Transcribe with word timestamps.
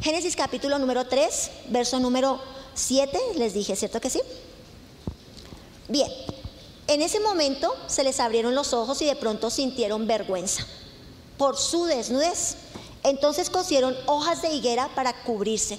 Génesis 0.00 0.34
capítulo 0.34 0.78
número 0.78 1.06
3, 1.06 1.50
verso 1.68 2.00
número 2.00 2.40
7, 2.72 3.18
les 3.36 3.52
dije, 3.52 3.76
¿cierto 3.76 4.00
que 4.00 4.08
sí? 4.08 4.22
Bien, 5.88 6.10
en 6.86 7.02
ese 7.02 7.20
momento 7.20 7.74
se 7.86 8.02
les 8.02 8.18
abrieron 8.18 8.54
los 8.54 8.72
ojos 8.72 9.02
y 9.02 9.04
de 9.04 9.14
pronto 9.14 9.50
sintieron 9.50 10.06
vergüenza 10.06 10.66
por 11.36 11.58
su 11.58 11.84
desnudez. 11.84 12.56
Entonces 13.02 13.50
cosieron 13.50 13.94
hojas 14.06 14.40
de 14.40 14.54
higuera 14.54 14.88
para 14.94 15.22
cubrirse. 15.22 15.78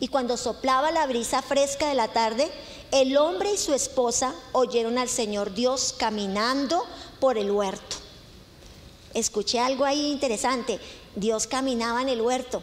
Y 0.00 0.08
cuando 0.08 0.36
soplaba 0.36 0.90
la 0.90 1.06
brisa 1.06 1.40
fresca 1.40 1.88
de 1.88 1.94
la 1.94 2.08
tarde, 2.08 2.50
el 2.90 3.16
hombre 3.16 3.52
y 3.54 3.56
su 3.56 3.72
esposa 3.72 4.34
oyeron 4.50 4.98
al 4.98 5.08
Señor 5.08 5.54
Dios 5.54 5.94
caminando 5.96 6.84
por 7.20 7.38
el 7.38 7.52
huerto. 7.52 7.96
Escuché 9.14 9.60
algo 9.60 9.84
ahí 9.84 10.10
interesante. 10.10 10.80
Dios 11.14 11.46
caminaba 11.46 12.02
en 12.02 12.08
el 12.08 12.20
huerto. 12.20 12.60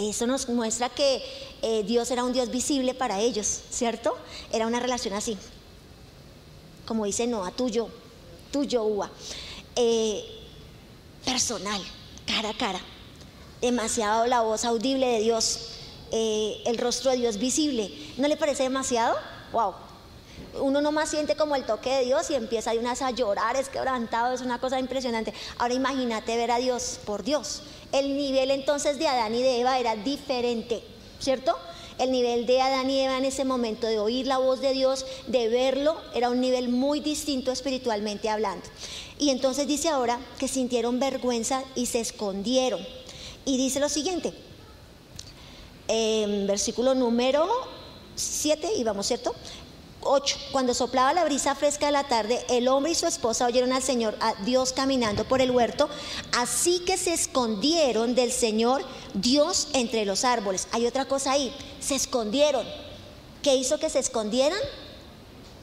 Eso 0.00 0.26
nos 0.26 0.48
muestra 0.48 0.88
que 0.88 1.22
eh, 1.60 1.82
Dios 1.82 2.10
era 2.10 2.24
un 2.24 2.32
Dios 2.32 2.50
visible 2.50 2.94
para 2.94 3.20
ellos, 3.20 3.60
¿cierto? 3.70 4.16
Era 4.50 4.66
una 4.66 4.80
relación 4.80 5.12
así. 5.12 5.36
Como 6.86 7.04
dice 7.04 7.26
Noah, 7.26 7.50
tuyo, 7.50 7.88
tuyo, 8.50 8.82
Ua. 8.82 9.10
Eh, 9.76 10.24
personal, 11.24 11.82
cara 12.26 12.50
a 12.50 12.54
cara. 12.56 12.80
Demasiado 13.60 14.26
la 14.26 14.40
voz 14.40 14.64
audible 14.64 15.06
de 15.06 15.20
Dios, 15.20 15.72
eh, 16.12 16.62
el 16.64 16.78
rostro 16.78 17.10
de 17.10 17.18
Dios 17.18 17.36
visible. 17.36 17.92
¿No 18.16 18.26
le 18.26 18.38
parece 18.38 18.62
demasiado? 18.62 19.16
¡Wow! 19.52 19.74
Uno 20.54 20.80
nomás 20.80 21.10
siente 21.10 21.36
como 21.36 21.56
el 21.56 21.64
toque 21.64 21.90
de 21.90 22.04
Dios 22.06 22.30
y 22.30 22.34
empieza 22.34 22.72
de 22.72 22.78
unas 22.78 23.02
a 23.02 23.10
llorar, 23.10 23.56
es 23.56 23.68
quebrantado, 23.68 24.32
es 24.34 24.40
una 24.40 24.58
cosa 24.58 24.80
impresionante. 24.80 25.34
Ahora 25.58 25.74
imagínate 25.74 26.36
ver 26.38 26.50
a 26.50 26.56
Dios 26.56 26.98
por 27.04 27.22
Dios. 27.22 27.62
El 27.92 28.16
nivel 28.16 28.50
entonces 28.50 28.98
de 28.98 29.08
Adán 29.08 29.34
y 29.34 29.42
de 29.42 29.60
Eva 29.60 29.78
era 29.78 29.96
diferente, 29.96 30.82
¿cierto? 31.18 31.56
El 31.98 32.12
nivel 32.12 32.46
de 32.46 32.60
Adán 32.60 32.88
y 32.88 33.00
Eva 33.00 33.18
en 33.18 33.24
ese 33.24 33.44
momento 33.44 33.86
de 33.86 33.98
oír 33.98 34.26
la 34.26 34.38
voz 34.38 34.60
de 34.60 34.72
Dios, 34.72 35.04
de 35.26 35.48
verlo, 35.48 36.00
era 36.14 36.30
un 36.30 36.40
nivel 36.40 36.68
muy 36.68 37.00
distinto 37.00 37.52
espiritualmente 37.52 38.28
hablando. 38.28 38.66
Y 39.18 39.30
entonces 39.30 39.66
dice 39.66 39.88
ahora 39.88 40.18
que 40.38 40.48
sintieron 40.48 40.98
vergüenza 40.98 41.62
y 41.74 41.86
se 41.86 42.00
escondieron. 42.00 42.80
Y 43.44 43.56
dice 43.56 43.80
lo 43.80 43.88
siguiente, 43.88 44.32
en 45.88 46.46
versículo 46.46 46.94
número 46.94 47.46
7, 48.14 48.70
y 48.76 48.84
vamos, 48.84 49.06
¿cierto? 49.06 49.34
8. 50.02 50.36
Cuando 50.52 50.74
soplaba 50.74 51.12
la 51.12 51.24
brisa 51.24 51.54
fresca 51.54 51.86
de 51.86 51.92
la 51.92 52.04
tarde, 52.04 52.44
el 52.48 52.68
hombre 52.68 52.92
y 52.92 52.94
su 52.94 53.06
esposa 53.06 53.46
oyeron 53.46 53.72
al 53.72 53.82
Señor, 53.82 54.16
a 54.20 54.34
Dios 54.44 54.72
caminando 54.72 55.24
por 55.24 55.40
el 55.40 55.50
huerto, 55.50 55.88
así 56.36 56.80
que 56.86 56.96
se 56.96 57.12
escondieron 57.12 58.14
del 58.14 58.32
Señor 58.32 58.84
Dios 59.14 59.68
entre 59.72 60.04
los 60.04 60.24
árboles. 60.24 60.68
Hay 60.72 60.86
otra 60.86 61.06
cosa 61.06 61.32
ahí, 61.32 61.54
se 61.80 61.94
escondieron. 61.94 62.66
¿Qué 63.42 63.54
hizo 63.54 63.78
que 63.78 63.90
se 63.90 63.98
escondieran? 63.98 64.58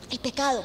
El 0.09 0.19
pecado. 0.19 0.63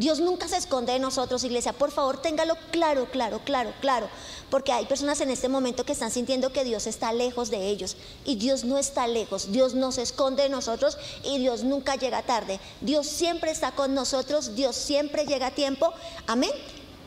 Dios 0.00 0.18
nunca 0.18 0.48
se 0.48 0.56
esconde 0.56 0.94
de 0.94 0.98
nosotros, 0.98 1.44
iglesia. 1.44 1.74
Por 1.74 1.90
favor, 1.90 2.22
téngalo 2.22 2.56
claro, 2.70 3.06
claro, 3.10 3.38
claro, 3.44 3.74
claro. 3.82 4.08
Porque 4.48 4.72
hay 4.72 4.86
personas 4.86 5.20
en 5.20 5.28
este 5.28 5.46
momento 5.50 5.84
que 5.84 5.92
están 5.92 6.10
sintiendo 6.10 6.54
que 6.54 6.64
Dios 6.64 6.86
está 6.86 7.12
lejos 7.12 7.50
de 7.50 7.68
ellos. 7.68 7.98
Y 8.24 8.36
Dios 8.36 8.64
no 8.64 8.78
está 8.78 9.06
lejos. 9.06 9.52
Dios 9.52 9.74
no 9.74 9.92
se 9.92 10.00
esconde 10.00 10.44
de 10.44 10.48
nosotros 10.48 10.96
y 11.22 11.36
Dios 11.36 11.64
nunca 11.64 11.96
llega 11.96 12.22
tarde. 12.22 12.60
Dios 12.80 13.06
siempre 13.06 13.50
está 13.50 13.72
con 13.72 13.92
nosotros. 13.92 14.54
Dios 14.54 14.74
siempre 14.74 15.26
llega 15.26 15.48
a 15.48 15.54
tiempo. 15.54 15.92
Amén. 16.26 16.52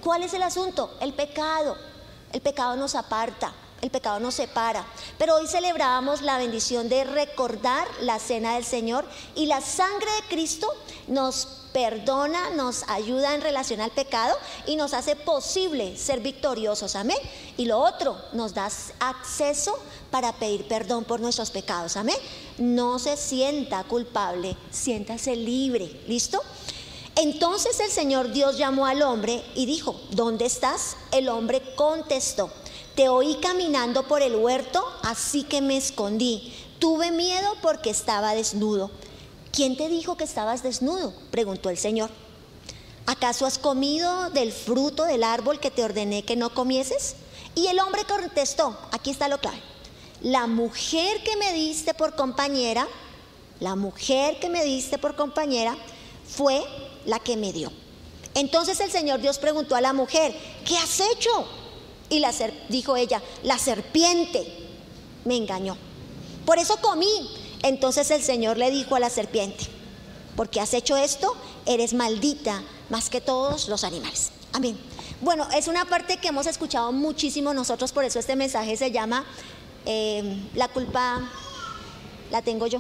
¿Cuál 0.03 0.21
es 0.21 0.35
el 0.35 0.43
asunto? 0.43 0.95
El 1.01 1.13
pecado. 1.13 1.75
El 2.31 2.41
pecado 2.41 2.75
nos 2.75 2.93
aparta. 2.93 3.55
El 3.83 3.91
pecado 3.91 4.17
nos 4.21 4.35
separa. 4.35 4.87
Pero 5.17 5.35
hoy 5.35 5.45
celebrábamos 5.45 6.21
la 6.21 6.37
bendición 6.37 6.87
de 6.87 7.03
recordar 7.03 7.85
la 7.99 8.17
cena 8.17 8.55
del 8.55 8.63
Señor 8.63 9.03
y 9.35 9.45
la 9.45 9.59
sangre 9.59 10.09
de 10.21 10.27
Cristo 10.29 10.73
nos 11.07 11.63
perdona, 11.73 12.51
nos 12.51 12.83
ayuda 12.87 13.35
en 13.35 13.41
relación 13.41 13.81
al 13.81 13.91
pecado 13.91 14.37
y 14.67 14.77
nos 14.77 14.93
hace 14.93 15.17
posible 15.17 15.97
ser 15.97 16.21
victoriosos. 16.21 16.95
Amén. 16.95 17.17
Y 17.57 17.65
lo 17.65 17.77
otro, 17.77 18.15
nos 18.31 18.53
da 18.53 18.69
acceso 19.01 19.77
para 20.09 20.31
pedir 20.31 20.65
perdón 20.69 21.03
por 21.03 21.19
nuestros 21.19 21.51
pecados. 21.51 21.97
Amén. 21.97 22.15
No 22.57 22.99
se 22.99 23.17
sienta 23.17 23.83
culpable, 23.83 24.55
siéntase 24.71 25.35
libre. 25.35 26.03
¿Listo? 26.07 26.41
Entonces 27.15 27.79
el 27.79 27.91
Señor 27.91 28.31
Dios 28.31 28.57
llamó 28.57 28.87
al 28.87 29.01
hombre 29.03 29.43
y 29.55 29.65
dijo, 29.67 29.99
¿dónde 30.09 30.45
estás? 30.45 30.95
El 31.11 31.29
hombre 31.29 31.61
contestó, 31.75 32.49
te 32.95 33.09
oí 33.09 33.35
caminando 33.41 34.03
por 34.03 34.21
el 34.21 34.35
huerto, 34.35 34.85
así 35.01 35.43
que 35.43 35.61
me 35.61 35.77
escondí. 35.77 36.53
Tuve 36.79 37.11
miedo 37.11 37.55
porque 37.61 37.89
estaba 37.89 38.35
desnudo. 38.35 38.91
¿Quién 39.51 39.77
te 39.77 39.89
dijo 39.89 40.17
que 40.17 40.23
estabas 40.23 40.63
desnudo? 40.63 41.13
preguntó 41.31 41.69
el 41.69 41.77
Señor. 41.77 42.09
¿Acaso 43.05 43.45
has 43.45 43.57
comido 43.57 44.29
del 44.29 44.51
fruto 44.51 45.03
del 45.05 45.23
árbol 45.23 45.59
que 45.59 45.71
te 45.71 45.83
ordené 45.83 46.23
que 46.23 46.35
no 46.35 46.53
comieses? 46.53 47.15
Y 47.55 47.67
el 47.67 47.79
hombre 47.79 48.03
contestó, 48.05 48.77
aquí 48.91 49.11
está 49.11 49.27
lo 49.27 49.39
clave, 49.39 49.61
la 50.21 50.47
mujer 50.47 51.21
que 51.23 51.35
me 51.35 51.51
diste 51.53 51.93
por 51.93 52.15
compañera, 52.15 52.87
la 53.59 53.75
mujer 53.75 54.39
que 54.39 54.49
me 54.49 54.63
diste 54.63 54.97
por 54.97 55.15
compañera 55.15 55.77
fue 56.27 56.63
la 57.05 57.19
que 57.19 57.37
me 57.37 57.53
dio. 57.53 57.71
Entonces 58.33 58.79
el 58.79 58.89
Señor 58.89 59.21
Dios 59.21 59.37
preguntó 59.37 59.75
a 59.75 59.81
la 59.81 59.93
mujer, 59.93 60.33
¿qué 60.65 60.77
has 60.77 60.99
hecho? 60.99 61.47
Y 62.13 62.19
la 62.19 62.31
dijo 62.69 62.95
ella, 62.95 63.23
la 63.41 63.57
serpiente 63.57 64.45
me 65.25 65.35
engañó. 65.35 65.75
Por 66.45 66.59
eso 66.59 66.77
comí. 66.79 67.09
Entonces 67.63 68.11
el 68.11 68.21
Señor 68.21 68.57
le 68.59 68.69
dijo 68.69 68.95
a 68.95 68.99
la 68.99 69.09
serpiente, 69.09 69.65
porque 70.35 70.61
has 70.61 70.75
hecho 70.75 70.95
esto, 70.95 71.35
eres 71.65 71.95
maldita 71.95 72.61
más 72.91 73.09
que 73.09 73.19
todos 73.19 73.67
los 73.67 73.83
animales. 73.83 74.29
Amén. 74.51 74.77
Bueno, 75.21 75.47
es 75.55 75.67
una 75.67 75.85
parte 75.85 76.17
que 76.17 76.27
hemos 76.27 76.45
escuchado 76.45 76.91
muchísimo 76.91 77.51
nosotros, 77.51 77.91
por 77.91 78.03
eso 78.03 78.19
este 78.19 78.35
mensaje 78.35 78.77
se 78.77 78.91
llama 78.91 79.25
eh, 79.87 80.37
La 80.53 80.67
culpa 80.67 81.19
la 82.29 82.43
tengo 82.43 82.67
yo. 82.67 82.79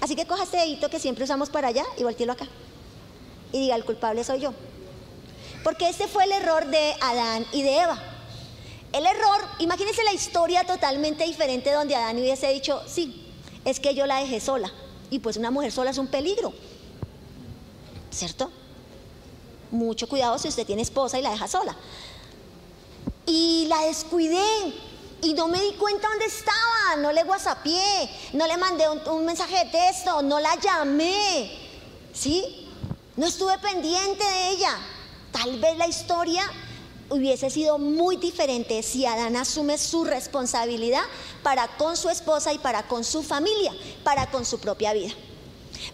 Así 0.00 0.16
que 0.16 0.26
coja 0.26 0.42
este 0.42 0.56
dedito 0.56 0.90
que 0.90 0.98
siempre 0.98 1.22
usamos 1.22 1.50
para 1.50 1.68
allá 1.68 1.84
y 1.96 2.02
volteelo 2.02 2.32
acá. 2.32 2.48
Y 3.52 3.60
diga, 3.60 3.76
el 3.76 3.84
culpable 3.84 4.24
soy 4.24 4.40
yo. 4.40 4.52
Porque 5.66 5.88
este 5.88 6.06
fue 6.06 6.22
el 6.22 6.30
error 6.30 6.64
de 6.66 6.94
Adán 7.00 7.44
y 7.50 7.62
de 7.62 7.76
Eva. 7.80 8.00
El 8.92 9.04
error, 9.04 9.40
imagínense 9.58 10.04
la 10.04 10.12
historia 10.12 10.62
totalmente 10.62 11.24
diferente 11.24 11.72
donde 11.72 11.96
Adán 11.96 12.18
hubiese 12.18 12.52
dicho, 12.52 12.84
sí, 12.86 13.34
es 13.64 13.80
que 13.80 13.92
yo 13.92 14.06
la 14.06 14.20
dejé 14.20 14.38
sola. 14.38 14.72
Y 15.10 15.18
pues 15.18 15.36
una 15.36 15.50
mujer 15.50 15.72
sola 15.72 15.90
es 15.90 15.98
un 15.98 16.06
peligro. 16.06 16.52
¿Cierto? 18.12 18.52
Mucho 19.72 20.08
cuidado 20.08 20.38
si 20.38 20.46
usted 20.46 20.64
tiene 20.64 20.82
esposa 20.82 21.18
y 21.18 21.22
la 21.22 21.32
deja 21.32 21.48
sola. 21.48 21.74
Y 23.26 23.66
la 23.68 23.80
descuidé. 23.86 24.72
Y 25.20 25.34
no 25.34 25.48
me 25.48 25.60
di 25.60 25.72
cuenta 25.72 26.06
dónde 26.08 26.26
estaba. 26.26 26.94
No 26.98 27.10
le 27.10 27.24
whatsappié. 27.24 28.08
No 28.34 28.46
le 28.46 28.56
mandé 28.56 28.84
un 28.88 29.24
mensaje 29.24 29.64
de 29.64 29.70
texto. 29.72 30.22
No 30.22 30.38
la 30.38 30.54
llamé. 30.60 31.50
¿Sí? 32.12 32.68
No 33.16 33.26
estuve 33.26 33.58
pendiente 33.58 34.24
de 34.24 34.50
ella. 34.50 34.78
Tal 35.36 35.58
vez 35.58 35.76
la 35.76 35.86
historia 35.86 36.50
hubiese 37.10 37.50
sido 37.50 37.76
muy 37.76 38.16
diferente 38.16 38.82
si 38.82 39.04
Adán 39.04 39.36
asume 39.36 39.76
su 39.76 40.02
responsabilidad 40.02 41.02
para 41.42 41.68
con 41.76 41.94
su 41.94 42.08
esposa 42.08 42.54
y 42.54 42.58
para 42.58 42.88
con 42.88 43.04
su 43.04 43.22
familia, 43.22 43.70
para 44.02 44.30
con 44.30 44.46
su 44.46 44.58
propia 44.58 44.94
vida. 44.94 45.12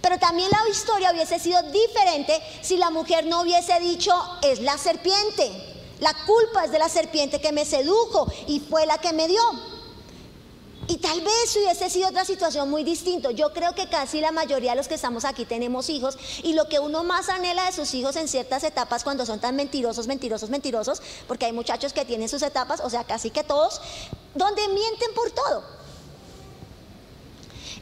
Pero 0.01 0.17
también 0.21 0.49
la 0.49 0.71
historia 0.71 1.11
hubiese 1.13 1.41
sido 1.41 1.61
diferente 1.73 2.41
si 2.63 2.77
la 2.77 2.91
mujer 2.91 3.27
no 3.27 3.41
hubiese 3.43 3.81
dicho, 3.81 4.13
es 4.43 4.61
la 4.61 4.79
serpiente, 4.79 5.51
la 5.99 6.15
culpa 6.25 6.65
es 6.65 6.71
de 6.71 6.79
la 6.79 6.89
serpiente 6.89 7.41
que 7.41 7.51
me 7.51 7.65
sedujo 7.65 8.33
y 8.47 8.61
fue 8.61 8.87
la 8.87 8.99
que 8.99 9.13
me 9.13 9.27
dio. 9.27 9.43
Y 10.89 10.97
tal 10.99 11.21
vez 11.21 11.57
hubiese 11.57 11.89
sido 11.91 12.09
otra 12.09 12.25
situación 12.25 12.69
muy 12.69 12.83
distinta. 12.83 13.31
Yo 13.31 13.53
creo 13.53 13.75
que 13.75 13.89
casi 13.89 14.21
la 14.21 14.33
mayoría 14.33 14.73
de 14.73 14.77
los 14.77 14.89
que 14.89 14.95
estamos 14.95 15.25
aquí 15.25 15.45
tenemos 15.45 15.89
hijos 15.89 16.19
y 16.43 16.55
lo 16.55 16.69
que 16.69 16.81
uno 16.81 17.05
más 17.05 17.29
anhela 17.29 17.67
de 17.67 17.73
sus 17.73 17.95
hijos 17.95 18.17
en 18.17 18.27
ciertas 18.27 18.65
etapas 18.65 19.05
cuando 19.05 19.25
son 19.25 19.39
tan 19.39 19.55
mentirosos, 19.55 20.07
mentirosos, 20.09 20.51
mentirosos, 20.51 21.01
porque 21.29 21.47
hay 21.47 21.53
muchachos 21.53 21.93
que 21.93 22.05
tienen 22.05 22.29
sus 22.29 22.43
etapas, 22.43 22.81
o 22.81 22.91
sea, 22.91 23.05
casi 23.05 23.31
que 23.31 23.45
todos, 23.45 23.81
donde 24.35 24.67
mienten 24.69 25.15
por 25.15 25.31
todo. 25.31 25.65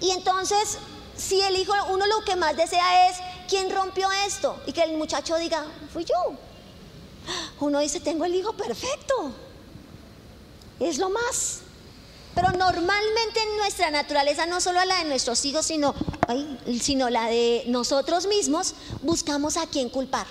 Y 0.01 0.11
entonces, 0.11 0.79
si 1.17 1.41
el 1.41 1.57
hijo, 1.57 1.73
uno 1.91 2.07
lo 2.07 2.25
que 2.25 2.37
más 2.37 2.57
desea 2.57 3.09
es, 3.09 3.17
¿quién 3.49 3.71
rompió 3.71 4.09
esto? 4.27 4.61
Y 4.67 4.73
que 4.73 4.83
el 4.83 4.97
muchacho 4.97 5.37
diga, 5.37 5.67
fui 5.93 6.05
yo. 6.05 6.35
Uno 7.61 7.81
dice, 7.81 8.01
tengo 8.01 8.25
el 8.25 8.35
hijo 8.35 8.53
perfecto. 8.53 9.33
Es 10.79 10.99
lo 10.99 11.11
más. 11.11 11.61
Pero 12.35 12.53
normalmente 12.53 13.41
en 13.41 13.57
nuestra 13.57 13.91
naturaleza, 13.91 14.47
no 14.47 14.61
solo 14.61 14.85
la 14.85 14.99
de 14.99 15.05
nuestros 15.07 15.45
hijos, 15.45 15.67
sino, 15.67 15.95
sino 16.81 17.11
la 17.11 17.27
de 17.27 17.65
nosotros 17.67 18.27
mismos, 18.27 18.75
buscamos 19.03 19.57
a 19.57 19.67
quién 19.67 19.89
culpar. 19.89 20.27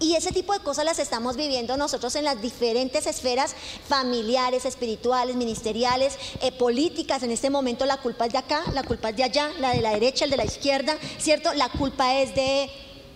Y 0.00 0.16
ese 0.16 0.32
tipo 0.32 0.52
de 0.52 0.58
cosas 0.58 0.84
las 0.84 0.98
estamos 0.98 1.36
viviendo 1.36 1.76
nosotros 1.76 2.16
en 2.16 2.24
las 2.24 2.42
diferentes 2.42 3.06
esferas 3.06 3.54
familiares, 3.88 4.64
espirituales, 4.64 5.36
ministeriales, 5.36 6.18
eh, 6.42 6.50
políticas. 6.50 7.22
En 7.22 7.30
este 7.30 7.48
momento 7.48 7.86
la 7.86 7.98
culpa 7.98 8.26
es 8.26 8.32
de 8.32 8.38
acá, 8.38 8.62
la 8.72 8.82
culpa 8.82 9.10
es 9.10 9.16
de 9.16 9.24
allá, 9.24 9.50
la 9.60 9.70
de 9.70 9.80
la 9.80 9.92
derecha, 9.92 10.24
el 10.24 10.32
de 10.32 10.36
la 10.36 10.44
izquierda, 10.44 10.98
¿cierto? 11.18 11.54
La 11.54 11.68
culpa 11.70 12.20
es 12.20 12.34
de 12.34 12.68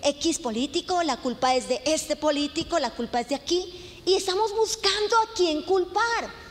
X 0.03 0.39
político, 0.39 1.03
la 1.03 1.17
culpa 1.17 1.57
es 1.57 1.69
de 1.69 1.83
este 1.85 2.15
político, 2.15 2.79
la 2.79 2.91
culpa 2.91 3.21
es 3.21 3.29
de 3.29 3.35
aquí. 3.35 4.03
Y 4.07 4.15
estamos 4.15 4.55
buscando 4.55 5.17
a 5.17 5.35
quién 5.35 5.63
culpar. 5.63 6.48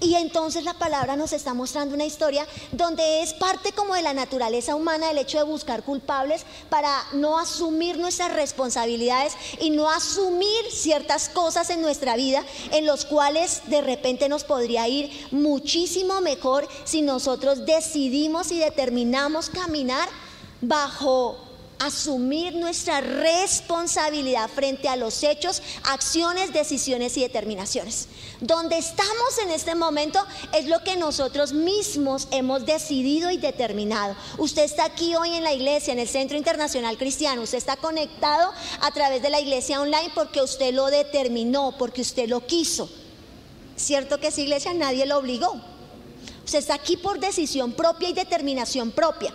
Y 0.00 0.14
entonces 0.14 0.64
la 0.64 0.74
palabra 0.74 1.16
nos 1.16 1.32
está 1.32 1.54
mostrando 1.54 1.94
una 1.94 2.04
historia 2.04 2.46
donde 2.72 3.22
es 3.22 3.32
parte 3.34 3.72
como 3.72 3.94
de 3.94 4.02
la 4.02 4.14
naturaleza 4.14 4.74
humana 4.74 5.10
el 5.10 5.18
hecho 5.18 5.38
de 5.38 5.44
buscar 5.44 5.82
culpables 5.82 6.44
para 6.68 7.04
no 7.12 7.38
asumir 7.38 7.98
nuestras 7.98 8.32
responsabilidades 8.32 9.34
y 9.60 9.70
no 9.70 9.90
asumir 9.90 10.70
ciertas 10.70 11.28
cosas 11.28 11.70
en 11.70 11.80
nuestra 11.80 12.16
vida 12.16 12.44
en 12.72 12.86
los 12.86 13.04
cuales 13.04 13.62
de 13.66 13.80
repente 13.80 14.28
nos 14.28 14.44
podría 14.44 14.86
ir 14.88 15.28
muchísimo 15.30 16.20
mejor 16.20 16.68
si 16.84 17.02
nosotros 17.02 17.66
decidimos 17.66 18.52
y 18.52 18.58
determinamos 18.58 19.50
caminar 19.50 20.08
bajo 20.60 21.47
asumir 21.78 22.54
nuestra 22.54 23.00
responsabilidad 23.00 24.48
frente 24.48 24.88
a 24.88 24.96
los 24.96 25.22
hechos, 25.22 25.62
acciones, 25.84 26.52
decisiones 26.52 27.16
y 27.16 27.22
determinaciones. 27.22 28.08
Donde 28.40 28.78
estamos 28.78 29.38
en 29.42 29.50
este 29.50 29.74
momento 29.74 30.24
es 30.52 30.66
lo 30.66 30.82
que 30.84 30.96
nosotros 30.96 31.52
mismos 31.52 32.28
hemos 32.30 32.66
decidido 32.66 33.30
y 33.30 33.36
determinado. 33.36 34.16
Usted 34.38 34.62
está 34.62 34.84
aquí 34.84 35.14
hoy 35.16 35.34
en 35.34 35.44
la 35.44 35.52
iglesia, 35.52 35.92
en 35.92 35.98
el 35.98 36.08
Centro 36.08 36.36
Internacional 36.36 36.98
Cristiano, 36.98 37.42
usted 37.42 37.58
está 37.58 37.76
conectado 37.76 38.52
a 38.80 38.90
través 38.90 39.22
de 39.22 39.30
la 39.30 39.40
iglesia 39.40 39.80
online 39.80 40.10
porque 40.14 40.42
usted 40.42 40.72
lo 40.74 40.86
determinó, 40.86 41.74
porque 41.78 42.00
usted 42.00 42.28
lo 42.28 42.46
quiso. 42.46 42.90
¿Cierto 43.76 44.18
que 44.18 44.28
esa 44.28 44.40
iglesia 44.40 44.74
nadie 44.74 45.06
lo 45.06 45.18
obligó? 45.18 45.60
Usted 46.44 46.58
está 46.58 46.74
aquí 46.74 46.96
por 46.96 47.20
decisión 47.20 47.72
propia 47.72 48.08
y 48.08 48.12
determinación 48.12 48.90
propia. 48.90 49.34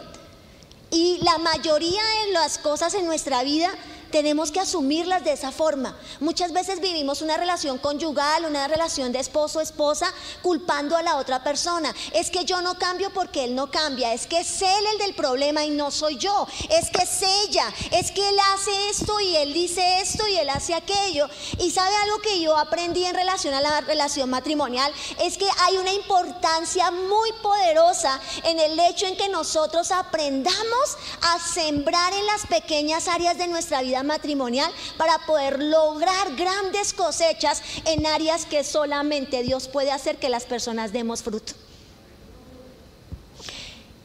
Y 0.93 1.17
la 1.23 1.39
mayoría 1.39 2.03
de 2.27 2.33
las 2.33 2.59
cosas 2.59 2.93
en 2.93 3.07
nuestra 3.07 3.41
vida 3.41 3.71
tenemos 4.13 4.51
que 4.51 4.59
asumirlas 4.59 5.23
de 5.23 5.31
esa 5.31 5.51
forma. 5.51 5.97
Muchas 6.19 6.53
veces 6.53 6.79
vivimos 6.79 7.23
una 7.23 7.35
relación 7.35 7.79
conyugal, 7.79 8.45
una 8.45 8.67
relación 8.67 9.11
de 9.11 9.17
esposo-esposa, 9.17 10.05
culpando 10.43 10.95
a 10.95 11.01
la 11.01 11.17
otra 11.17 11.43
persona. 11.43 11.91
Es 12.13 12.29
que 12.29 12.45
yo 12.45 12.61
no 12.61 12.77
cambio 12.77 13.09
porque 13.11 13.43
él 13.43 13.55
no 13.55 13.71
cambia, 13.71 14.13
es 14.13 14.27
que 14.27 14.41
es 14.41 14.61
él 14.61 14.85
el 14.91 14.99
del 14.99 15.15
problema 15.15 15.65
y 15.65 15.71
no 15.71 15.89
soy 15.89 16.17
yo, 16.17 16.45
es 16.69 16.91
que 16.91 17.01
es 17.01 17.23
ella, 17.47 17.65
es 17.91 18.11
que 18.11 18.29
él 18.29 18.37
hace 18.53 18.89
esto 18.91 19.19
y 19.19 19.35
él 19.35 19.51
dice 19.51 20.01
esto 20.01 20.27
y 20.27 20.35
él 20.35 20.49
hace 20.51 20.75
aquello. 20.75 21.27
Y 21.57 21.71
sabe 21.71 21.95
algo 22.03 22.19
que 22.19 22.39
yo 22.39 22.55
aprendí 22.55 23.03
en 23.05 23.15
relación 23.15 23.55
a 23.55 23.61
la 23.61 23.81
relación 23.81 24.29
matrimonial, 24.29 24.93
es 25.21 25.39
que 25.39 25.47
hay 25.61 25.77
una 25.77 25.91
importancia 25.91 26.91
muy 26.91 27.31
poderosa 27.41 28.21
en 28.43 28.59
el 28.59 28.79
hecho 28.79 29.07
en 29.07 29.17
que 29.17 29.29
nosotros 29.29 29.89
aprendamos 29.89 30.97
a 31.21 31.39
sembrar 31.39 32.13
en 32.13 32.27
las 32.27 32.45
pequeñas 32.45 33.07
áreas 33.07 33.39
de 33.39 33.47
nuestra 33.47 33.81
vida 33.81 34.02
matrimonial 34.03 34.71
para 34.97 35.17
poder 35.25 35.61
lograr 35.61 36.35
grandes 36.35 36.93
cosechas 36.93 37.61
en 37.85 38.05
áreas 38.05 38.45
que 38.45 38.63
solamente 38.63 39.43
Dios 39.43 39.67
puede 39.67 39.91
hacer 39.91 40.17
que 40.17 40.29
las 40.29 40.45
personas 40.45 40.91
demos 40.93 41.23
fruto. 41.23 41.53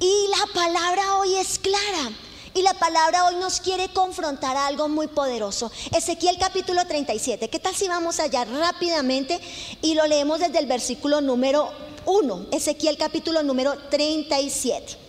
Y 0.00 0.28
la 0.30 0.52
palabra 0.54 1.16
hoy 1.16 1.34
es 1.36 1.58
clara. 1.58 2.12
Y 2.54 2.62
la 2.62 2.74
palabra 2.74 3.26
hoy 3.26 3.36
nos 3.36 3.60
quiere 3.60 3.88
confrontar 3.92 4.56
a 4.56 4.66
algo 4.66 4.88
muy 4.88 5.06
poderoso. 5.06 5.70
Ezequiel 5.92 6.38
capítulo 6.38 6.86
37. 6.86 7.48
¿Qué 7.48 7.58
tal 7.58 7.74
si 7.74 7.88
vamos 7.88 8.20
allá 8.20 8.44
rápidamente 8.44 9.38
y 9.82 9.94
lo 9.94 10.06
leemos 10.06 10.40
desde 10.40 10.58
el 10.58 10.66
versículo 10.66 11.20
número 11.20 11.70
1? 12.06 12.46
Ezequiel 12.52 12.96
capítulo 12.96 13.42
número 13.42 13.76
37. 13.90 15.07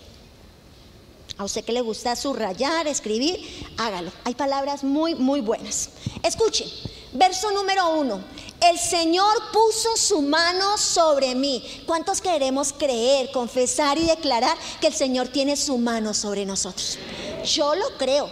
A 1.40 1.46
usted 1.46 1.64
que 1.64 1.72
le 1.72 1.80
gusta 1.80 2.18
subrayar, 2.18 2.86
escribir, 2.88 3.40
hágalo. 3.78 4.12
Hay 4.26 4.36
palabras 4.36 4.84
muy, 4.84 5.16
muy 5.16 5.40
buenas. 5.40 5.92
Escuche, 6.22 6.66
verso 7.14 7.50
número 7.52 7.96
uno. 7.96 8.20
El 8.60 8.78
Señor 8.78 9.34
puso 9.54 9.96
su 9.96 10.22
mano 10.22 10.78
sobre 10.78 11.36
mí. 11.36 11.64
¿Cuántos 11.88 12.20
queremos 12.20 12.74
creer, 12.74 13.32
confesar 13.32 13.98
y 13.98 14.04
declarar 14.04 14.58
que 14.82 14.88
el 14.88 14.94
Señor 14.94 15.30
tiene 15.30 15.56
su 15.56 15.78
mano 15.78 16.14
sobre 16.14 16.46
nosotros? 16.46 17.00
Yo 17.46 17.74
lo 17.74 17.98
creo, 17.98 18.30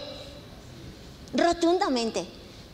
rotundamente 1.32 2.26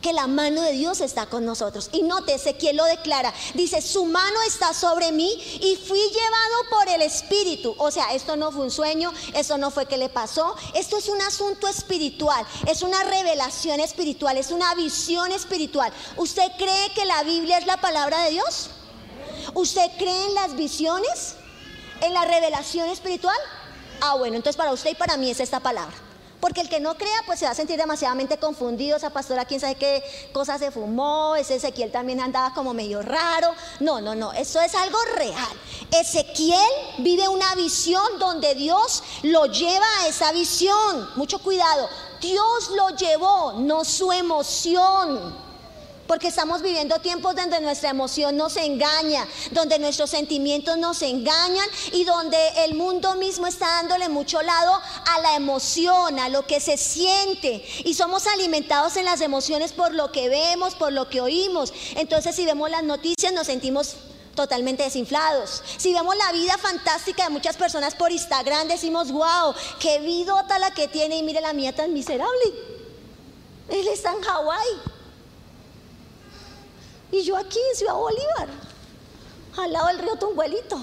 que 0.05 0.13
la 0.13 0.27
mano 0.27 0.61
de 0.61 0.73
Dios 0.73 1.01
está 1.01 1.25
con 1.25 1.47
nosotros. 1.47 1.89
Y 1.91 2.03
nótese 2.03 2.57
quién 2.57 2.77
lo 2.77 2.85
declara. 2.85 3.33
Dice, 3.55 3.81
su 3.81 4.05
mano 4.05 4.39
está 4.47 4.71
sobre 4.71 5.11
mí 5.11 5.31
y 5.59 5.77
fui 5.77 5.97
llevado 5.99 6.69
por 6.69 6.87
el 6.89 7.01
Espíritu. 7.01 7.73
O 7.79 7.89
sea, 7.89 8.13
esto 8.13 8.35
no 8.35 8.51
fue 8.51 8.65
un 8.65 8.69
sueño, 8.69 9.11
esto 9.33 9.57
no 9.57 9.71
fue 9.71 9.87
que 9.87 9.97
le 9.97 10.09
pasó. 10.09 10.55
Esto 10.75 10.97
es 10.97 11.09
un 11.09 11.19
asunto 11.23 11.67
espiritual, 11.67 12.45
es 12.67 12.83
una 12.83 13.03
revelación 13.03 13.79
espiritual, 13.79 14.37
es 14.37 14.51
una 14.51 14.75
visión 14.75 15.31
espiritual. 15.31 15.91
¿Usted 16.17 16.51
cree 16.59 16.93
que 16.93 17.05
la 17.05 17.23
Biblia 17.23 17.57
es 17.57 17.65
la 17.65 17.77
palabra 17.77 18.25
de 18.25 18.29
Dios? 18.29 18.69
¿Usted 19.55 19.89
cree 19.97 20.27
en 20.27 20.35
las 20.35 20.55
visiones? 20.55 21.33
¿En 22.01 22.13
la 22.13 22.25
revelación 22.25 22.91
espiritual? 22.91 23.37
Ah, 24.01 24.13
bueno, 24.17 24.35
entonces 24.35 24.55
para 24.55 24.71
usted 24.71 24.91
y 24.91 24.95
para 24.95 25.17
mí 25.17 25.31
es 25.31 25.39
esta 25.39 25.61
palabra. 25.61 26.04
Porque 26.39 26.61
el 26.61 26.69
que 26.69 26.79
no 26.79 26.95
crea, 26.95 27.23
pues 27.25 27.39
se 27.39 27.45
va 27.45 27.51
a 27.51 27.55
sentir 27.55 27.77
demasiadamente 27.77 28.37
confundido. 28.37 28.97
Esa 28.97 29.09
pastora, 29.09 29.45
quién 29.45 29.59
sabe 29.59 29.75
qué 29.75 30.03
cosa 30.33 30.57
se 30.57 30.71
fumó. 30.71 31.35
Ese 31.35 31.55
Ezequiel 31.55 31.91
también 31.91 32.19
andaba 32.19 32.53
como 32.53 32.73
medio 32.73 33.01
raro. 33.01 33.53
No, 33.79 34.01
no, 34.01 34.15
no. 34.15 34.33
Eso 34.33 34.61
es 34.61 34.75
algo 34.75 34.97
real. 35.15 35.59
Ezequiel 35.91 36.59
vive 36.99 37.27
una 37.27 37.55
visión 37.55 38.19
donde 38.19 38.53
Dios 38.55 39.03
lo 39.23 39.45
lleva 39.45 39.87
a 40.01 40.07
esa 40.07 40.31
visión. 40.31 41.09
Mucho 41.15 41.39
cuidado. 41.39 41.89
Dios 42.21 42.69
lo 42.75 42.89
llevó, 42.89 43.53
no 43.53 43.85
su 43.85 44.11
emoción. 44.11 45.44
Porque 46.07 46.27
estamos 46.27 46.61
viviendo 46.61 46.99
tiempos 46.99 47.35
donde 47.35 47.59
nuestra 47.61 47.89
emoción 47.89 48.37
nos 48.37 48.57
engaña, 48.57 49.27
donde 49.51 49.79
nuestros 49.79 50.09
sentimientos 50.11 50.77
nos 50.77 51.01
engañan 51.01 51.67
y 51.91 52.03
donde 52.03 52.37
el 52.65 52.75
mundo 52.75 53.15
mismo 53.15 53.47
está 53.47 53.65
dándole 53.65 54.09
mucho 54.09 54.41
lado 54.41 54.79
a 55.05 55.19
la 55.21 55.35
emoción, 55.35 56.19
a 56.19 56.29
lo 56.29 56.45
que 56.45 56.59
se 56.59 56.77
siente. 56.77 57.65
Y 57.83 57.95
somos 57.95 58.27
alimentados 58.27 58.97
en 58.97 59.05
las 59.05 59.21
emociones 59.21 59.73
por 59.73 59.93
lo 59.93 60.11
que 60.11 60.29
vemos, 60.29 60.75
por 60.75 60.93
lo 60.93 61.09
que 61.09 61.21
oímos. 61.21 61.73
Entonces 61.95 62.35
si 62.35 62.45
vemos 62.45 62.69
las 62.69 62.83
noticias 62.83 63.33
nos 63.33 63.47
sentimos 63.47 63.95
totalmente 64.35 64.83
desinflados. 64.83 65.63
Si 65.77 65.93
vemos 65.93 66.15
la 66.17 66.31
vida 66.33 66.57
fantástica 66.57 67.23
de 67.23 67.29
muchas 67.31 67.57
personas 67.57 67.95
por 67.95 68.11
Instagram, 68.11 68.67
decimos, 68.67 69.11
wow, 69.11 69.55
qué 69.79 69.99
vidota 69.99 70.59
la 70.59 70.71
que 70.71 70.87
tiene 70.87 71.17
y 71.17 71.23
mire 71.23 71.41
la 71.41 71.53
mía 71.53 71.73
tan 71.73 71.93
miserable. 71.93 72.53
Él 73.69 73.87
está 73.87 74.11
en 74.11 74.21
Hawái. 74.21 74.94
Y 77.15 77.23
yo 77.23 77.37
aquí 77.37 77.59
en 77.71 77.77
Ciudad 77.77 77.93
Bolívar, 77.93 78.49
al 79.55 79.71
lado 79.71 79.87
del 79.87 79.99
río 79.99 80.17
Tunguelito. 80.17 80.77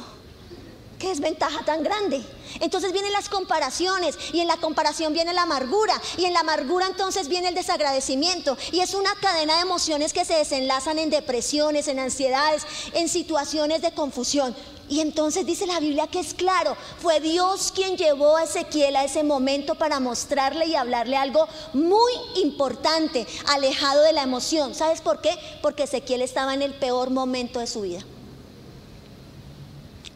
Qué 0.98 1.08
desventaja 1.08 1.62
tan 1.62 1.82
grande. 1.82 2.24
Entonces 2.60 2.92
vienen 2.92 3.12
las 3.12 3.28
comparaciones 3.28 4.16
y 4.32 4.40
en 4.40 4.46
la 4.46 4.56
comparación 4.56 5.12
viene 5.12 5.34
la 5.34 5.42
amargura 5.42 6.00
y 6.16 6.24
en 6.24 6.32
la 6.32 6.40
amargura 6.40 6.86
entonces 6.86 7.28
viene 7.28 7.48
el 7.48 7.54
desagradecimiento 7.54 8.56
y 8.70 8.80
es 8.80 8.94
una 8.94 9.14
cadena 9.16 9.56
de 9.56 9.62
emociones 9.62 10.14
que 10.14 10.24
se 10.24 10.34
desenlazan 10.34 10.98
en 10.98 11.10
depresiones, 11.10 11.88
en 11.88 11.98
ansiedades, 11.98 12.62
en 12.94 13.10
situaciones 13.10 13.82
de 13.82 13.92
confusión. 13.92 14.56
Y 14.92 15.00
entonces 15.00 15.46
dice 15.46 15.66
la 15.66 15.80
Biblia 15.80 16.06
que 16.06 16.20
es 16.20 16.34
claro, 16.34 16.76
fue 17.00 17.18
Dios 17.18 17.72
quien 17.74 17.96
llevó 17.96 18.36
a 18.36 18.42
Ezequiel 18.42 18.94
a 18.94 19.04
ese 19.04 19.22
momento 19.22 19.74
para 19.74 20.00
mostrarle 20.00 20.66
y 20.66 20.74
hablarle 20.74 21.16
algo 21.16 21.48
muy 21.72 22.12
importante, 22.42 23.26
alejado 23.46 24.02
de 24.02 24.12
la 24.12 24.22
emoción. 24.22 24.74
¿Sabes 24.74 25.00
por 25.00 25.22
qué? 25.22 25.34
Porque 25.62 25.84
Ezequiel 25.84 26.20
estaba 26.20 26.52
en 26.52 26.60
el 26.60 26.74
peor 26.74 27.08
momento 27.08 27.58
de 27.58 27.68
su 27.68 27.80
vida. 27.80 28.00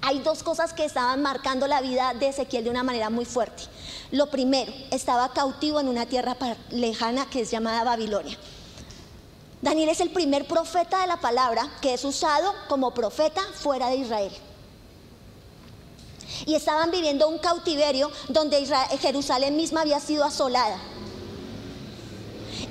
Hay 0.02 0.18
dos 0.18 0.42
cosas 0.42 0.74
que 0.74 0.84
estaban 0.84 1.22
marcando 1.22 1.66
la 1.66 1.80
vida 1.80 2.12
de 2.12 2.28
Ezequiel 2.28 2.64
de 2.64 2.70
una 2.70 2.82
manera 2.82 3.08
muy 3.08 3.24
fuerte. 3.24 3.62
Lo 4.10 4.26
primero, 4.26 4.74
estaba 4.90 5.32
cautivo 5.32 5.80
en 5.80 5.88
una 5.88 6.04
tierra 6.04 6.36
lejana 6.68 7.30
que 7.30 7.40
es 7.40 7.50
llamada 7.50 7.82
Babilonia. 7.82 8.36
Daniel 9.62 9.88
es 9.88 10.00
el 10.00 10.10
primer 10.10 10.46
profeta 10.46 11.00
de 11.00 11.06
la 11.06 11.16
palabra 11.18 11.66
que 11.80 11.94
es 11.94 12.04
usado 12.04 12.52
como 12.68 12.92
profeta 12.92 13.40
fuera 13.54 13.88
de 13.88 13.96
Israel 13.96 14.32
y 16.44 16.54
estaban 16.54 16.90
viviendo 16.90 17.28
un 17.28 17.38
cautiverio 17.38 18.10
donde 18.28 18.66
Jerusalén 19.00 19.56
misma 19.56 19.82
había 19.82 20.00
sido 20.00 20.24
asolada 20.24 20.78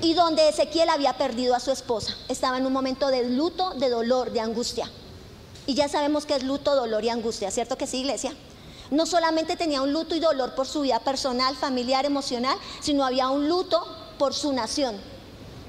y 0.00 0.14
donde 0.14 0.48
Ezequiel 0.48 0.88
había 0.88 1.16
perdido 1.16 1.54
a 1.54 1.60
su 1.60 1.70
esposa. 1.70 2.14
Estaba 2.28 2.58
en 2.58 2.66
un 2.66 2.72
momento 2.72 3.08
de 3.08 3.28
luto, 3.30 3.70
de 3.70 3.88
dolor, 3.88 4.30
de 4.30 4.40
angustia. 4.40 4.90
Y 5.66 5.74
ya 5.74 5.88
sabemos 5.88 6.26
que 6.26 6.36
es 6.36 6.42
luto, 6.44 6.74
dolor 6.76 7.04
y 7.04 7.08
angustia, 7.08 7.50
¿cierto 7.50 7.76
que 7.76 7.86
sí, 7.86 7.98
iglesia? 7.98 8.36
No 8.90 9.04
solamente 9.04 9.56
tenía 9.56 9.82
un 9.82 9.92
luto 9.92 10.14
y 10.14 10.20
dolor 10.20 10.54
por 10.54 10.66
su 10.66 10.82
vida 10.82 11.00
personal, 11.00 11.56
familiar, 11.56 12.04
emocional, 12.04 12.56
sino 12.80 13.04
había 13.04 13.28
un 13.30 13.48
luto 13.48 13.84
por 14.18 14.32
su 14.32 14.52
nación. 14.52 14.96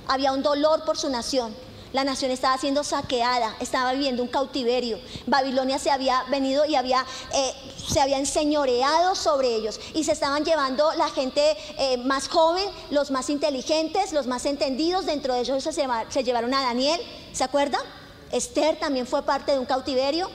había 0.10 0.32
un 0.32 0.42
dolor 0.42 0.86
por 0.86 0.98
su 0.98 1.10
nación. 1.10 1.54
La 1.94 2.04
nación 2.04 2.32
estaba 2.32 2.58
siendo 2.58 2.84
saqueada, 2.84 3.56
estaba 3.60 3.94
viviendo 3.94 4.22
un 4.22 4.30
cautiverio. 4.30 5.00
Babilonia 5.26 5.80
se 5.80 5.90
había 5.90 6.24
venido 6.24 6.66
y 6.66 6.76
había, 6.76 7.06
eh, 7.34 7.54
se 7.88 8.02
había 8.02 8.18
enseñoreado 8.18 9.16
sobre 9.16 9.56
ellos. 9.56 9.80
Y 9.94 10.04
se 10.04 10.12
estaban 10.12 10.44
llevando 10.44 10.92
la 10.94 11.10
gente 11.10 11.56
eh, 11.78 11.98
más 11.98 12.28
joven, 12.28 12.66
los 12.90 13.12
más 13.12 13.30
inteligentes, 13.30 14.12
los 14.12 14.28
más 14.28 14.46
entendidos. 14.46 15.06
Dentro 15.06 15.34
de 15.34 15.42
ellos 15.42 15.64
se, 15.64 15.72
se 15.72 16.24
llevaron 16.24 16.54
a 16.54 16.62
Daniel, 16.62 17.00
¿se 17.32 17.44
acuerda? 17.44 17.80
Esther 18.32 18.78
también 18.80 19.08
fue 19.08 19.24
parte 19.24 19.54
de 19.54 19.60
un 19.60 19.66
cautiverio. 19.66 20.30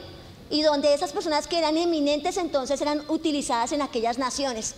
Y 0.49 0.63
donde 0.63 0.93
esas 0.93 1.13
personas 1.13 1.47
que 1.47 1.59
eran 1.59 1.79
eminentes 1.79 2.37
entonces 2.37 2.81
eran 2.81 3.03
utilizadas 3.09 3.73
en 3.73 3.81
aquellas 3.81 4.19
naciones. 4.19 4.75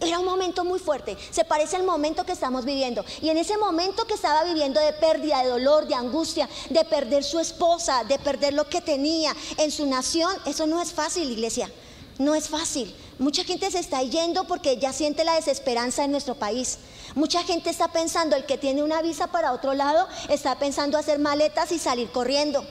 Era 0.00 0.18
un 0.18 0.24
momento 0.24 0.64
muy 0.64 0.80
fuerte, 0.80 1.16
se 1.30 1.44
parece 1.44 1.76
al 1.76 1.84
momento 1.84 2.24
que 2.24 2.32
estamos 2.32 2.64
viviendo. 2.64 3.04
Y 3.22 3.28
en 3.28 3.38
ese 3.38 3.56
momento 3.56 4.06
que 4.06 4.14
estaba 4.14 4.44
viviendo 4.44 4.80
de 4.80 4.92
pérdida, 4.92 5.42
de 5.42 5.50
dolor, 5.50 5.86
de 5.86 5.94
angustia, 5.94 6.48
de 6.70 6.84
perder 6.84 7.24
su 7.24 7.38
esposa, 7.38 8.04
de 8.04 8.18
perder 8.18 8.54
lo 8.54 8.68
que 8.68 8.80
tenía 8.80 9.34
en 9.56 9.70
su 9.70 9.86
nación, 9.86 10.32
eso 10.46 10.66
no 10.66 10.80
es 10.80 10.92
fácil, 10.92 11.30
iglesia. 11.30 11.70
No 12.18 12.34
es 12.34 12.48
fácil. 12.48 12.94
Mucha 13.18 13.44
gente 13.44 13.70
se 13.70 13.78
está 13.78 14.02
yendo 14.02 14.44
porque 14.44 14.76
ya 14.76 14.92
siente 14.92 15.24
la 15.24 15.34
desesperanza 15.34 16.04
en 16.04 16.12
nuestro 16.12 16.34
país. 16.34 16.78
Mucha 17.14 17.42
gente 17.42 17.70
está 17.70 17.88
pensando, 17.88 18.36
el 18.36 18.44
que 18.46 18.58
tiene 18.58 18.82
una 18.82 19.02
visa 19.02 19.28
para 19.28 19.52
otro 19.52 19.74
lado, 19.74 20.08
está 20.28 20.58
pensando 20.58 20.98
hacer 20.98 21.18
maletas 21.18 21.72
y 21.72 21.78
salir 21.78 22.10
corriendo. 22.10 22.64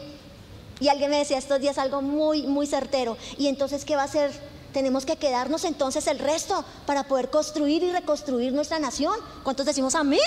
Y 0.80 0.89
alguien 0.89 1.12
me 1.12 1.20
decía 1.20 1.38
estos 1.38 1.62
días 1.62 1.77
algo 1.77 2.01
muy, 2.01 2.44
muy 2.44 2.68
certero. 2.68 3.18
¿Y 3.38 3.48
entonces 3.48 3.86
qué 3.86 3.96
va 3.96 4.03
a 4.03 4.06
hacer? 4.06 4.32
Tenemos 4.74 5.06
que 5.06 5.18
quedarnos 5.18 5.63
entonces 5.65 6.08
el 6.08 6.18
resto 6.20 6.65
para 6.86 7.03
poder 7.03 7.30
construir 7.30 7.84
y 7.84 7.92
reconstruir 7.92 8.53
nuestra 8.53 8.80
nación. 8.80 9.15
¿Cuántos 9.44 9.68
decimos 9.68 9.94
amén? 9.94 10.20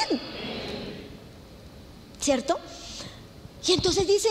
¿Cierto? 2.20 2.58
Y 3.66 3.72
entonces 3.72 4.06
dice, 4.06 4.28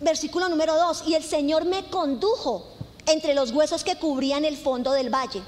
versículo 0.00 0.48
número 0.48 0.76
2, 0.76 1.04
y 1.08 1.14
el 1.14 1.24
Señor 1.24 1.64
me 1.64 1.84
condujo 1.90 2.64
entre 3.06 3.34
los 3.34 3.50
huesos 3.50 3.82
que 3.82 3.96
cubrían 3.96 4.44
el 4.44 4.56
fondo 4.56 4.92
del 4.92 5.12
valle. 5.12 5.42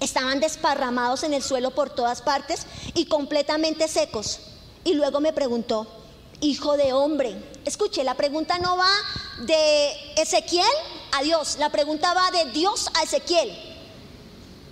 Estaban 0.00 0.40
desparramados 0.40 1.24
en 1.24 1.34
el 1.34 1.42
suelo 1.42 1.72
por 1.72 1.90
todas 1.90 2.22
partes 2.22 2.66
y 2.94 3.06
completamente 3.06 3.86
secos. 3.88 4.40
Y 4.84 4.94
luego 4.94 5.20
me 5.20 5.32
preguntó, 5.34 5.86
hijo 6.40 6.76
de 6.76 6.92
hombre, 6.94 7.36
escuche, 7.64 8.04
la 8.04 8.14
pregunta 8.14 8.58
no 8.58 8.76
va 8.76 8.90
de 9.40 9.92
Ezequiel 10.16 10.64
a 11.12 11.22
Dios, 11.22 11.56
la 11.58 11.70
pregunta 11.70 12.14
va 12.14 12.30
de 12.30 12.50
Dios 12.52 12.88
a 12.94 13.02
Ezequiel. 13.02 13.52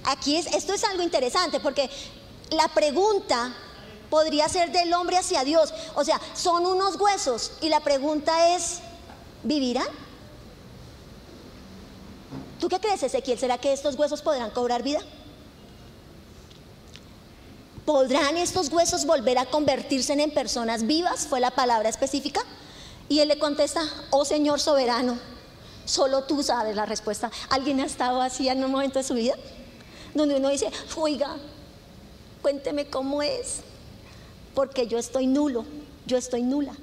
Aquí 0.04 0.36
es, 0.36 0.46
esto 0.46 0.74
es 0.74 0.84
algo 0.84 1.02
interesante 1.02 1.60
porque 1.60 1.88
la 2.50 2.68
pregunta 2.68 3.54
podría 4.10 4.48
ser 4.48 4.70
del 4.70 4.92
hombre 4.92 5.16
hacia 5.16 5.44
Dios. 5.44 5.72
O 5.94 6.04
sea, 6.04 6.20
son 6.34 6.66
unos 6.66 6.96
huesos 6.96 7.52
y 7.60 7.68
la 7.68 7.80
pregunta 7.80 8.54
es, 8.54 8.80
¿vivirán? 9.42 9.88
¿Tú 12.60 12.68
qué 12.68 12.78
crees, 12.80 13.02
Ezequiel? 13.02 13.38
¿Será 13.38 13.58
que 13.58 13.72
estos 13.72 13.96
huesos 13.96 14.22
podrán 14.22 14.50
cobrar 14.50 14.82
vida? 14.82 15.00
¿Podrán 17.84 18.36
estos 18.36 18.68
huesos 18.70 19.04
volver 19.04 19.36
a 19.38 19.46
convertirse 19.46 20.14
en 20.14 20.30
personas 20.32 20.86
vivas? 20.86 21.26
Fue 21.26 21.40
la 21.40 21.50
palabra 21.50 21.88
específica. 21.88 22.40
Y 23.08 23.20
él 23.20 23.28
le 23.28 23.38
contesta, 23.38 23.82
oh 24.10 24.24
Señor 24.24 24.60
soberano, 24.60 25.18
Solo 25.84 26.24
tú 26.24 26.42
sabes 26.42 26.76
la 26.76 26.86
respuesta. 26.86 27.30
¿Alguien 27.50 27.80
ha 27.80 27.86
estado 27.86 28.20
así 28.22 28.48
en 28.48 28.64
un 28.64 28.70
momento 28.70 28.98
de 28.98 29.04
su 29.04 29.14
vida? 29.14 29.34
Donde 30.14 30.36
uno 30.36 30.48
dice, 30.48 30.70
oiga, 30.96 31.36
cuénteme 32.42 32.86
cómo 32.86 33.22
es. 33.22 33.60
Porque 34.54 34.86
yo 34.86 34.98
estoy 34.98 35.26
nulo, 35.26 35.64
yo 36.06 36.16
estoy 36.16 36.42
nula. 36.42 36.74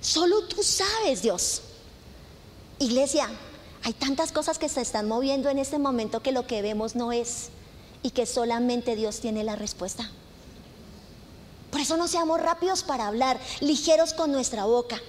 Solo 0.00 0.46
tú 0.46 0.62
sabes, 0.62 1.22
Dios. 1.22 1.62
Iglesia, 2.78 3.28
hay 3.82 3.92
tantas 3.94 4.32
cosas 4.32 4.58
que 4.58 4.68
se 4.68 4.80
están 4.80 5.08
moviendo 5.08 5.48
en 5.48 5.58
este 5.58 5.78
momento 5.78 6.22
que 6.22 6.32
lo 6.32 6.46
que 6.46 6.62
vemos 6.62 6.94
no 6.94 7.12
es 7.12 7.48
y 8.02 8.10
que 8.10 8.26
solamente 8.26 8.96
Dios 8.96 9.20
tiene 9.20 9.44
la 9.44 9.56
respuesta. 9.56 10.10
Por 11.70 11.80
eso 11.80 11.96
no 11.96 12.08
seamos 12.08 12.40
rápidos 12.40 12.82
para 12.82 13.06
hablar, 13.06 13.38
ligeros 13.60 14.12
con 14.12 14.32
nuestra 14.32 14.64
boca. 14.64 15.00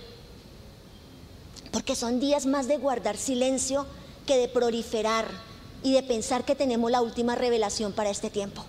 Porque 1.72 1.96
son 1.96 2.20
días 2.20 2.46
más 2.46 2.68
de 2.68 2.78
guardar 2.78 3.18
silencio 3.18 3.86
que 4.26 4.38
de 4.38 4.48
proliferar 4.48 5.26
y 5.84 5.94
de 5.94 6.04
pensar 6.04 6.46
que 6.46 6.56
tenemos 6.56 6.92
la 6.92 7.02
última 7.02 7.36
revelación 7.36 7.94
para 7.94 8.10
este 8.10 8.30
tiempo. 8.30 8.64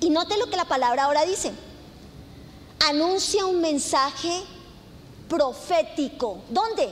Y 0.00 0.10
note 0.10 0.36
lo 0.36 0.48
que 0.48 0.56
la 0.56 0.64
palabra 0.64 1.04
ahora 1.04 1.24
dice. 1.24 1.52
Anuncia 2.88 3.46
un 3.46 3.60
mensaje 3.60 4.42
profético. 5.28 6.42
¿Dónde? 6.48 6.88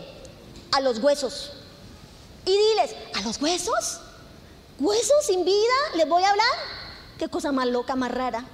A 0.72 0.80
los 0.80 0.98
huesos. 0.98 1.52
Y 2.46 2.52
diles, 2.52 2.94
¿a 3.14 3.22
los 3.22 3.40
huesos? 3.40 4.00
¿Huesos 4.78 5.26
sin 5.26 5.44
vida? 5.44 5.74
¿Les 5.96 6.08
voy 6.08 6.22
a 6.22 6.30
hablar? 6.30 6.46
Qué 7.18 7.28
cosa 7.28 7.52
más 7.52 7.66
loca, 7.66 7.96
más 7.96 8.10
rara. 8.10 8.44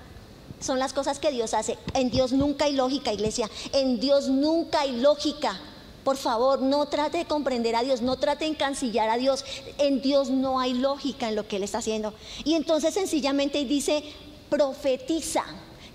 Son 0.61 0.79
las 0.79 0.93
cosas 0.93 1.19
que 1.19 1.31
Dios 1.31 1.55
hace. 1.55 1.79
En 1.95 2.11
Dios 2.11 2.33
nunca 2.33 2.65
hay 2.65 2.73
lógica, 2.73 3.13
iglesia. 3.13 3.51
En 3.73 4.01
Dios 4.01 4.29
nunca 4.29 4.81
hay 4.81 5.01
lógica. 5.01 5.59
Por 6.03 6.17
favor, 6.17 6.63
no 6.63 6.87
trate 6.87 7.19
de 7.19 7.25
comprender 7.25 7.75
a 7.75 7.83
Dios, 7.83 8.01
no 8.01 8.17
trate 8.17 8.45
de 8.45 8.53
encancillar 8.53 9.11
a 9.11 9.17
Dios. 9.17 9.45
En 9.79 10.01
Dios 10.01 10.31
no 10.31 10.61
hay 10.61 10.73
lógica 10.73 11.29
en 11.29 11.35
lo 11.35 11.49
que 11.49 11.57
Él 11.57 11.65
está 11.65 11.79
haciendo. 11.79 12.15
Y 12.45 12.55
entonces 12.55 12.95
sencillamente 12.95 13.65
dice, 13.65 14.05
profetiza. 14.49 15.45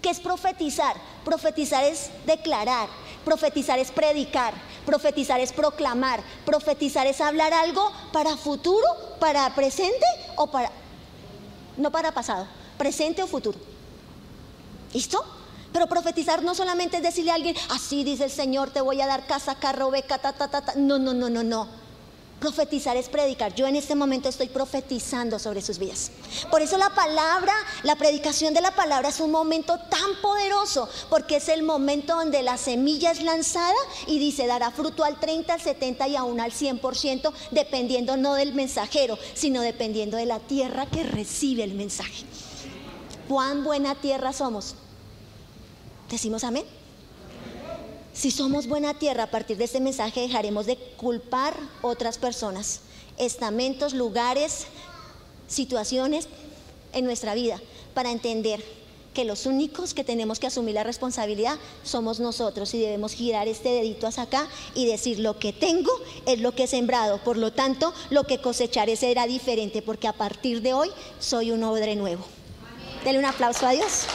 ¿Qué 0.02 0.10
es 0.10 0.20
profetizar? 0.20 0.96
Profetizar 1.24 1.84
es 1.84 2.10
declarar, 2.26 2.90
profetizar 3.24 3.78
es 3.80 3.92
predicar, 3.92 4.54
profetizar 4.86 5.40
es 5.40 5.54
proclamar, 5.54 6.22
profetizar 6.44 7.06
es 7.06 7.22
hablar 7.22 7.54
algo 7.54 7.92
para 8.12 8.36
futuro, 8.36 8.88
para 9.20 9.54
presente 9.56 10.06
o 10.38 10.48
para... 10.48 10.72
No 11.78 11.92
para 11.92 12.12
pasado, 12.12 12.48
presente 12.78 13.24
o 13.24 13.28
futuro. 13.28 13.71
¿Listo? 14.94 15.24
Pero 15.72 15.88
profetizar 15.88 16.44
no 16.44 16.54
solamente 16.54 16.98
es 16.98 17.04
decirle 17.04 17.32
a 17.32 17.36
alguien, 17.36 17.56
así 17.70 18.04
dice 18.04 18.26
el 18.26 18.32
Señor, 18.32 18.72
te 18.72 18.82
voy 18.82 19.00
a 19.02 19.08
dar 19.08 19.26
casa, 19.26 19.56
carro, 19.56 19.90
beca, 19.90 20.18
ta, 20.18 20.34
ta, 20.34 20.50
ta, 20.50 20.62
ta. 20.62 20.74
No, 20.76 21.00
no, 21.00 21.14
no, 21.14 21.30
no, 21.30 21.44
no. 21.44 21.82
Profetizar 22.42 22.98
es 22.98 23.08
predicar. 23.08 23.54
Yo 23.54 23.68
en 23.68 23.76
este 23.76 23.94
momento 23.94 24.28
estoy 24.28 24.48
profetizando 24.50 25.38
sobre 25.38 25.62
sus 25.62 25.78
vidas. 25.78 26.12
Por 26.50 26.64
eso 26.64 26.76
la 26.76 26.90
palabra, 26.90 27.54
la 27.84 27.96
predicación 27.96 28.56
de 28.56 28.62
la 28.62 28.72
palabra 28.72 29.10
es 29.10 29.20
un 29.20 29.30
momento 29.30 29.78
tan 29.78 30.16
poderoso, 30.24 30.90
porque 31.10 31.36
es 31.36 31.50
el 31.50 31.62
momento 31.62 32.16
donde 32.16 32.42
la 32.42 32.58
semilla 32.58 33.12
es 33.12 33.22
lanzada 33.22 33.76
y 34.08 34.18
dice, 34.18 34.48
dará 34.48 34.72
fruto 34.72 35.04
al 35.04 35.20
30, 35.20 35.54
al 35.54 35.62
70 35.62 36.08
y 36.08 36.16
aún 36.16 36.42
al 36.42 36.52
100%, 36.52 37.32
dependiendo 37.52 38.18
no 38.18 38.34
del 38.34 38.56
mensajero, 38.56 39.20
sino 39.36 39.62
dependiendo 39.62 40.18
de 40.18 40.26
la 40.26 40.40
tierra 40.40 40.88
que 40.88 41.04
recibe 41.04 41.64
el 41.64 41.76
mensaje 41.76 42.26
cuán 43.28 43.64
buena 43.64 43.96
tierra 43.96 44.34
somos. 44.34 44.76
¿Decimos 46.10 46.44
amén? 46.44 46.66
Si 48.14 48.30
somos 48.30 48.68
buena 48.68 48.94
tierra, 48.94 49.24
a 49.24 49.32
partir 49.32 49.58
de 49.58 49.64
este 49.64 49.80
mensaje 49.80 50.22
dejaremos 50.22 50.66
de 50.66 50.76
culpar 50.98 51.56
otras 51.82 52.18
personas, 52.18 52.82
estamentos, 53.18 53.94
lugares, 53.94 54.66
situaciones 55.48 56.28
en 56.92 57.06
nuestra 57.06 57.34
vida, 57.34 57.62
para 57.94 58.12
entender 58.12 58.62
que 59.14 59.26
los 59.26 59.46
únicos 59.46 59.94
que 59.94 60.04
tenemos 60.04 60.40
que 60.40 60.48
asumir 60.48 60.76
la 60.76 60.84
responsabilidad 60.84 61.58
somos 61.84 62.20
nosotros 62.20 62.74
y 62.74 62.80
debemos 62.80 63.14
girar 63.14 63.48
este 63.48 63.70
dedito 63.70 64.08
hacia 64.08 64.24
acá 64.24 64.48
y 64.74 64.86
decir 64.86 65.20
lo 65.20 65.38
que 65.38 65.54
tengo 65.54 65.92
es 66.26 66.40
lo 66.40 66.54
que 66.54 66.64
he 66.64 66.68
sembrado, 66.68 67.18
por 67.24 67.38
lo 67.38 67.52
tanto 67.52 67.94
lo 68.10 68.26
que 68.26 68.40
cosecharé 68.40 68.96
será 68.96 69.28
diferente 69.28 69.82
porque 69.82 70.08
a 70.08 70.14
partir 70.14 70.62
de 70.62 70.74
hoy 70.74 70.90
soy 71.20 71.52
un 71.52 71.64
odre 71.64 71.96
nuevo. 71.96 72.24
Dele 73.04 73.20
un 73.20 73.26
aplauso 73.26 73.66
a 73.66 73.72
Dios. 73.72 74.06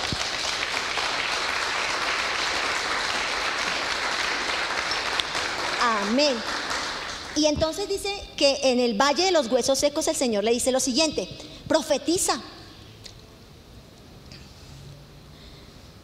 Amén. 5.82 6.36
Y 7.34 7.46
entonces 7.46 7.88
dice 7.88 8.10
que 8.36 8.58
en 8.62 8.80
el 8.80 8.94
valle 8.94 9.24
de 9.24 9.30
los 9.30 9.48
huesos 9.48 9.78
secos 9.78 10.08
el 10.08 10.16
Señor 10.16 10.42
le 10.42 10.52
dice 10.52 10.72
lo 10.72 10.80
siguiente, 10.80 11.28
profetiza. 11.68 12.40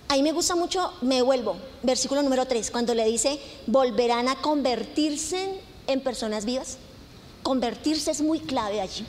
Ahí 0.08 0.22
me 0.22 0.32
gusta 0.32 0.54
mucho, 0.54 0.92
me 1.00 1.22
vuelvo, 1.22 1.56
versículo 1.82 2.22
número 2.22 2.46
3, 2.46 2.70
cuando 2.70 2.94
le 2.94 3.06
dice, 3.06 3.40
volverán 3.66 4.28
a 4.28 4.36
convertirse 4.36 5.58
en 5.86 6.00
personas 6.02 6.44
vivas. 6.44 6.76
Convertirse 7.42 8.10
es 8.10 8.20
muy 8.20 8.40
clave 8.40 8.82
allí. 8.82 9.06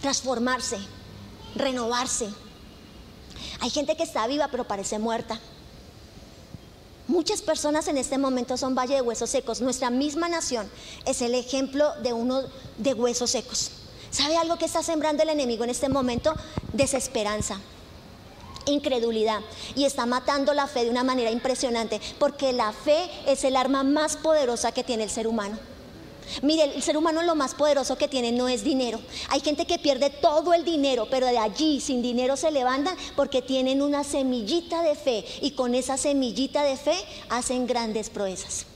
Transformarse, 0.00 0.78
renovarse, 1.56 2.28
hay 3.62 3.70
gente 3.70 3.96
que 3.96 4.02
está 4.02 4.26
viva 4.26 4.48
pero 4.48 4.64
parece 4.64 4.98
muerta. 4.98 5.38
Muchas 7.06 7.42
personas 7.42 7.86
en 7.86 7.96
este 7.96 8.18
momento 8.18 8.56
son 8.56 8.74
valle 8.74 8.96
de 8.96 9.02
huesos 9.02 9.30
secos. 9.30 9.60
Nuestra 9.60 9.88
misma 9.88 10.28
nación 10.28 10.68
es 11.06 11.22
el 11.22 11.32
ejemplo 11.36 11.94
de 12.02 12.12
uno 12.12 12.42
de 12.78 12.92
huesos 12.92 13.30
secos. 13.30 13.70
¿Sabe 14.10 14.36
algo 14.36 14.58
que 14.58 14.64
está 14.64 14.82
sembrando 14.82 15.22
el 15.22 15.28
enemigo 15.28 15.62
en 15.62 15.70
este 15.70 15.88
momento? 15.88 16.34
Desesperanza. 16.72 17.60
incredulidad 18.66 19.40
y 19.76 19.84
está 19.84 20.06
matando 20.06 20.54
la 20.54 20.66
fe 20.66 20.84
de 20.84 20.90
una 20.90 21.04
manera 21.04 21.30
impresionante 21.30 22.00
porque 22.18 22.52
la 22.52 22.72
fe 22.72 23.10
es 23.26 23.44
el 23.44 23.56
arma 23.56 23.84
más 23.84 24.16
poderosa 24.16 24.72
que 24.72 24.82
tiene 24.82 25.04
el 25.04 25.10
ser 25.10 25.28
humano. 25.28 25.56
Mire, 26.40 26.64
el 26.74 26.82
ser 26.82 26.96
humano 26.96 27.22
lo 27.22 27.34
más 27.34 27.54
poderoso 27.54 27.96
que 27.96 28.08
tiene 28.08 28.32
no 28.32 28.48
es 28.48 28.64
dinero. 28.64 29.00
Hay 29.28 29.40
gente 29.40 29.66
que 29.66 29.78
pierde 29.78 30.10
todo 30.10 30.54
el 30.54 30.64
dinero, 30.64 31.08
pero 31.10 31.26
de 31.26 31.38
allí 31.38 31.80
sin 31.80 32.00
dinero 32.00 32.36
se 32.36 32.50
levantan 32.50 32.96
porque 33.16 33.42
tienen 33.42 33.82
una 33.82 34.04
semillita 34.04 34.82
de 34.82 34.94
fe 34.94 35.24
y 35.42 35.52
con 35.52 35.74
esa 35.74 35.96
semillita 35.96 36.62
de 36.62 36.76
fe 36.76 36.96
hacen 37.28 37.66
grandes 37.66 38.08
proezas. 38.08 38.66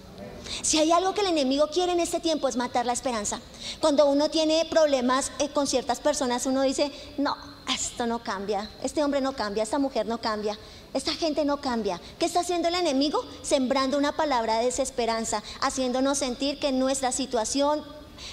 Si 0.63 0.79
hay 0.79 0.93
algo 0.93 1.15
que 1.15 1.23
el 1.23 1.29
enemigo 1.29 1.69
quiere 1.69 1.93
en 1.93 2.01
este 2.01 2.21
tiempo 2.21 2.49
es 2.49 2.57
matar 2.57 2.87
la 2.87 2.93
esperanza. 2.93 3.41
Cuando 3.81 4.07
uno 4.07 4.29
tiene 4.29 4.65
problemas 4.71 5.33
eh, 5.39 5.49
con 5.49 5.67
ciertas 5.67 6.01
personas, 6.01 6.47
uno 6.47 6.63
dice, 6.63 6.93
no, 7.19 7.37
esto 7.73 8.07
no 8.07 8.23
cambia, 8.23 8.71
este 8.83 9.03
hombre 9.03 9.21
no 9.21 9.35
cambia, 9.35 9.63
esta 9.63 9.79
mujer 9.79 10.07
no 10.07 10.19
cambia, 10.19 10.57
esta 10.95 11.13
gente 11.13 11.45
no 11.45 11.61
cambia. 11.61 12.01
¿Qué 12.19 12.27
está 12.27 12.41
haciendo 12.41 12.69
el 12.69 12.75
enemigo? 12.75 13.25
Sembrando 13.43 13.99
una 13.99 14.13
palabra 14.17 14.59
de 14.59 14.67
desesperanza, 14.67 15.43
haciéndonos 15.61 16.19
sentir 16.19 16.59
que 16.59 16.73
nuestra 16.73 17.13
situación 17.13 17.85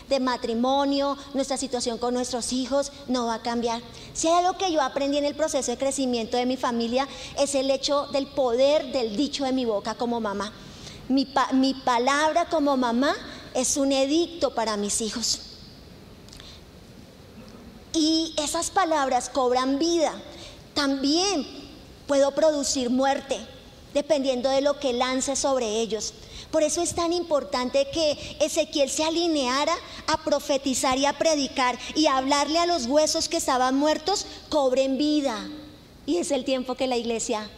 de 0.10 0.20
matrimonio, 0.20 1.18
nuestra 1.34 1.58
situación 1.58 1.98
con 1.98 2.14
nuestros 2.14 2.54
hijos 2.54 2.92
no 3.08 3.26
va 3.26 3.36
a 3.36 3.42
cambiar. 3.42 3.82
Si 4.14 4.28
hay 4.28 4.46
algo 4.46 4.58
que 4.58 4.72
yo 4.72 4.82
aprendí 4.82 5.18
en 5.18 5.26
el 5.26 5.36
proceso 5.36 5.72
de 5.72 5.78
crecimiento 5.78 6.38
de 6.38 6.46
mi 6.46 6.58
familia 6.58 7.08
es 7.38 7.56
el 7.56 7.70
hecho 7.70 8.08
del 8.08 8.28
poder 8.28 8.92
del 8.92 9.18
dicho 9.18 9.44
de 9.44 9.52
mi 9.52 9.66
boca 9.66 9.96
como 9.96 10.22
mamá. 10.22 10.54
Mi, 11.10 11.28
mi 11.54 11.74
palabra 11.74 12.46
como 12.46 12.78
mamá 12.78 13.14
es 13.54 13.78
un 13.78 13.92
edicto 13.92 14.56
para 14.56 14.78
mis 14.78 15.02
hijos. 15.02 15.42
Y 17.94 18.34
esas 18.38 18.72
palabras 18.72 19.30
cobran 19.30 19.78
vida. 19.78 20.14
También 20.74 21.63
puedo 22.08 22.32
producir 22.32 22.90
muerte, 22.90 23.38
dependiendo 23.94 24.50
de 24.50 24.62
lo 24.62 24.80
que 24.80 24.94
lance 24.94 25.36
sobre 25.36 25.80
ellos. 25.82 26.14
Por 26.52 26.64
eso 26.64 26.82
es 26.82 26.94
tan 26.94 27.14
importante 27.14 27.88
que 27.92 28.38
Ezequiel 28.40 28.90
se 28.90 29.04
alineara 29.04 29.74
a 30.08 30.24
profetizar 30.24 30.98
y 30.98 31.06
a 31.06 31.18
predicar 31.18 31.78
y 31.96 32.06
a 32.06 32.18
hablarle 32.18 32.60
a 32.60 32.68
los 32.68 32.86
huesos 32.86 33.28
que 33.28 33.38
estaban 33.38 33.76
muertos, 33.76 34.28
cobren 34.50 34.98
vida. 34.98 35.48
Y 36.06 36.18
es 36.18 36.32
el 36.32 36.46
tiempo 36.46 36.76
que 36.76 36.88
la 36.88 36.98
iglesia 36.98 37.50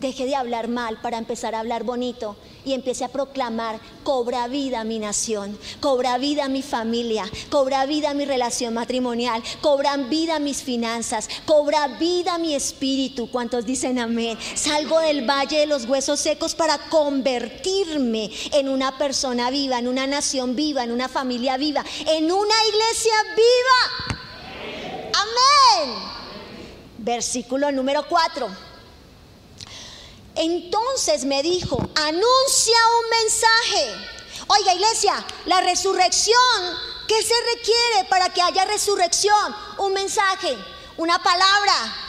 deje 0.00 0.26
de 0.26 0.36
hablar 0.36 0.68
mal 0.68 1.00
para 1.00 1.18
empezar 1.18 1.54
a 1.54 1.60
hablar 1.60 1.84
bonito 1.84 2.36
y 2.64 2.72
empiece 2.72 3.04
a 3.04 3.08
proclamar, 3.08 3.78
cobra 4.02 4.48
vida 4.48 4.84
mi 4.84 4.98
nación, 4.98 5.58
cobra 5.80 6.18
vida 6.18 6.48
mi 6.48 6.62
familia, 6.62 7.24
cobra 7.50 7.86
vida 7.86 8.14
mi 8.14 8.24
relación 8.24 8.74
matrimonial, 8.74 9.42
cobran 9.60 10.08
vida 10.08 10.38
mis 10.38 10.62
finanzas, 10.62 11.28
cobra 11.44 11.88
vida 11.98 12.38
mi 12.38 12.54
espíritu. 12.54 13.30
¿Cuántos 13.30 13.66
dicen 13.66 13.98
amén? 13.98 14.38
Salgo 14.54 14.98
del 15.00 15.28
valle 15.28 15.58
de 15.58 15.66
los 15.66 15.86
huesos 15.86 16.20
secos 16.20 16.54
para 16.54 16.78
convertirme 16.88 18.30
en 18.52 18.68
una 18.68 18.96
persona 18.98 19.50
viva, 19.50 19.78
en 19.78 19.88
una 19.88 20.06
nación 20.06 20.56
viva, 20.56 20.84
en 20.84 20.92
una 20.92 21.08
familia 21.08 21.56
viva, 21.56 21.84
en 22.06 22.30
una 22.30 22.54
iglesia 22.68 23.14
viva. 23.36 24.20
Amén. 25.12 25.94
Versículo 26.98 27.70
número 27.70 28.06
4. 28.08 28.63
Entonces 30.36 31.24
me 31.24 31.42
dijo, 31.42 31.76
anuncia 31.94 32.78
un 33.00 33.22
mensaje. 33.22 34.14
Oiga 34.48 34.74
iglesia, 34.74 35.24
la 35.46 35.60
resurrección, 35.60 36.36
¿qué 37.06 37.22
se 37.22 37.34
requiere 37.56 38.08
para 38.08 38.28
que 38.30 38.42
haya 38.42 38.64
resurrección? 38.64 39.56
Un 39.78 39.92
mensaje, 39.92 40.56
una 40.96 41.22
palabra, 41.22 42.03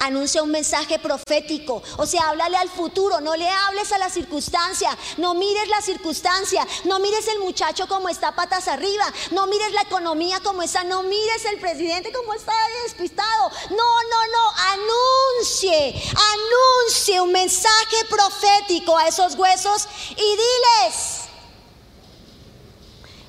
anuncia 0.00 0.42
un 0.42 0.50
mensaje 0.50 0.98
profético. 0.98 1.82
O 1.98 2.06
sea, 2.06 2.28
háblale 2.28 2.56
al 2.56 2.68
futuro, 2.68 3.20
no 3.20 3.36
le 3.36 3.48
hables 3.48 3.92
a 3.92 3.98
la 3.98 4.10
circunstancia, 4.10 4.96
no 5.18 5.34
mires 5.34 5.68
la 5.68 5.80
circunstancia, 5.80 6.66
no 6.84 6.98
mires 6.98 7.28
el 7.28 7.38
muchacho 7.38 7.86
como 7.86 8.08
está 8.08 8.34
patas 8.34 8.66
arriba, 8.68 9.04
no 9.30 9.46
mires 9.46 9.72
la 9.72 9.82
economía 9.82 10.40
como 10.40 10.62
está, 10.62 10.82
no 10.84 11.02
mires 11.02 11.44
el 11.44 11.60
presidente 11.60 12.12
como 12.12 12.34
está 12.34 12.52
despistado. 12.84 13.50
No, 13.70 13.76
no, 13.76 14.26
no, 14.32 14.50
anuncie, 14.72 16.02
anuncie 16.32 17.20
un 17.20 17.32
mensaje 17.32 18.04
profético 18.08 18.96
a 18.96 19.06
esos 19.06 19.34
huesos 19.34 19.86
y 20.10 20.30
diles, 20.30 21.20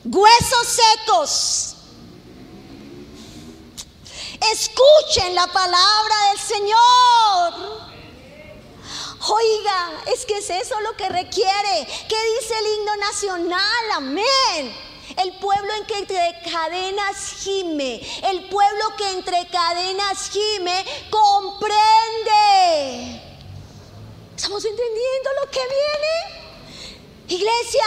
huesos 0.05 0.67
secos 0.67 1.75
Escuchen 4.49 5.35
la 5.35 5.47
palabra 5.47 6.15
del 6.29 6.39
Señor. 6.39 7.91
Oiga, 9.29 10.03
es 10.07 10.25
que 10.25 10.37
es 10.39 10.49
eso 10.49 10.79
lo 10.81 10.97
que 10.97 11.07
requiere. 11.09 11.87
¿Qué 12.09 12.17
dice 12.39 12.57
el 12.57 12.65
himno 12.73 12.95
nacional? 12.97 13.91
Amén. 13.93 14.75
El 15.17 15.37
pueblo 15.39 15.73
en 15.73 15.85
que 15.85 15.97
entre 15.99 16.41
cadenas 16.49 17.35
gime, 17.41 18.01
el 18.23 18.49
pueblo 18.49 18.95
que 18.97 19.11
entre 19.11 19.47
cadenas 19.47 20.29
gime, 20.31 20.85
comprende. 21.09 21.81
¿Estamos 24.35 24.65
entendiendo 24.65 25.29
lo 25.43 25.51
que 25.51 25.59
viene? 25.59 26.41
Iglesia, 27.27 27.85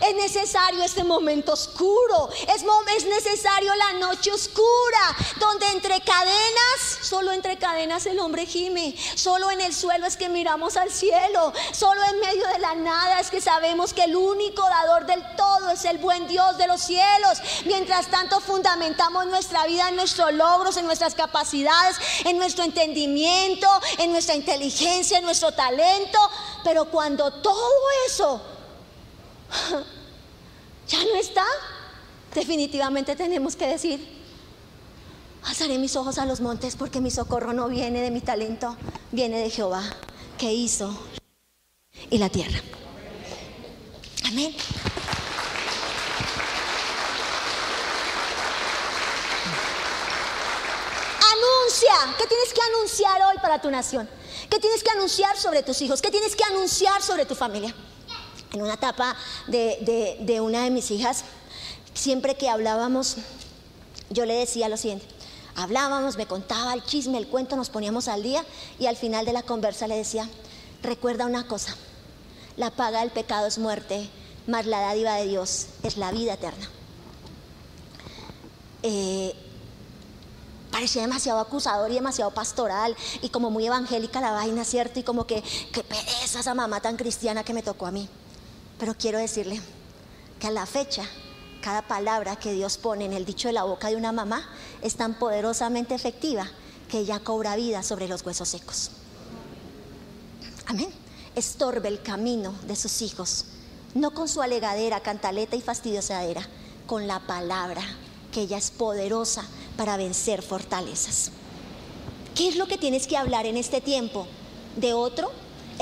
es 0.00 0.14
necesario 0.14 0.82
este 0.82 1.04
momento 1.04 1.52
oscuro. 1.52 2.30
Es, 2.48 2.64
es, 2.96 3.04
necesario 3.04 3.74
la 3.74 3.92
noche 3.94 4.32
oscura. 4.32 5.16
Donde 5.38 5.66
entre 5.68 6.00
cadenas, 6.00 6.98
solo 7.02 7.32
entre 7.32 7.58
cadenas 7.58 8.06
el 8.06 8.18
hombre 8.18 8.46
gime. 8.46 8.94
Solo 9.14 9.50
en 9.50 9.60
el 9.60 9.74
suelo 9.74 10.06
es 10.06 10.16
que 10.16 10.28
miramos 10.28 10.76
al 10.76 10.90
cielo. 10.90 11.52
Solo 11.72 12.02
en 12.04 12.20
medio 12.20 12.46
de 12.48 12.58
la 12.58 12.74
nada 12.74 13.20
es 13.20 13.30
que 13.30 13.40
sabemos 13.40 13.92
que 13.92 14.04
el 14.04 14.16
único 14.16 14.62
dador 14.62 15.06
del 15.06 15.22
todo 15.36 15.70
es 15.70 15.84
el 15.84 15.98
buen 15.98 16.26
Dios 16.26 16.56
de 16.58 16.66
los 16.66 16.80
cielos. 16.80 17.38
Mientras 17.64 18.08
tanto 18.08 18.40
fundamentamos 18.40 19.26
nuestra 19.26 19.66
vida 19.66 19.88
en 19.88 19.96
nuestros 19.96 20.32
logros, 20.32 20.76
en 20.76 20.86
nuestras 20.86 21.14
capacidades, 21.14 21.96
en 22.24 22.38
nuestro 22.38 22.64
entendimiento, 22.64 23.68
en 23.98 24.12
nuestra 24.12 24.34
inteligencia, 24.34 25.18
en 25.18 25.24
nuestro 25.24 25.52
talento. 25.52 26.18
Pero 26.64 26.86
cuando 26.86 27.30
todo 27.30 27.70
eso 28.06 28.51
ya 30.88 31.04
no 31.04 31.16
está, 31.16 31.44
definitivamente 32.34 33.16
tenemos 33.16 33.56
que 33.56 33.66
decir, 33.66 34.22
alzaré 35.44 35.78
mis 35.78 35.96
ojos 35.96 36.18
a 36.18 36.26
los 36.26 36.40
montes 36.40 36.76
porque 36.76 37.00
mi 37.00 37.10
socorro 37.10 37.52
no 37.52 37.68
viene 37.68 38.00
de 38.00 38.10
mi 38.10 38.20
talento, 38.20 38.76
viene 39.10 39.38
de 39.38 39.50
Jehová 39.50 39.82
que 40.38 40.52
hizo 40.52 40.96
y 42.10 42.18
la 42.18 42.28
tierra. 42.28 42.58
Amén. 44.26 44.54
Anuncia, 51.32 52.16
¿qué 52.18 52.26
tienes 52.26 52.52
que 52.54 52.60
anunciar 52.74 53.22
hoy 53.22 53.36
para 53.42 53.60
tu 53.60 53.70
nación? 53.70 54.08
¿Qué 54.48 54.58
tienes 54.58 54.82
que 54.82 54.90
anunciar 54.90 55.36
sobre 55.36 55.62
tus 55.62 55.80
hijos? 55.82 56.00
¿Qué 56.00 56.10
tienes 56.10 56.36
que 56.36 56.44
anunciar 56.44 57.02
sobre 57.02 57.26
tu 57.26 57.34
familia? 57.34 57.74
En 58.52 58.60
una 58.60 58.74
etapa 58.74 59.16
de, 59.46 60.40
una 60.42 60.64
de 60.64 60.70
mis 60.70 60.90
hijas, 60.90 61.24
siempre 61.94 62.36
que 62.36 62.50
hablábamos, 62.50 63.16
yo 64.10 64.26
le 64.26 64.34
decía 64.34 64.68
lo 64.68 64.76
siguiente, 64.76 65.06
hablábamos, 65.56 66.16
me 66.16 66.26
contaba 66.26 66.74
el 66.74 66.84
chisme, 66.84 67.16
el 67.16 67.28
cuento, 67.28 67.56
nos 67.56 67.70
poníamos 67.70 68.08
al 68.08 68.22
día 68.22 68.44
y 68.78 68.86
al 68.86 68.96
final 68.96 69.24
de 69.24 69.32
la 69.32 69.42
conversa 69.42 69.86
le 69.86 69.96
decía, 69.96 70.28
recuerda 70.82 71.24
una 71.24 71.46
cosa, 71.46 71.74
la 72.56 72.70
paga 72.70 73.00
del 73.00 73.10
pecado 73.10 73.46
es 73.46 73.56
muerte, 73.56 74.10
mas 74.46 74.66
la 74.66 74.80
dádiva 74.80 75.14
de 75.16 75.28
Dios 75.28 75.68
es 75.82 75.96
la 75.96 76.12
vida 76.12 76.34
eterna. 76.34 76.68
Eh, 78.82 79.34
parecía 80.70 81.02
demasiado 81.02 81.38
acusador 81.38 81.90
y 81.90 81.94
demasiado 81.94 82.32
pastoral 82.32 82.96
y 83.22 83.28
como 83.28 83.50
muy 83.50 83.66
evangélica 83.66 84.20
la 84.20 84.32
vaina, 84.32 84.64
¿cierto? 84.64 84.98
Y 84.98 85.04
como 85.04 85.26
que, 85.26 85.42
qué 85.72 85.82
pereza 85.84 86.40
esa 86.40 86.54
mamá 86.54 86.80
tan 86.80 86.96
cristiana 86.96 87.44
que 87.44 87.54
me 87.54 87.62
tocó 87.62 87.86
a 87.86 87.90
mí. 87.90 88.08
Pero 88.82 88.96
quiero 88.96 89.18
decirle 89.20 89.60
que 90.40 90.48
a 90.48 90.50
la 90.50 90.66
fecha, 90.66 91.04
cada 91.60 91.82
palabra 91.82 92.34
que 92.34 92.52
Dios 92.52 92.78
pone 92.78 93.04
en 93.04 93.12
el 93.12 93.24
dicho 93.24 93.46
de 93.46 93.52
la 93.52 93.62
boca 93.62 93.86
de 93.86 93.94
una 93.94 94.10
mamá 94.10 94.50
es 94.82 94.96
tan 94.96 95.20
poderosamente 95.20 95.94
efectiva 95.94 96.50
que 96.88 96.98
ella 96.98 97.20
cobra 97.20 97.54
vida 97.54 97.84
sobre 97.84 98.08
los 98.08 98.26
huesos 98.26 98.48
secos. 98.48 98.90
Amén. 100.66 100.88
Estorbe 101.36 101.86
el 101.86 102.02
camino 102.02 102.56
de 102.66 102.74
sus 102.74 103.02
hijos, 103.02 103.44
no 103.94 104.14
con 104.14 104.26
su 104.26 104.42
alegadera, 104.42 104.98
cantaleta 104.98 105.54
y 105.54 105.60
fastidiosadera, 105.60 106.44
con 106.88 107.06
la 107.06 107.20
palabra, 107.20 107.82
que 108.32 108.40
ella 108.40 108.58
es 108.58 108.72
poderosa 108.72 109.44
para 109.76 109.96
vencer 109.96 110.42
fortalezas. 110.42 111.30
¿Qué 112.34 112.48
es 112.48 112.56
lo 112.56 112.66
que 112.66 112.78
tienes 112.78 113.06
que 113.06 113.16
hablar 113.16 113.46
en 113.46 113.58
este 113.58 113.80
tiempo? 113.80 114.26
¿De 114.74 114.92
otro? 114.92 115.30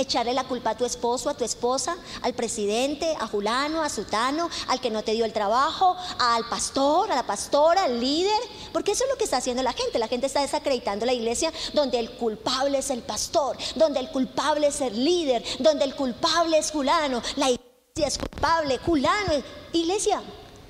Echarle 0.00 0.34
la 0.34 0.44
culpa 0.44 0.70
a 0.70 0.76
tu 0.76 0.84
esposo, 0.84 1.30
a 1.30 1.34
tu 1.34 1.44
esposa, 1.44 1.96
al 2.22 2.34
presidente, 2.34 3.14
a 3.18 3.26
Julano, 3.26 3.82
a 3.82 3.88
Sutano, 3.88 4.48
al 4.68 4.80
que 4.80 4.90
no 4.90 5.02
te 5.02 5.12
dio 5.12 5.24
el 5.24 5.32
trabajo, 5.32 5.96
al 6.18 6.48
pastor, 6.48 7.10
a 7.10 7.16
la 7.16 7.26
pastora, 7.26 7.84
al 7.84 8.00
líder, 8.00 8.40
porque 8.72 8.92
eso 8.92 9.04
es 9.04 9.10
lo 9.10 9.16
que 9.16 9.24
está 9.24 9.38
haciendo 9.38 9.62
la 9.62 9.72
gente. 9.72 9.98
La 9.98 10.08
gente 10.08 10.26
está 10.26 10.40
desacreditando 10.40 11.06
la 11.06 11.12
iglesia 11.12 11.52
donde 11.72 11.98
el 11.98 12.10
culpable 12.12 12.78
es 12.78 12.90
el 12.90 13.02
pastor, 13.02 13.56
donde 13.76 14.00
el 14.00 14.10
culpable 14.10 14.68
es 14.68 14.80
el 14.80 15.04
líder, 15.04 15.44
donde 15.58 15.84
el 15.84 15.94
culpable 15.94 16.58
es 16.58 16.70
Julano, 16.70 17.22
la 17.36 17.50
iglesia 17.50 18.06
es 18.06 18.18
culpable, 18.18 18.78
Julano. 18.78 19.42
Iglesia, 19.72 20.22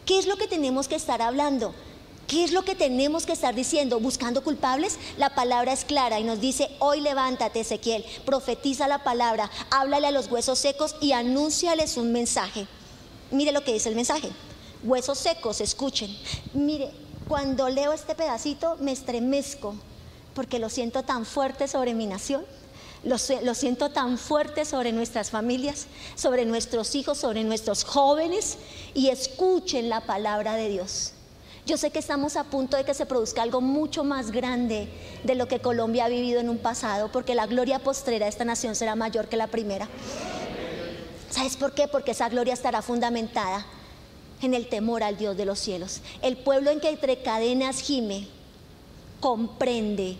¿qué 0.04 0.18
es 0.18 0.26
lo 0.26 0.36
que 0.36 0.46
tenemos 0.46 0.88
que 0.88 0.96
estar 0.96 1.22
hablando? 1.22 1.74
¿Qué 2.30 2.44
es 2.44 2.52
lo 2.52 2.62
que 2.62 2.76
tenemos 2.76 3.26
que 3.26 3.32
estar 3.32 3.56
diciendo? 3.56 3.98
Buscando 3.98 4.44
culpables. 4.44 5.00
La 5.16 5.34
palabra 5.34 5.72
es 5.72 5.84
clara 5.84 6.20
y 6.20 6.22
nos 6.22 6.40
dice, 6.40 6.70
hoy 6.78 7.00
levántate 7.00 7.58
Ezequiel, 7.58 8.04
profetiza 8.24 8.86
la 8.86 9.02
palabra, 9.02 9.50
háblale 9.68 10.06
a 10.06 10.10
los 10.12 10.30
huesos 10.30 10.60
secos 10.60 10.94
y 11.00 11.10
anúnciales 11.10 11.96
un 11.96 12.12
mensaje. 12.12 12.68
Mire 13.32 13.50
lo 13.50 13.64
que 13.64 13.72
dice 13.72 13.88
el 13.88 13.96
mensaje. 13.96 14.30
Huesos 14.84 15.18
secos, 15.18 15.60
escuchen. 15.60 16.16
Mire, 16.54 16.92
cuando 17.26 17.68
leo 17.68 17.92
este 17.92 18.14
pedacito 18.14 18.76
me 18.78 18.92
estremezco 18.92 19.74
porque 20.32 20.60
lo 20.60 20.68
siento 20.68 21.02
tan 21.02 21.26
fuerte 21.26 21.66
sobre 21.66 21.94
mi 21.94 22.06
nación. 22.06 22.44
Lo, 23.02 23.16
lo, 23.42 23.54
siento 23.54 23.90
tan 23.90 24.18
fuerte 24.18 24.64
sobre 24.64 24.92
nuestras 24.92 25.30
familias, 25.30 25.88
sobre 26.14 26.44
nuestros 26.44 26.94
hijos, 26.94 27.18
sobre 27.18 27.42
nuestros 27.42 27.82
jóvenes 27.82 28.58
y 28.94 29.08
escuchen 29.08 29.88
la 29.88 30.02
palabra 30.02 30.54
de 30.54 30.68
Dios. 30.68 31.14
Yo 31.66 31.76
sé 31.76 31.90
que 31.90 31.98
estamos 31.98 32.36
a 32.36 32.44
punto 32.44 32.76
de 32.76 32.84
que 32.84 32.94
se 32.94 33.06
produzca 33.06 33.42
algo 33.42 33.60
mucho 33.60 34.02
más 34.02 34.30
grande 34.30 34.88
de 35.24 35.34
lo 35.34 35.46
que 35.46 35.60
Colombia 35.60 36.06
ha 36.06 36.08
vivido 36.08 36.40
en 36.40 36.48
un 36.48 36.58
pasado, 36.58 37.12
porque 37.12 37.34
la 37.34 37.46
gloria 37.46 37.78
postrera 37.78 38.26
de 38.26 38.30
esta 38.30 38.44
nación 38.44 38.74
será 38.74 38.96
mayor 38.96 39.28
que 39.28 39.36
la 39.36 39.46
primera. 39.46 39.88
¿Sabes 41.30 41.56
por 41.56 41.72
qué? 41.74 41.86
Porque 41.86 42.10
esa 42.10 42.28
gloria 42.28 42.54
estará 42.54 42.82
fundamentada 42.82 43.64
en 44.42 44.54
el 44.54 44.68
temor 44.68 45.02
al 45.02 45.16
Dios 45.16 45.36
de 45.36 45.44
los 45.44 45.58
cielos. 45.58 46.00
El 46.22 46.36
pueblo 46.38 46.70
en 46.70 46.80
que 46.80 46.88
entre 46.88 47.22
cadenas 47.22 47.80
gime 47.80 48.26
comprende, 49.20 50.16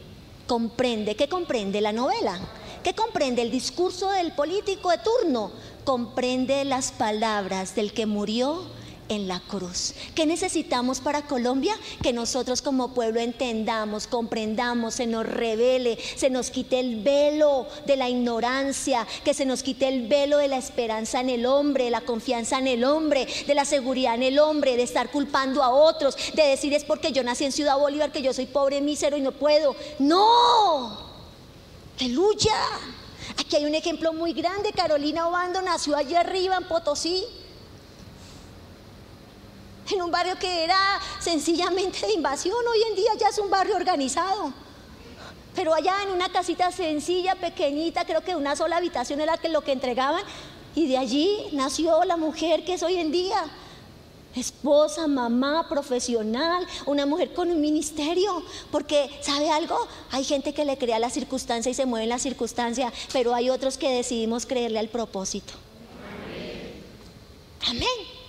comprende. 0.47 1.17
¿Qué 1.17 1.29
comprende 1.29 1.81
la 1.81 1.93
novela? 1.93 2.39
¿Qué 2.85 2.95
comprende 2.95 3.43
el 3.43 3.51
discurso 3.51 4.11
del 4.11 4.33
político 4.33 4.91
de 4.91 4.99
turno? 4.99 5.51
Comprende 5.85 6.65
las 6.65 6.93
palabras 6.93 7.75
del 7.75 7.93
que 7.93 8.07
murió 8.07 8.63
en 9.11 9.27
la 9.29 9.41
cruz. 9.41 9.93
¿Qué 10.15 10.25
necesitamos 10.25 11.01
para 11.01 11.27
Colombia? 11.27 11.77
Que 12.01 12.13
nosotros 12.13 12.63
como 12.63 12.95
pueblo 12.95 13.21
entendamos, 13.21 14.07
comprendamos, 14.07 14.95
se 14.95 15.07
nos 15.07 15.27
revele, 15.27 15.99
se 16.17 16.31
nos 16.31 16.51
quite 16.51 16.79
el 16.79 17.03
velo 17.03 17.67
de 17.87 17.97
la 17.97 18.09
ignorancia, 18.09 19.07
que 19.25 19.35
se 19.35 19.45
nos 19.45 19.63
quite 19.63 19.89
el 19.89 20.07
velo 20.07 20.39
de 20.39 20.49
la 20.49 20.57
esperanza 20.57 21.21
en 21.21 21.29
el 21.29 21.45
hombre, 21.45 21.91
la 21.91 22.03
confianza 22.03 22.59
en 22.59 22.69
el 22.69 22.85
hombre, 22.85 23.27
de 23.47 23.55
la 23.55 23.65
seguridad 23.65 24.15
en 24.15 24.23
el 24.23 24.39
hombre, 24.39 24.77
de 24.77 24.85
estar 24.85 25.11
culpando 25.11 25.63
a 25.63 25.71
otros, 25.71 26.17
de 26.35 26.45
decir 26.45 26.73
es 26.73 26.85
porque 26.85 27.11
yo 27.11 27.25
nací 27.25 27.45
en 27.45 27.53
Ciudad 27.53 27.79
Bolívar 27.79 28.13
que 28.13 28.23
yo 28.23 28.33
soy 28.33 28.47
pobre, 28.47 28.81
mísero 28.81 29.17
y 29.17 29.23
no 29.23 29.33
puedo. 29.33 29.75
No. 29.99 31.11
Aleluya. 31.99 32.55
Aquí 33.39 33.57
hay 33.57 33.65
un 33.65 33.75
ejemplo 33.75 34.13
muy 34.13 34.33
grande. 34.33 34.73
Carolina 34.73 35.27
Obando 35.27 35.61
nació 35.63 35.97
allí 35.97 36.15
arriba 36.15 36.57
en 36.57 36.69
Potosí 36.69 37.25
en 39.93 40.03
un 40.03 40.11
barrio 40.11 40.39
que 40.39 40.65
era 40.65 41.01
sencillamente 41.19 42.07
de 42.07 42.13
invasión, 42.13 42.57
hoy 42.73 42.83
en 42.89 42.97
día 42.97 43.11
ya 43.19 43.29
es 43.29 43.39
un 43.39 43.51
barrio 43.51 43.77
organizado. 43.77 44.53
Pero 45.55 45.75
allá 45.75 45.95
en 46.05 46.11
una 46.11 46.31
casita 46.31 46.71
sencilla, 46.71 47.35
pequeñita, 47.35 48.05
creo 48.05 48.23
que 48.23 48.37
una 48.37 48.57
sola 48.57 48.77
habitación 48.77 49.21
era 49.21 49.39
lo 49.49 49.63
que 49.63 49.73
entregaban, 49.73 50.23
y 50.75 50.87
de 50.87 50.99
allí 50.99 51.49
nació 51.53 52.05
la 52.05 52.17
mujer 52.17 52.65
que 52.65 52.75
es 52.75 52.83
hoy 52.83 52.97
en 52.97 53.11
día. 53.11 53.45
Esposa, 54.37 55.09
mamá, 55.09 55.69
profesional, 55.69 56.65
una 56.87 57.05
mujer 57.05 57.33
con 57.33 57.51
un 57.51 57.61
ministerio. 57.61 58.45
Porque, 58.71 59.11
¿sabe 59.23 59.51
algo? 59.51 59.77
Hay 60.13 60.23
gente 60.23 60.55
que 60.55 60.65
le 60.65 60.79
crea 60.79 61.01
la 61.01 61.11
circunstancia 61.11 61.71
y 61.71 61.75
se 61.75 61.87
mueve 61.87 62.05
en 62.05 62.11
la 62.11 62.21
circunstancia, 62.21 62.93
pero 63.13 63.35
hay 63.35 63.51
otros 63.51 63.77
que 63.77 63.91
decidimos 63.91 64.47
creerle 64.47 64.79
al 64.79 64.89
propósito. 64.89 65.53
Amén. 67.69 68.20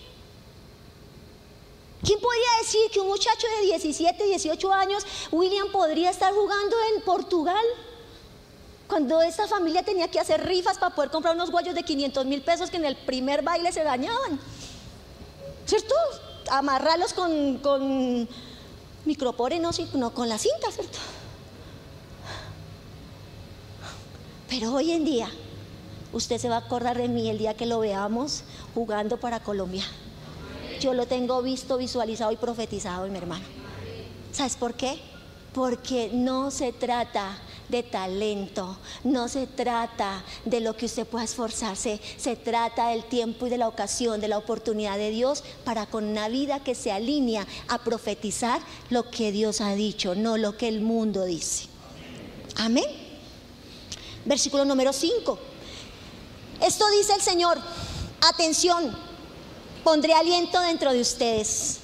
¿Quién 2.04 2.20
podría 2.20 2.48
decir 2.62 2.82
que 2.92 3.00
un 3.00 3.08
muchacho 3.08 3.48
de 3.60 3.68
17, 3.68 4.24
18 4.24 4.74
años, 4.74 5.06
William, 5.32 5.72
podría 5.72 6.10
estar 6.10 6.34
jugando 6.34 6.76
en 6.96 7.04
Portugal? 7.04 7.64
Cuando 8.88 9.22
esa 9.22 9.48
familia 9.48 9.84
tenía 9.84 10.10
que 10.10 10.20
hacer 10.20 10.46
rifas 10.46 10.78
para 10.78 10.96
poder 10.96 11.12
comprar 11.12 11.36
unos 11.36 11.52
guayos 11.52 11.76
de 11.76 11.84
500 11.84 12.26
mil 12.26 12.42
pesos 12.42 12.70
que 12.70 12.78
en 12.78 12.86
el 12.86 12.98
primer 12.98 13.44
baile 13.44 13.72
se 13.72 13.84
dañaban. 13.84 14.40
¿Cierto? 15.66 15.94
Amarrarlos 16.50 17.14
con, 17.14 17.60
con 17.60 18.28
no, 19.06 19.72
no 19.94 20.14
con 20.14 20.28
la 20.28 20.38
cinta, 20.38 20.72
¿cierto? 20.72 20.98
Pero 24.50 24.74
hoy 24.74 24.92
en 24.92 25.06
día, 25.06 25.30
usted 26.12 26.38
se 26.38 26.50
va 26.50 26.56
a 26.56 26.60
acordar 26.60 26.98
de 26.98 27.08
mí 27.08 27.30
el 27.30 27.38
día 27.38 27.56
que 27.56 27.66
lo 27.66 27.80
veamos 27.80 28.44
jugando 28.74 29.18
para 29.18 29.40
Colombia. 29.42 29.86
Yo 30.82 30.96
lo 30.96 31.06
tengo 31.06 31.44
visto, 31.44 31.78
visualizado 31.78 32.32
y 32.32 32.38
profetizado, 32.38 33.08
mi 33.08 33.16
hermano. 33.16 33.46
¿Sabes 34.32 34.56
por 34.56 34.74
qué? 34.74 35.00
Porque 35.54 36.10
no 36.12 36.50
se 36.50 36.74
trata 36.74 37.38
de 37.70 37.84
talento, 37.84 38.80
no 39.04 39.28
se 39.28 39.46
trata 39.46 40.24
de 40.44 40.60
lo 40.60 40.76
que 40.76 40.88
usted 40.88 41.06
pueda 41.06 41.24
esforzarse, 41.24 42.02
se 42.18 42.36
trata 42.36 42.88
del 42.88 43.04
tiempo 43.04 43.46
y 43.46 43.52
de 43.52 43.60
la 43.60 43.68
ocasión, 43.68 44.20
de 44.22 44.28
la 44.28 44.40
oportunidad 44.40 44.98
de 44.98 45.12
Dios 45.12 45.44
para 45.64 45.86
con 45.86 46.04
una 46.04 46.30
vida 46.30 46.64
que 46.64 46.74
se 46.74 46.92
alinea 46.92 47.46
a 47.68 47.84
profetizar 47.84 48.60
lo 48.90 49.12
que 49.12 49.32
Dios 49.32 49.62
ha 49.62 49.76
dicho, 49.76 50.16
no 50.16 50.38
lo 50.38 50.58
que 50.58 50.68
el 50.68 50.82
mundo 50.82 51.26
dice. 51.26 51.68
Amén. 52.56 52.86
Versículo 54.26 54.66
número 54.66 54.94
5. 54.94 55.38
Esto 56.60 56.90
dice 56.90 57.14
el 57.14 57.22
Señor, 57.22 57.60
atención 58.22 59.11
Pondré 59.84 60.14
aliento 60.14 60.60
dentro 60.62 60.94
de 60.94 61.02
ustedes. 61.02 61.80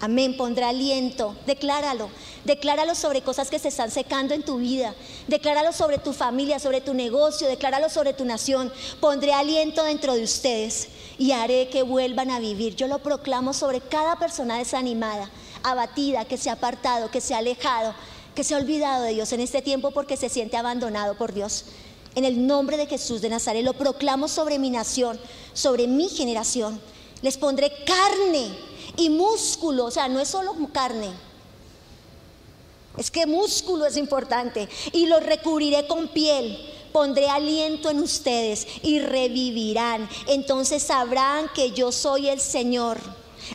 Amén, 0.00 0.36
pondré 0.36 0.64
aliento. 0.64 1.36
Decláralo. 1.46 2.10
Decláralo 2.44 2.96
sobre 2.96 3.22
cosas 3.22 3.50
que 3.50 3.60
se 3.60 3.68
están 3.68 3.92
secando 3.92 4.34
en 4.34 4.42
tu 4.42 4.56
vida. 4.56 4.96
Decláralo 5.28 5.72
sobre 5.72 5.98
tu 5.98 6.12
familia, 6.12 6.58
sobre 6.58 6.80
tu 6.80 6.92
negocio. 6.92 7.46
Decláralo 7.46 7.88
sobre 7.88 8.14
tu 8.14 8.24
nación. 8.24 8.72
Pondré 9.00 9.32
aliento 9.32 9.84
dentro 9.84 10.14
de 10.14 10.24
ustedes 10.24 10.88
y 11.18 11.30
haré 11.30 11.68
que 11.68 11.84
vuelvan 11.84 12.32
a 12.32 12.40
vivir. 12.40 12.74
Yo 12.74 12.88
lo 12.88 12.98
proclamo 12.98 13.54
sobre 13.54 13.80
cada 13.80 14.18
persona 14.18 14.58
desanimada, 14.58 15.30
abatida, 15.62 16.24
que 16.24 16.38
se 16.38 16.50
ha 16.50 16.54
apartado, 16.54 17.12
que 17.12 17.20
se 17.20 17.34
ha 17.34 17.38
alejado, 17.38 17.94
que 18.34 18.42
se 18.42 18.54
ha 18.54 18.58
olvidado 18.58 19.04
de 19.04 19.14
Dios 19.14 19.32
en 19.32 19.40
este 19.40 19.62
tiempo 19.62 19.92
porque 19.92 20.16
se 20.16 20.28
siente 20.28 20.56
abandonado 20.56 21.16
por 21.16 21.32
Dios. 21.32 21.66
En 22.16 22.24
el 22.24 22.44
nombre 22.44 22.76
de 22.76 22.86
Jesús 22.86 23.20
de 23.20 23.28
Nazaret 23.28 23.64
lo 23.64 23.74
proclamo 23.74 24.26
sobre 24.26 24.58
mi 24.58 24.70
nación, 24.70 25.20
sobre 25.52 25.86
mi 25.86 26.08
generación 26.08 26.80
les 27.26 27.38
pondré 27.38 27.72
carne 27.84 28.56
y 28.96 29.10
músculo, 29.10 29.86
o 29.86 29.90
sea, 29.90 30.06
no 30.06 30.20
es 30.20 30.28
solo 30.28 30.54
carne. 30.72 31.10
Es 32.96 33.10
que 33.10 33.26
músculo 33.26 33.84
es 33.84 33.96
importante. 33.96 34.68
Y 34.92 35.06
los 35.06 35.26
recubriré 35.26 35.88
con 35.88 36.06
piel. 36.06 36.56
Pondré 36.92 37.28
aliento 37.28 37.90
en 37.90 37.98
ustedes 37.98 38.64
y 38.84 39.00
revivirán. 39.00 40.08
Entonces 40.28 40.84
sabrán 40.84 41.50
que 41.52 41.72
yo 41.72 41.90
soy 41.90 42.28
el 42.28 42.38
Señor. 42.38 43.00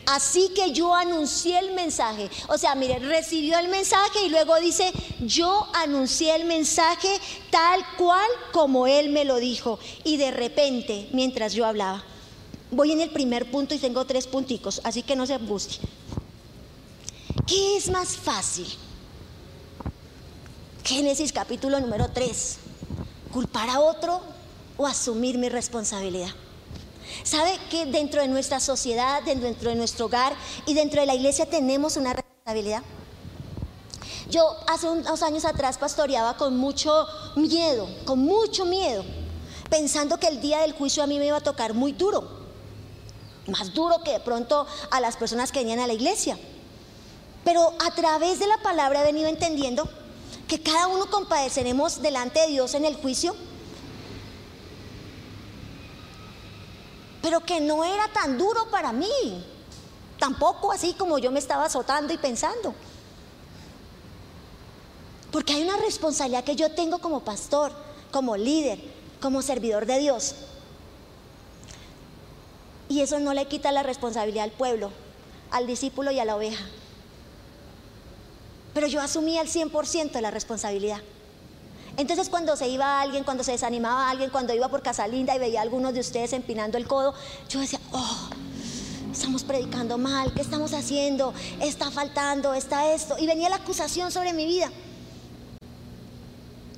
Así 0.06 0.50
que 0.50 0.74
yo 0.74 0.94
anuncié 0.94 1.58
el 1.58 1.72
mensaje. 1.72 2.30
O 2.50 2.58
sea, 2.58 2.76
mire, 2.76 3.00
recibió 3.00 3.58
el 3.58 3.70
mensaje 3.70 4.26
y 4.26 4.30
luego 4.30 4.60
dice, 4.60 4.92
yo 5.22 5.66
anuncié 5.76 6.36
el 6.36 6.44
mensaje 6.44 7.08
tal 7.50 7.82
cual 7.98 8.30
como 8.52 8.86
Él 8.86 9.12
me 9.12 9.24
lo 9.24 9.38
dijo. 9.38 9.80
Y 10.04 10.18
de 10.18 10.32
repente, 10.32 11.08
mientras 11.14 11.54
yo 11.54 11.66
hablaba, 11.66 12.04
Voy 12.72 12.94
en 12.94 13.02
el 13.02 13.10
primer 13.10 13.52
punto 13.52 13.76
y 13.76 13.80
tengo 13.80 14.06
tres 14.06 14.28
punticos, 14.28 14.80
así 14.86 15.04
que 15.04 15.18
no 15.18 15.28
se 15.28 15.34
angustie. 15.34 15.82
¿Qué 17.46 17.76
es 17.76 17.90
más 17.90 18.16
fácil? 18.16 18.66
Génesis 20.86 21.34
capítulo 21.34 21.82
número 21.82 22.10
3. 22.14 22.60
¿Culpar 23.34 23.70
a 23.70 23.82
otro 23.82 24.22
o 24.78 24.88
asumir 24.88 25.38
mi 25.38 25.50
responsabilidad? 25.50 26.30
¿Sabe 27.24 27.60
que 27.70 27.88
dentro 27.88 28.22
de 28.22 28.30
nuestra 28.30 28.62
sociedad, 28.62 29.22
dentro 29.24 29.70
de 29.70 29.76
nuestro 29.76 30.06
hogar 30.06 30.34
y 30.66 30.74
dentro 30.74 31.02
de 31.02 31.08
la 31.08 31.16
iglesia 31.16 31.46
tenemos 31.46 31.98
una 31.98 32.14
responsabilidad? 32.14 32.84
Yo 34.30 34.56
hace 34.68 34.88
unos 34.88 35.22
años 35.24 35.44
atrás 35.44 35.78
pastoreaba 35.78 36.38
con 36.38 36.56
mucho 36.56 37.06
miedo, 37.36 37.90
con 38.06 38.20
mucho 38.20 38.64
miedo, 38.64 39.04
pensando 39.70 40.18
que 40.18 40.28
el 40.28 40.40
día 40.40 40.60
del 40.62 40.72
juicio 40.72 41.04
a 41.04 41.08
mí 41.08 41.20
me 41.20 41.26
iba 41.26 41.36
a 41.36 41.42
tocar 41.42 41.74
muy 41.74 41.92
duro 41.92 42.41
más 43.52 43.74
duro 43.74 44.04
que 44.04 44.14
de 44.14 44.20
pronto 44.20 44.66
a 44.90 45.00
las 45.00 45.18
personas 45.18 45.52
que 45.52 45.60
venían 45.60 45.80
a 45.80 45.88
la 45.88 45.94
iglesia. 45.94 46.38
Pero 47.44 47.74
a 47.86 47.92
través 47.96 48.40
de 48.40 48.48
la 48.48 48.58
palabra 48.58 49.02
he 49.02 49.06
venido 49.06 49.28
entendiendo 49.28 49.90
que 50.48 50.62
cada 50.62 50.88
uno 50.88 51.06
compadeceremos 51.10 52.02
delante 52.02 52.40
de 52.42 52.48
Dios 52.48 52.74
en 52.74 52.86
el 52.86 52.96
juicio 52.96 53.36
pero 57.22 57.40
que 57.42 57.62
no 57.62 57.84
era 57.84 58.08
tan 58.10 58.38
duro 58.38 58.70
para 58.70 58.92
mí. 58.92 59.46
Tampoco 60.18 60.72
así 60.72 60.94
como 60.94 61.18
yo 61.18 61.32
me 61.32 61.40
estaba 61.40 61.66
azotando 61.66 62.14
y 62.14 62.18
pensando. 62.18 62.74
Porque 65.32 65.54
hay 65.54 65.64
una 65.64 65.78
responsabilidad 65.78 66.44
que 66.44 66.56
yo 66.56 66.72
tengo 66.72 67.00
como 67.00 67.22
pastor, 67.22 67.72
como 68.12 68.36
líder, 68.36 68.80
como 69.22 69.42
servidor 69.42 69.86
de 69.86 70.00
Dios. 70.00 70.36
Y 72.92 73.00
eso 73.00 73.22
no 73.22 73.34
le 73.34 73.48
quita 73.48 73.72
la 73.72 73.84
responsabilidad 73.84 74.44
al 74.44 74.52
pueblo, 74.52 74.92
al 75.50 75.66
discípulo 75.66 76.12
y 76.12 76.20
a 76.20 76.26
la 76.26 76.36
oveja. 76.36 76.62
Pero 78.74 78.86
yo 78.88 79.00
asumía 79.00 79.40
el 79.40 79.48
100% 79.48 80.12
de 80.12 80.20
la 80.20 80.30
responsabilidad. 80.30 81.00
Entonces 81.96 82.28
cuando 82.28 82.58
se 82.58 82.68
iba 82.68 83.00
alguien, 83.00 83.24
cuando 83.24 83.46
se 83.46 83.54
desanimaba 83.54 84.10
alguien, 84.10 84.30
cuando 84.30 84.54
iba 84.54 84.68
por 84.68 84.82
Casa 84.82 85.08
Linda 85.08 85.34
y 85.34 85.40
veía 85.40 85.60
a 85.60 85.64
algunos 85.64 85.94
de 85.94 86.02
ustedes 86.02 86.34
empinando 86.34 86.78
el 86.78 86.86
codo, 86.86 87.14
yo 87.48 87.62
decía, 87.62 87.80
oh, 87.94 88.30
estamos 89.10 89.46
predicando 89.46 89.98
mal, 89.98 90.34
¿qué 90.34 90.42
estamos 90.42 90.74
haciendo? 90.74 91.34
Está 91.62 91.92
faltando, 91.92 92.54
está 92.54 92.92
esto. 92.92 93.16
Y 93.18 93.26
venía 93.26 93.48
la 93.48 93.56
acusación 93.56 94.12
sobre 94.12 94.34
mi 94.34 94.46
vida. 94.46 94.70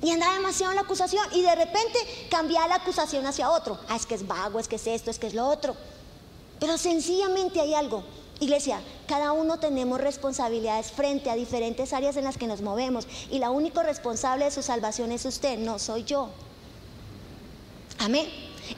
Y 0.00 0.10
andaba 0.10 0.34
demasiado 0.34 0.70
en 0.70 0.76
la 0.76 0.82
acusación 0.82 1.26
y 1.32 1.42
de 1.42 1.56
repente 1.56 1.98
cambiaba 2.30 2.68
la 2.68 2.74
acusación 2.76 3.26
hacia 3.26 3.50
otro. 3.50 3.80
Ah, 3.88 3.96
es 3.96 4.06
que 4.06 4.14
es 4.14 4.24
vago, 4.24 4.60
es 4.60 4.68
que 4.68 4.76
es 4.76 4.86
esto, 4.86 5.10
es 5.10 5.18
que 5.18 5.26
es 5.26 5.34
lo 5.34 5.48
otro. 5.48 5.76
Pero 6.64 6.78
sencillamente 6.78 7.60
hay 7.60 7.74
algo. 7.74 8.02
Iglesia, 8.40 8.80
cada 9.06 9.32
uno 9.32 9.58
tenemos 9.58 10.00
responsabilidades 10.00 10.92
frente 10.92 11.28
a 11.28 11.34
diferentes 11.34 11.92
áreas 11.92 12.16
en 12.16 12.24
las 12.24 12.38
que 12.38 12.46
nos 12.46 12.62
movemos 12.62 13.06
y 13.30 13.38
la 13.38 13.50
único 13.50 13.82
responsable 13.82 14.46
de 14.46 14.50
su 14.50 14.62
salvación 14.62 15.12
es 15.12 15.26
usted, 15.26 15.58
no 15.58 15.78
soy 15.78 16.04
yo. 16.04 16.30
Amén. 17.98 18.26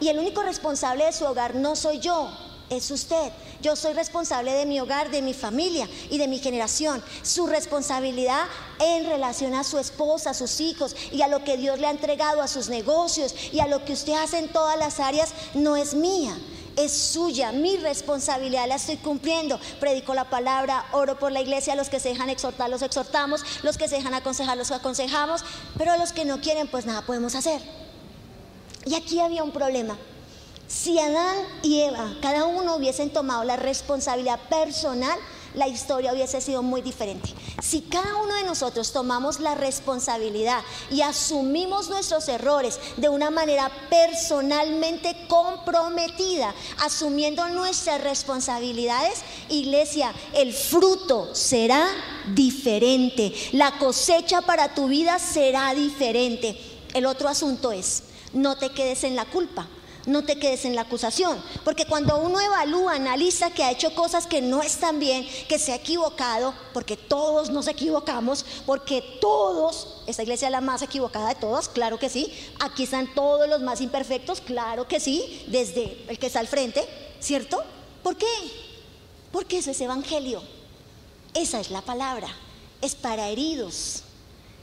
Y 0.01 0.09
el 0.09 0.19
único 0.19 0.43
responsable 0.43 1.05
de 1.05 1.13
su 1.13 1.27
hogar 1.27 1.55
no 1.55 1.77
soy 1.77 2.01
yo, 2.01 2.29
es 2.71 2.91
usted. 2.91 3.31
Yo 3.63 3.77
soy 3.77 3.93
responsable 3.93 4.53
de 4.53 4.67
mi 4.67 4.81
hogar, 4.81 5.13
de 5.13 5.23
mi 5.23 5.33
familia 5.33 5.89
y 6.11 6.19
de 6.19 6.27
mi 6.27 6.41
generación. 6.41 7.01
Su 7.23 7.47
responsabilidad 7.47 8.47
en 8.81 9.07
relación 9.07 9.55
a 9.55 9.63
su 9.63 9.79
esposa, 9.79 10.31
a 10.31 10.35
sus 10.35 10.61
hijos 10.61 10.97
y 11.13 11.23
a 11.23 11.29
lo 11.29 11.45
que 11.45 11.57
Dios 11.57 11.79
le 11.79 11.87
ha 11.87 11.93
entregado, 11.93 12.43
a 12.43 12.49
sus 12.49 12.69
negocios 12.69 13.33
y 13.53 13.61
a 13.61 13.69
lo 13.69 13.85
que 13.85 13.93
usted 13.93 14.15
hace 14.15 14.39
en 14.39 14.49
todas 14.49 14.77
las 14.77 14.99
áreas, 14.99 15.31
no 15.55 15.77
es 15.77 15.95
mía 15.95 16.37
es 16.77 16.93
suya, 16.93 17.53
mi 17.53 17.77
responsabilidad 17.77 18.69
la 18.69 18.77
estoy 18.77 18.97
cumpliendo. 18.97 19.59
Predico 19.81 20.15
la 20.15 20.29
palabra, 20.29 20.85
oro 20.93 21.19
por 21.19 21.33
la 21.33 21.41
iglesia, 21.41 21.75
los 21.75 21.89
que 21.89 22.01
se 22.01 22.11
dejan 22.11 22.31
exhortar 22.31 22.71
los 22.71 22.83
exhortamos, 22.83 23.43
los 23.63 23.79
que 23.79 23.89
se 23.89 23.97
dejan 23.97 24.15
aconsejar 24.15 24.57
los 24.57 24.71
aconsejamos, 24.71 25.45
pero 25.79 25.97
los 25.97 26.13
que 26.13 26.25
no 26.25 26.41
quieren 26.41 26.69
pues 26.69 26.87
nada 26.87 27.03
podemos 27.03 27.35
hacer. 27.35 27.61
Y 28.85 28.95
aquí 28.95 29.21
había 29.21 29.43
un 29.43 29.53
problema. 29.53 29.97
Si 30.69 30.99
Adán 30.99 31.37
y 31.63 31.81
Eva, 31.81 32.17
cada 32.21 32.45
uno 32.45 32.77
hubiesen 32.77 33.11
tomado 33.11 33.45
la 33.45 33.57
responsabilidad 33.57 34.41
personal, 34.49 35.19
la 35.57 35.67
historia 35.67 36.13
hubiese 36.13 36.41
sido 36.41 36.63
muy 36.63 36.83
diferente. 36.83 37.35
Si 37.63 37.81
cada 37.83 38.17
uno 38.17 38.35
de 38.35 38.45
nosotros 38.45 38.93
tomamos 38.93 39.41
la 39.41 39.55
responsabilidad 39.55 40.63
y 40.91 41.01
asumimos 41.01 41.89
nuestros 41.89 42.29
errores 42.29 42.79
de 42.97 43.09
una 43.09 43.31
manera 43.31 43.71
personalmente 43.91 45.17
comprometida, 45.29 46.55
asumiendo 46.85 47.49
nuestras 47.49 48.01
responsabilidades, 48.03 49.23
iglesia, 49.49 50.15
el 50.35 50.53
fruto 50.53 51.35
será 51.35 51.89
diferente. 52.35 53.33
La 53.53 53.79
cosecha 53.79 54.43
para 54.43 54.75
tu 54.75 54.89
vida 54.89 55.19
será 55.19 55.75
diferente. 55.75 56.59
El 56.93 57.07
otro 57.07 57.29
asunto 57.29 57.73
es, 57.73 58.05
no 58.33 58.57
te 58.57 58.71
quedes 58.71 59.05
en 59.05 59.17
la 59.17 59.25
culpa 59.25 59.67
no 60.07 60.25
te 60.25 60.39
quedes 60.39 60.65
en 60.65 60.75
la 60.75 60.83
acusación. 60.83 61.43
Porque 61.65 61.85
cuando 61.85 62.17
uno 62.19 62.41
evalúa, 62.41 62.95
analiza 62.95 63.51
que 63.51 63.65
ha 63.65 63.71
hecho 63.71 63.95
cosas 63.95 64.27
que 64.27 64.41
no 64.41 64.63
están 64.63 64.99
bien, 64.99 65.27
que 65.49 65.59
se 65.59 65.73
ha 65.73 65.77
equivocado, 65.77 66.55
porque 66.73 66.97
todos 66.97 67.51
nos 67.51 67.67
equivocamos, 67.67 68.47
porque 68.65 69.03
todos, 69.21 70.03
esta 70.07 70.23
iglesia 70.23 70.47
es 70.47 70.53
la 70.53 70.61
más 70.61 70.83
equivocada 70.83 71.29
de 71.29 71.35
todas, 71.35 71.69
claro 71.69 71.99
que 71.99 72.09
sí. 72.09 72.33
Aquí 72.61 72.85
están 72.85 73.13
todos 73.15 73.49
los 73.49 73.61
más 73.61 73.81
imperfectos, 73.81 74.41
claro 74.41 74.89
que 74.89 75.01
sí, 75.01 75.45
desde 75.49 76.05
el 76.09 76.19
que 76.19 76.29
está 76.29 76.41
al 76.41 76.49
frente, 76.49 76.87
¿cierto? 77.21 77.63
¿Por 78.03 78.17
qué? 78.17 78.27
Porque 79.33 79.59
eso 79.59 79.71
es 79.71 79.81
evangelio. 79.81 80.41
Esa 81.35 81.61
es 81.61 81.71
la 81.71 81.83
palabra. 81.83 82.29
Es 82.81 82.95
para 82.95 83.29
heridos, 83.29 84.03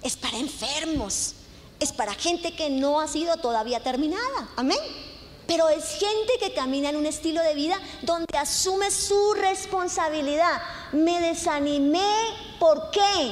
es 0.01 0.15
para 0.15 0.37
enfermos, 0.37 1.33
es 1.79 1.91
para 1.91 2.13
gente 2.13 2.55
que 2.55 2.69
no 2.69 2.99
ha 2.99 3.07
sido 3.07 3.35
todavía 3.37 3.81
terminada. 3.81 4.49
Amén. 4.55 4.79
Pero 5.47 5.69
es 5.69 5.85
gente 5.95 6.33
que 6.39 6.53
camina 6.53 6.89
en 6.89 6.95
un 6.95 7.05
estilo 7.05 7.41
de 7.41 7.53
vida 7.53 7.77
donde 8.01 8.37
asume 8.37 8.91
su 8.91 9.33
responsabilidad. 9.33 10.61
Me 10.93 11.19
desanimé, 11.19 12.09
¿por 12.59 12.91
qué? 12.91 13.31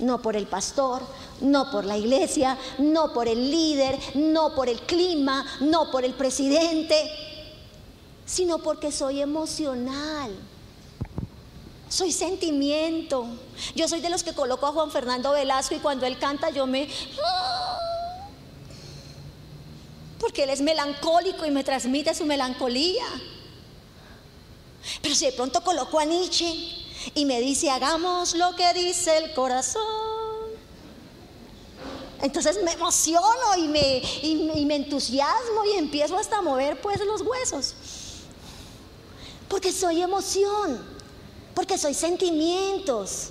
No 0.00 0.20
por 0.20 0.34
el 0.34 0.46
pastor, 0.46 1.02
no 1.40 1.70
por 1.70 1.84
la 1.84 1.96
iglesia, 1.96 2.58
no 2.78 3.12
por 3.12 3.28
el 3.28 3.50
líder, 3.50 3.98
no 4.14 4.54
por 4.54 4.68
el 4.68 4.80
clima, 4.80 5.44
no 5.60 5.90
por 5.90 6.04
el 6.04 6.14
presidente, 6.14 6.96
sino 8.24 8.58
porque 8.58 8.90
soy 8.90 9.20
emocional. 9.20 10.34
Soy 11.88 12.12
sentimiento. 12.12 13.26
Yo 13.74 13.88
soy 13.88 14.00
de 14.00 14.10
los 14.10 14.22
que 14.22 14.32
coloco 14.32 14.66
a 14.66 14.72
Juan 14.72 14.92
Fernando 14.92 15.32
Velasco 15.32 15.74
y 15.74 15.80
cuando 15.80 16.06
él 16.06 16.18
canta 16.18 16.50
yo 16.50 16.66
me 16.66 16.88
porque 20.20 20.44
él 20.44 20.50
es 20.50 20.60
melancólico 20.60 21.46
y 21.46 21.50
me 21.50 21.64
transmite 21.64 22.14
su 22.14 22.26
melancolía. 22.26 23.04
Pero 25.02 25.14
si 25.14 25.24
de 25.26 25.32
pronto 25.32 25.64
coloco 25.64 25.98
a 25.98 26.04
Nietzsche 26.04 26.54
y 27.14 27.24
me 27.24 27.40
dice, 27.40 27.70
hagamos 27.70 28.34
lo 28.34 28.54
que 28.54 28.72
dice 28.74 29.16
el 29.16 29.32
corazón, 29.32 29.82
entonces 32.20 32.62
me 32.62 32.72
emociono 32.72 33.56
y 33.56 33.66
me, 33.66 34.02
y 34.22 34.64
me 34.66 34.76
entusiasmo 34.76 35.64
y 35.72 35.78
empiezo 35.78 36.18
hasta 36.18 36.38
a 36.38 36.42
mover 36.42 36.78
pues 36.82 37.00
los 37.00 37.22
huesos. 37.22 37.74
Porque 39.48 39.72
soy 39.72 40.02
emoción, 40.02 40.84
porque 41.54 41.78
soy 41.78 41.94
sentimientos, 41.94 43.30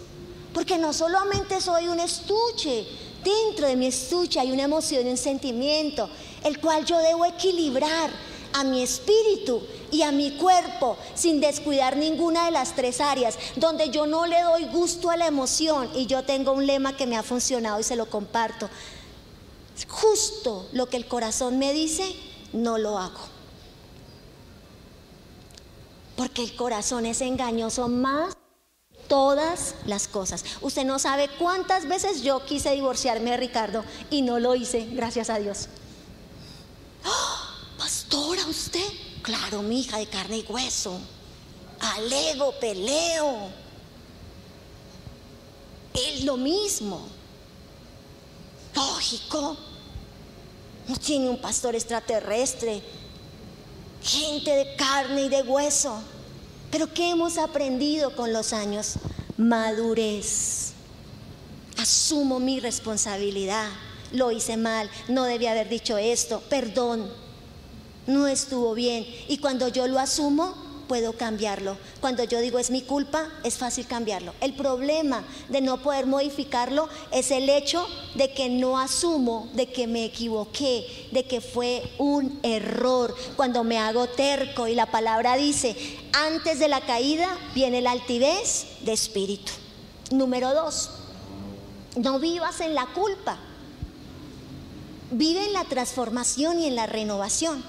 porque 0.56 0.80
no 0.80 0.92
solamente 0.92 1.62
soy 1.62 1.88
un 1.88 2.00
estuche, 2.00 2.88
dentro 3.24 3.68
de 3.68 3.76
mi 3.76 3.88
estuche 3.88 4.40
hay 4.40 4.52
una 4.52 4.64
emoción 4.64 5.06
y 5.06 5.12
un 5.12 5.18
sentimiento 5.18 6.10
el 6.44 6.60
cual 6.60 6.86
yo 6.86 6.98
debo 7.00 7.26
equilibrar 7.26 8.10
a 8.54 8.64
mi 8.64 8.82
espíritu 8.82 9.62
y 9.92 10.02
a 10.02 10.12
mi 10.12 10.32
cuerpo 10.32 10.98
sin 11.16 11.40
descuidar 11.40 11.98
ninguna 11.98 12.46
de 12.46 12.52
las 12.52 12.76
tres 12.76 13.02
áreas, 13.02 13.38
donde 13.56 13.90
yo 13.90 14.08
no 14.08 14.26
le 14.26 14.42
doy 14.42 14.66
gusto 14.66 15.10
a 15.10 15.18
la 15.18 15.28
emoción 15.28 15.90
y 15.96 16.06
yo 16.06 16.24
tengo 16.24 16.52
un 16.52 16.66
lema 16.66 16.96
que 16.96 17.08
me 17.08 17.18
ha 17.18 17.24
funcionado 17.24 17.80
y 17.80 17.84
se 17.84 17.96
lo 17.96 18.10
comparto. 18.10 18.70
Justo 19.88 20.68
lo 20.74 20.90
que 20.90 20.98
el 20.98 21.08
corazón 21.08 21.58
me 21.58 21.74
dice, 21.74 22.16
no 22.54 22.78
lo 22.78 22.98
hago. 22.98 23.20
Porque 26.16 26.44
el 26.44 26.56
corazón 26.56 27.06
es 27.06 27.22
engañoso 27.22 27.88
más 27.88 28.36
todas 29.08 29.76
las 29.86 30.08
cosas. 30.08 30.44
Usted 30.62 30.84
no 30.84 31.00
sabe 31.00 31.30
cuántas 31.40 31.88
veces 31.88 32.24
yo 32.24 32.46
quise 32.46 32.72
divorciarme 32.72 33.32
de 33.32 33.38
Ricardo 33.38 33.84
y 34.10 34.22
no 34.22 34.40
lo 34.40 34.54
hice, 34.54 34.86
gracias 34.92 35.30
a 35.30 35.40
Dios. 35.40 35.70
Pastora, 38.10 38.46
usted. 38.48 38.90
Claro, 39.22 39.62
mi 39.62 39.82
hija 39.82 40.00
de 40.00 40.08
carne 40.08 40.38
y 40.38 40.46
hueso. 40.50 41.00
Alego, 41.80 42.54
peleo. 42.60 43.50
Es 45.94 46.24
lo 46.24 46.36
mismo. 46.36 47.08
Lógico. 48.76 49.56
No 50.88 50.98
tiene 50.98 51.30
un 51.30 51.40
pastor 51.40 51.76
extraterrestre. 51.76 52.82
Gente 54.02 54.56
de 54.56 54.76
carne 54.76 55.24
y 55.24 55.30
de 55.30 55.44
hueso. 55.44 56.02
Pero 56.72 56.92
¿qué 56.92 57.12
hemos 57.12 57.38
aprendido 57.38 58.16
con 58.16 58.34
los 58.34 58.54
años? 58.54 58.94
Madurez. 59.38 60.72
Asumo 61.78 62.40
mi 62.40 62.60
responsabilidad 62.60 63.70
lo 64.12 64.32
hice 64.32 64.58
mal, 64.58 64.90
no 65.08 65.24
debía 65.24 65.52
haber 65.52 65.70
dicho 65.70 65.98
esto, 65.98 66.42
perdón, 66.50 67.12
no 68.10 68.28
estuvo 68.28 68.74
bien. 68.74 69.06
Y 69.28 69.38
cuando 69.38 69.68
yo 69.68 69.88
lo 69.88 70.00
asumo, 70.00 70.54
puedo 70.88 71.14
cambiarlo. 71.14 71.78
Cuando 72.02 72.24
yo 72.24 72.40
digo 72.40 72.58
es 72.58 72.72
mi 72.72 72.82
culpa, 72.82 73.30
es 73.44 73.58
fácil 73.58 73.86
cambiarlo. 73.86 74.34
El 74.42 74.56
problema 74.56 75.24
de 75.48 75.62
no 75.62 75.82
poder 75.82 76.08
modificarlo 76.08 76.90
es 77.12 77.32
el 77.32 77.48
hecho 77.50 77.88
de 78.16 78.34
que 78.34 78.50
no 78.50 78.80
asumo, 78.80 79.50
de 79.54 79.72
que 79.72 79.86
me 79.86 80.04
equivoqué, 80.04 81.08
de 81.12 81.26
que 81.26 81.42
fue 81.42 81.84
un 82.00 82.40
error. 82.42 83.16
Cuando 83.36 83.64
me 83.64 83.78
hago 83.78 84.08
terco 84.08 84.68
y 84.68 84.74
la 84.74 84.88
palabra 84.88 85.36
dice, 85.36 85.76
antes 86.12 86.60
de 86.60 86.68
la 86.68 86.82
caída 86.82 87.38
viene 87.54 87.82
la 87.82 87.92
altivez 87.92 88.66
de 88.82 88.94
espíritu. 88.94 89.52
Número 90.12 90.56
dos, 90.56 90.90
no 91.96 92.20
vivas 92.20 92.62
en 92.62 92.74
la 92.74 92.88
culpa 92.88 93.38
vive 95.12 95.46
en 95.46 95.54
la 95.54 95.66
transformación 95.66 96.60
y 96.60 96.68
en 96.68 96.76
la 96.76 96.86
renovación. 96.86 97.64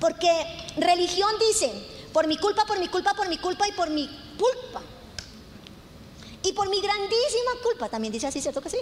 Porque 0.00 0.30
religión 0.76 1.30
dice, 1.48 1.72
por 2.12 2.26
mi 2.26 2.36
culpa, 2.36 2.64
por 2.64 2.78
mi 2.78 2.88
culpa, 2.88 3.14
por 3.14 3.28
mi 3.28 3.38
culpa 3.38 3.68
y 3.68 3.72
por 3.72 3.90
mi 3.90 4.06
culpa. 4.38 4.82
Y 6.42 6.52
por 6.52 6.68
mi 6.68 6.80
grandísima 6.80 7.50
culpa, 7.62 7.88
también 7.88 8.12
dice 8.12 8.26
así, 8.26 8.40
¿cierto 8.40 8.60
que 8.60 8.70
sí? 8.70 8.78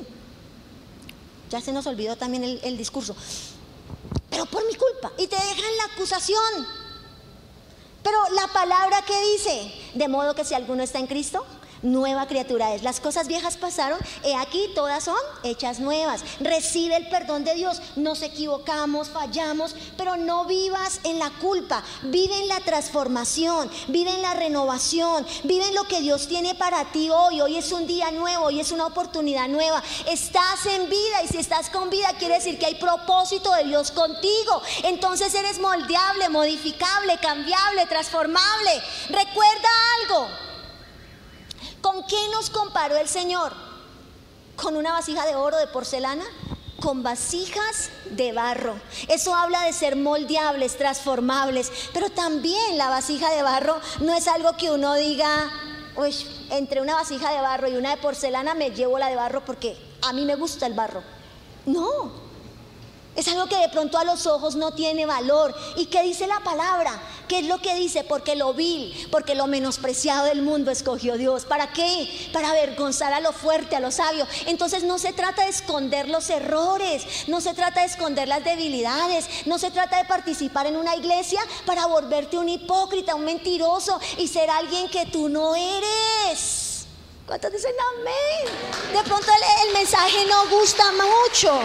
Ya 1.50 1.60
se 1.60 1.72
nos 1.72 1.86
olvidó 1.86 2.16
también 2.16 2.44
el, 2.44 2.60
el 2.62 2.76
discurso. 2.76 3.16
Pero 4.30 4.46
por 4.46 4.66
mi 4.66 4.74
culpa. 4.74 5.12
Y 5.18 5.26
te 5.26 5.36
dejan 5.36 5.76
la 5.78 5.94
acusación. 5.94 6.66
Pero 8.02 8.18
la 8.34 8.46
palabra 8.52 9.02
que 9.02 9.18
dice, 9.32 9.72
de 9.94 10.08
modo 10.08 10.34
que 10.34 10.44
si 10.44 10.54
alguno 10.54 10.82
está 10.82 10.98
en 10.98 11.06
Cristo, 11.06 11.44
nueva 11.86 12.26
criatura 12.26 12.74
es. 12.74 12.82
Las 12.82 13.00
cosas 13.00 13.28
viejas 13.28 13.56
pasaron, 13.56 13.98
he 14.22 14.34
aquí 14.34 14.70
todas 14.74 15.04
son 15.04 15.16
hechas 15.42 15.80
nuevas. 15.80 16.22
Recibe 16.40 16.96
el 16.96 17.08
perdón 17.08 17.44
de 17.44 17.54
Dios. 17.54 17.80
Nos 17.96 18.22
equivocamos, 18.22 19.08
fallamos, 19.08 19.74
pero 19.96 20.16
no 20.16 20.44
vivas 20.44 21.00
en 21.04 21.18
la 21.18 21.30
culpa. 21.30 21.82
Vive 22.02 22.36
en 22.36 22.48
la 22.48 22.60
transformación, 22.60 23.70
vive 23.88 24.10
en 24.10 24.22
la 24.22 24.34
renovación, 24.34 25.26
vive 25.44 25.68
en 25.68 25.74
lo 25.74 25.84
que 25.84 26.00
Dios 26.00 26.28
tiene 26.28 26.54
para 26.54 26.84
ti 26.92 27.08
hoy. 27.10 27.40
Hoy 27.40 27.56
es 27.56 27.72
un 27.72 27.86
día 27.86 28.10
nuevo, 28.10 28.46
hoy 28.46 28.60
es 28.60 28.72
una 28.72 28.86
oportunidad 28.86 29.48
nueva. 29.48 29.82
Estás 30.06 30.66
en 30.66 30.88
vida 30.88 31.22
y 31.24 31.28
si 31.28 31.38
estás 31.38 31.70
con 31.70 31.90
vida 31.90 32.08
quiere 32.18 32.34
decir 32.34 32.58
que 32.58 32.66
hay 32.66 32.74
propósito 32.74 33.52
de 33.52 33.64
Dios 33.64 33.90
contigo. 33.92 34.62
Entonces 34.84 35.34
eres 35.34 35.58
moldeable, 35.60 36.28
modificable, 36.28 37.18
cambiable, 37.20 37.86
transformable. 37.86 38.82
Recuerda 39.08 39.68
algo. 40.02 40.46
¿Con 41.80 42.04
qué 42.06 42.28
nos 42.32 42.50
comparó 42.50 42.96
el 42.96 43.08
Señor? 43.08 43.52
¿Con 44.56 44.76
una 44.76 44.92
vasija 44.92 45.26
de 45.26 45.34
oro, 45.34 45.56
de 45.56 45.66
porcelana? 45.66 46.24
Con 46.80 47.02
vasijas 47.02 47.90
de 48.10 48.32
barro. 48.32 48.74
Eso 49.08 49.34
habla 49.34 49.62
de 49.62 49.72
ser 49.72 49.96
moldeables, 49.96 50.76
transformables. 50.76 51.70
Pero 51.92 52.10
también 52.10 52.78
la 52.78 52.88
vasija 52.88 53.30
de 53.30 53.42
barro 53.42 53.80
no 54.00 54.14
es 54.14 54.28
algo 54.28 54.56
que 54.56 54.70
uno 54.70 54.94
diga, 54.94 55.50
Uy, 55.96 56.14
entre 56.50 56.82
una 56.82 56.94
vasija 56.94 57.32
de 57.32 57.40
barro 57.40 57.68
y 57.68 57.76
una 57.76 57.90
de 57.90 57.96
porcelana 57.96 58.54
me 58.54 58.70
llevo 58.70 58.98
la 58.98 59.08
de 59.08 59.16
barro 59.16 59.44
porque 59.44 59.76
a 60.02 60.12
mí 60.12 60.26
me 60.26 60.36
gusta 60.36 60.66
el 60.66 60.74
barro. 60.74 61.02
No, 61.64 62.25
es 63.16 63.26
algo 63.28 63.46
que 63.46 63.56
de 63.56 63.70
pronto 63.70 63.98
a 63.98 64.04
los 64.04 64.26
ojos 64.26 64.56
no 64.56 64.72
tiene 64.72 65.06
valor. 65.06 65.54
¿Y 65.76 65.86
qué 65.86 66.02
dice 66.02 66.26
la 66.26 66.40
palabra? 66.40 67.00
¿Qué 67.28 67.38
es 67.38 67.46
lo 67.46 67.58
que 67.58 67.74
dice? 67.74 68.04
Porque 68.04 68.36
lo 68.36 68.52
vil, 68.52 69.08
porque 69.10 69.34
lo 69.34 69.46
menospreciado 69.46 70.26
del 70.26 70.42
mundo 70.42 70.70
escogió 70.70 71.16
Dios. 71.16 71.46
¿Para 71.46 71.72
qué? 71.72 72.30
Para 72.32 72.50
avergonzar 72.50 73.14
a 73.14 73.20
lo 73.20 73.32
fuerte, 73.32 73.74
a 73.74 73.80
lo 73.80 73.90
sabio. 73.90 74.26
Entonces 74.44 74.84
no 74.84 74.98
se 74.98 75.14
trata 75.14 75.44
de 75.44 75.50
esconder 75.50 76.08
los 76.10 76.28
errores, 76.28 77.26
no 77.26 77.40
se 77.40 77.54
trata 77.54 77.80
de 77.80 77.86
esconder 77.86 78.28
las 78.28 78.44
debilidades, 78.44 79.46
no 79.46 79.58
se 79.58 79.70
trata 79.70 79.96
de 79.96 80.04
participar 80.04 80.66
en 80.66 80.76
una 80.76 80.94
iglesia 80.94 81.40
para 81.64 81.86
volverte 81.86 82.36
un 82.36 82.50
hipócrita, 82.50 83.14
un 83.14 83.24
mentiroso 83.24 83.98
y 84.18 84.28
ser 84.28 84.50
alguien 84.50 84.88
que 84.90 85.06
tú 85.06 85.30
no 85.30 85.56
eres. 85.56 86.84
¿Cuántos 87.26 87.50
dicen 87.50 87.72
amén? 87.98 88.54
De 88.92 89.02
pronto 89.08 89.26
el, 89.26 89.68
el 89.68 89.74
mensaje 89.74 90.26
no 90.28 90.48
gusta 90.48 90.84
mucho. 90.92 91.58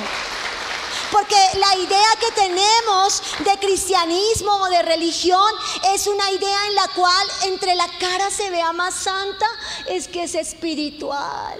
Porque 1.11 1.35
la 1.59 1.75
idea 1.75 2.07
que 2.19 2.31
tenemos 2.31 3.21
de 3.43 3.59
cristianismo 3.59 4.51
o 4.53 4.69
de 4.69 4.81
religión 4.81 5.51
es 5.93 6.07
una 6.07 6.31
idea 6.31 6.67
en 6.67 6.75
la 6.75 6.87
cual 6.95 7.27
entre 7.47 7.75
la 7.75 7.87
cara 7.99 8.31
se 8.31 8.49
vea 8.49 8.71
más 8.71 8.93
santa, 8.93 9.45
es 9.89 10.07
que 10.07 10.23
es 10.23 10.35
espiritual. 10.35 11.59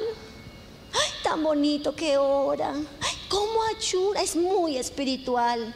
Ay, 0.93 1.09
tan 1.23 1.43
bonito 1.43 1.93
que 1.93 2.17
ora. 2.17 2.73
Ay, 2.73 3.17
cómo 3.27 3.61
ayuda, 3.75 4.21
es 4.21 4.37
muy 4.37 4.77
espiritual. 4.77 5.75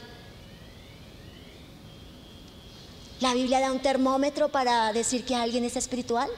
¿La 3.20 3.34
Biblia 3.34 3.60
da 3.60 3.72
un 3.72 3.82
termómetro 3.82 4.50
para 4.50 4.94
decir 4.94 5.26
que 5.26 5.36
alguien 5.36 5.66
es 5.66 5.76
espiritual? 5.76 6.30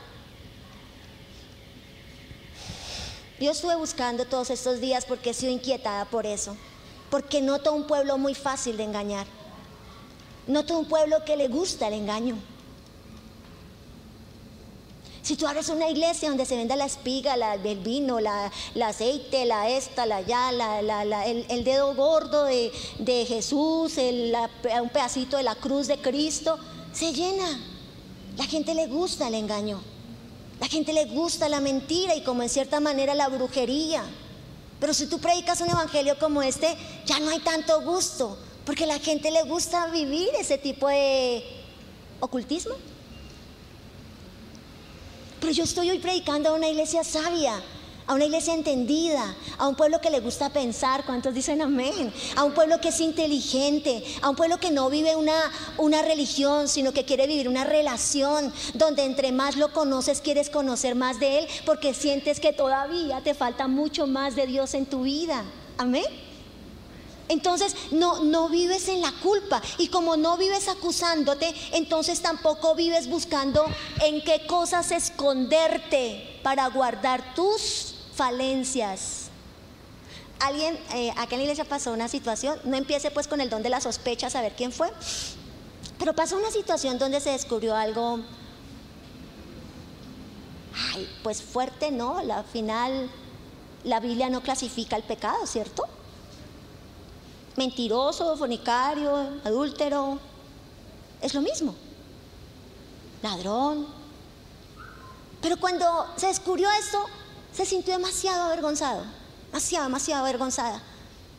Yo 3.39 3.51
estuve 3.51 3.75
buscando 3.75 4.25
todos 4.25 4.49
estos 4.49 4.81
días 4.81 5.05
porque 5.05 5.29
he 5.29 5.33
sido 5.35 5.51
inquietada 5.51 6.05
por 6.05 6.25
eso 6.25 6.57
porque 7.09 7.41
noto 7.41 7.73
un 7.73 7.87
pueblo 7.87 8.17
muy 8.17 8.35
fácil 8.35 8.77
de 8.77 8.83
engañar. 8.83 9.25
Noto 10.47 10.77
un 10.77 10.85
pueblo 10.85 11.23
que 11.25 11.35
le 11.35 11.47
gusta 11.47 11.87
el 11.87 11.93
engaño. 11.93 12.37
Si 15.27 15.35
tú 15.35 15.45
abres 15.45 15.67
una 15.67 15.89
iglesia 15.89 16.29
donde 16.29 16.45
se 16.45 16.55
venda 16.55 16.77
la 16.77 16.85
espiga, 16.85 17.35
el 17.35 17.79
vino, 17.79 18.21
la, 18.21 18.49
aceite, 18.81 19.45
la 19.45 19.67
esta, 19.67 20.05
la 20.05 20.21
ya, 20.21 20.51
el, 21.25 21.63
dedo 21.65 21.93
gordo 21.95 22.45
de, 22.45 23.25
Jesús, 23.27 23.97
un 23.97 24.89
pedacito 24.89 25.35
de 25.35 25.43
la 25.43 25.55
cruz 25.55 25.87
de 25.87 25.97
Cristo, 25.97 26.57
se 26.93 27.11
llena. 27.11 27.59
La 28.37 28.45
gente 28.45 28.73
le 28.73 28.87
gusta 28.87 29.27
el 29.27 29.33
engaño. 29.33 29.81
La 30.61 30.67
gente 30.69 30.93
le 30.93 31.05
gusta 31.07 31.49
la 31.49 31.59
mentira 31.59 32.15
y 32.15 32.23
como 32.23 32.41
en 32.41 32.47
cierta 32.47 32.79
manera 32.79 33.13
la 33.13 33.27
brujería. 33.27 34.05
Pero 34.79 34.93
si 34.93 35.07
tú 35.07 35.19
predicas 35.19 35.61
un 35.61 35.69
evangelio 35.69 36.17
como 36.19 36.41
este, 36.41 36.75
ya 37.05 37.19
no 37.19 37.29
hay 37.29 37.39
tanto 37.39 37.81
gusto, 37.81 38.37
porque 38.65 38.83
a 38.83 38.87
la 38.87 38.99
gente 38.99 39.31
le 39.31 39.43
gusta 39.43 39.87
vivir 39.87 40.29
ese 40.39 40.57
tipo 40.57 40.87
de 40.87 41.43
ocultismo. 42.19 42.75
Pero 45.39 45.51
yo 45.51 45.63
estoy 45.63 45.89
hoy 45.89 45.99
predicando 45.99 46.49
a 46.49 46.53
una 46.53 46.67
iglesia 46.67 47.03
sabia, 47.03 47.61
a 48.07 48.13
una 48.13 48.25
iglesia 48.25 48.53
entendida, 48.53 49.35
a 49.57 49.67
un 49.67 49.75
pueblo 49.75 49.99
que 49.99 50.09
le 50.09 50.21
gusta 50.21 50.49
pensar, 50.49 51.05
¿cuántos 51.05 51.33
dicen 51.33 51.61
amén? 51.61 52.13
A 52.37 52.45
un 52.45 52.53
pueblo 52.53 52.79
que 52.79 52.87
es 52.87 53.01
inteligente, 53.01 54.03
a 54.21 54.29
un 54.29 54.35
pueblo 54.37 54.59
que 54.59 54.71
no 54.71 54.89
vive 54.89 55.15
una, 55.17 55.51
una 55.77 56.01
religión, 56.01 56.69
sino 56.69 56.93
que 56.93 57.03
quiere 57.03 57.27
vivir 57.27 57.49
una 57.49 57.65
relación 57.65 58.53
donde 58.73 59.03
entre 59.03 59.33
más 59.33 59.57
lo 59.57 59.73
conoces 59.73 60.21
quieres 60.21 60.49
conocer 60.49 60.95
más 60.95 61.19
de 61.19 61.39
Él 61.39 61.47
porque 61.65 61.93
sientes 61.93 62.39
que 62.39 62.53
todavía 62.53 63.21
te 63.21 63.33
falta 63.33 63.67
mucho 63.67 64.07
más 64.07 64.35
de 64.35 64.47
Dios 64.47 64.73
en 64.73 64.85
tu 64.85 65.03
vida. 65.03 65.43
Amén. 65.77 66.05
Entonces 67.29 67.75
no, 67.91 68.23
no 68.23 68.47
vives 68.47 68.87
en 68.87 69.01
la 69.01 69.11
culpa 69.21 69.61
y 69.77 69.89
como 69.89 70.15
no 70.15 70.37
vives 70.37 70.69
acusándote, 70.69 71.53
entonces 71.73 72.21
tampoco 72.21 72.73
vives 72.73 73.09
buscando 73.09 73.65
en 74.01 74.23
qué 74.23 74.47
cosas 74.47 74.91
esconderte 74.91 76.39
para 76.41 76.67
guardar 76.67 77.35
tus 77.35 77.86
falencias. 78.17 79.29
Alguien, 80.39 80.77
eh, 80.93 81.11
acá 81.11 81.35
en 81.35 81.37
la 81.37 81.43
iglesia 81.43 81.65
pasó 81.65 81.93
una 81.93 82.07
situación, 82.07 82.59
no 82.63 82.75
empiece 82.75 83.09
pues 83.11 83.27
con 83.27 83.39
el 83.41 83.49
don 83.49 83.63
de 83.63 83.69
la 83.69 83.79
sospecha 83.79 84.27
a 84.27 84.29
saber 84.29 84.53
quién 84.55 84.71
fue, 84.71 84.91
pero 85.97 86.13
pasó 86.13 86.35
una 86.37 86.51
situación 86.51 86.99
donde 86.99 87.19
se 87.21 87.31
descubrió 87.31 87.75
algo, 87.75 88.19
ay, 90.93 91.09
pues 91.23 91.41
fuerte, 91.41 91.91
¿no? 91.91 92.17
Al 92.17 92.45
final 92.45 93.09
la 93.83 93.99
Biblia 93.99 94.29
no 94.29 94.41
clasifica 94.41 94.95
el 94.95 95.03
pecado, 95.03 95.45
¿cierto? 95.47 95.83
Mentiroso, 97.55 98.37
fornicario, 98.37 99.39
adúltero, 99.43 100.19
es 101.21 101.33
lo 101.33 101.41
mismo. 101.41 101.73
Ladrón. 103.23 103.87
Pero 105.41 105.57
cuando 105.57 106.07
se 106.15 106.27
descubrió 106.27 106.69
esto, 106.79 107.03
se 107.57 107.65
sintió 107.65 107.93
demasiado 107.93 108.43
avergonzado, 108.43 109.03
demasiado, 109.47 109.85
demasiado 109.85 110.23
avergonzada, 110.23 110.79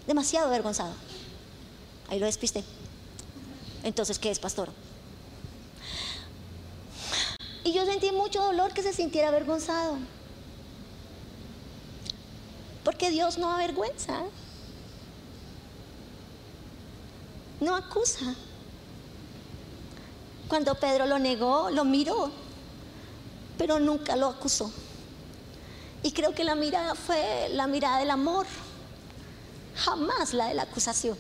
demasiado 0.05 0.49
avergonzado. 0.49 0.93
Ahí 2.09 2.19
lo 2.19 2.27
despisté. 2.27 2.65
Entonces, 3.85 4.19
¿qué 4.19 4.33
es, 4.33 4.41
pastor? 4.41 4.69
Y 7.63 7.73
yo 7.73 7.87
sentí 7.87 8.11
mucho 8.11 8.43
dolor 8.43 8.73
que 8.73 8.83
se 8.83 8.93
sintiera 8.93 9.29
avergonzado. 9.29 9.97
Porque 12.83 13.11
Dios 13.11 13.39
no 13.39 13.53
avergüenza. 13.53 14.25
No 17.61 17.77
acusa. 17.77 18.35
Cuando 20.49 20.75
Pedro 20.75 21.07
lo 21.07 21.21
negó, 21.21 21.71
lo 21.71 21.85
miró, 21.85 22.33
pero 23.57 23.79
nunca 23.79 24.17
lo 24.17 24.27
acusó. 24.27 24.73
Y 26.03 26.13
creo 26.13 26.35
que 26.35 26.45
la 26.45 26.55
mirada 26.55 26.95
fue 26.95 27.49
la 27.53 27.67
mirada 27.67 27.99
del 27.99 28.11
amor, 28.11 28.47
jamás 29.77 30.33
la 30.33 30.47
de 30.47 30.55
la 30.55 30.63
acusación. 30.63 31.17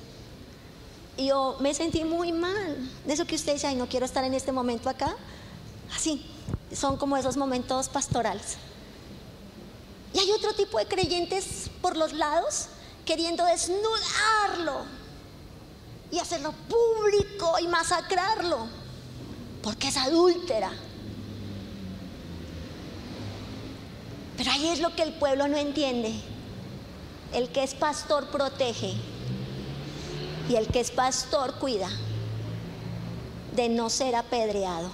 Y 1.16 1.26
yo 1.28 1.56
me 1.60 1.74
sentí 1.74 2.04
muy 2.04 2.32
mal. 2.32 2.88
De 3.04 3.12
eso 3.12 3.26
que 3.26 3.34
usted 3.34 3.54
dice, 3.54 3.66
ay, 3.66 3.74
no 3.74 3.88
quiero 3.88 4.06
estar 4.06 4.22
en 4.22 4.34
este 4.34 4.52
momento 4.52 4.88
acá. 4.88 5.16
Así, 5.94 6.24
son 6.72 6.96
como 6.96 7.16
esos 7.16 7.36
momentos 7.36 7.88
pastorales. 7.88 8.56
Y 10.14 10.18
hay 10.20 10.30
otro 10.30 10.54
tipo 10.54 10.78
de 10.78 10.86
creyentes 10.86 11.70
por 11.82 11.96
los 11.96 12.12
lados 12.12 12.66
queriendo 13.04 13.44
desnudarlo 13.44 14.84
y 16.10 16.18
hacerlo 16.18 16.54
público 16.68 17.58
y 17.60 17.66
masacrarlo, 17.66 18.66
porque 19.62 19.88
es 19.88 19.96
adúltera 19.96 20.70
Pero 24.38 24.50
ahí 24.52 24.68
es 24.68 24.80
lo 24.80 24.94
que 24.94 25.02
el 25.02 25.12
pueblo 25.12 25.48
no 25.48 25.58
entiende. 25.58 26.14
El 27.34 27.50
que 27.50 27.62
es 27.62 27.74
pastor 27.74 28.28
protege 28.28 28.94
y 30.48 30.54
el 30.54 30.68
que 30.68 30.80
es 30.80 30.90
pastor 30.90 31.56
cuida. 31.56 31.90
de 33.54 33.68
no 33.68 33.90
ser 33.90 34.14
apedreado. 34.14 34.88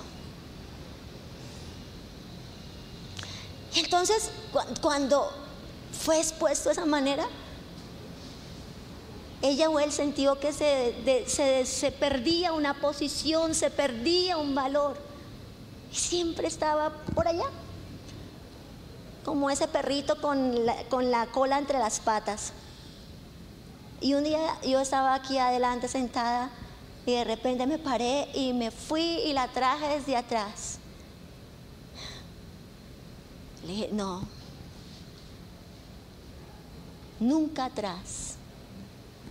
Entonces, 3.74 4.30
cuando 4.80 5.30
fue 5.92 6.18
expuesto 6.18 6.70
de 6.70 6.72
esa 6.72 6.86
manera, 6.86 7.26
ella 9.42 9.68
o 9.68 9.78
él 9.78 9.92
sintió 9.92 10.40
que 10.40 10.54
se, 10.54 11.66
se, 11.66 11.92
perdía 11.92 12.54
una 12.54 12.80
posición, 12.80 13.54
se 13.54 13.70
perdía 13.70 14.38
un 14.38 14.54
valor. 14.54 14.96
Y 15.92 15.96
siempre 15.96 16.48
estaba 16.48 16.90
por 17.14 17.28
allá, 17.28 17.50
como 19.24 19.50
ese 19.50 19.66
perrito 19.66 20.20
con 20.20 20.66
la, 20.66 20.84
con 20.84 21.10
la 21.10 21.26
cola 21.26 21.58
entre 21.58 21.78
las 21.78 22.00
patas. 22.00 22.52
Y 24.00 24.14
un 24.14 24.24
día 24.24 24.60
yo 24.62 24.80
estaba 24.80 25.14
aquí 25.14 25.38
adelante 25.38 25.88
sentada 25.88 26.50
y 27.06 27.12
de 27.12 27.24
repente 27.24 27.66
me 27.66 27.78
paré 27.78 28.28
y 28.34 28.52
me 28.52 28.70
fui 28.70 29.00
y 29.00 29.32
la 29.32 29.48
traje 29.48 29.98
desde 29.98 30.16
atrás. 30.16 30.78
Le 33.62 33.72
dije, 33.72 33.88
no, 33.92 34.26
nunca 37.18 37.66
atrás, 37.66 38.34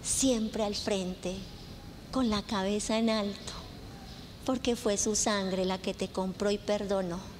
siempre 0.02 0.64
al 0.64 0.76
frente, 0.76 1.38
con 2.12 2.30
la 2.30 2.42
cabeza 2.42 2.98
en 2.98 3.10
alto, 3.10 3.54
porque 4.46 4.76
fue 4.76 4.98
su 4.98 5.16
sangre 5.16 5.66
la 5.66 5.78
que 5.78 5.94
te 5.94 6.08
compró 6.08 6.50
y 6.50 6.58
perdonó. 6.58 7.33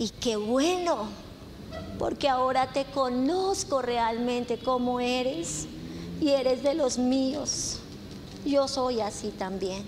Y 0.00 0.08
qué 0.08 0.36
bueno, 0.36 1.10
porque 1.98 2.26
ahora 2.26 2.72
te 2.72 2.86
conozco 2.86 3.82
realmente 3.82 4.58
como 4.58 4.98
eres 4.98 5.66
y 6.22 6.30
eres 6.30 6.62
de 6.62 6.72
los 6.72 6.96
míos. 6.96 7.80
Yo 8.46 8.66
soy 8.66 9.02
así 9.02 9.28
también. 9.28 9.84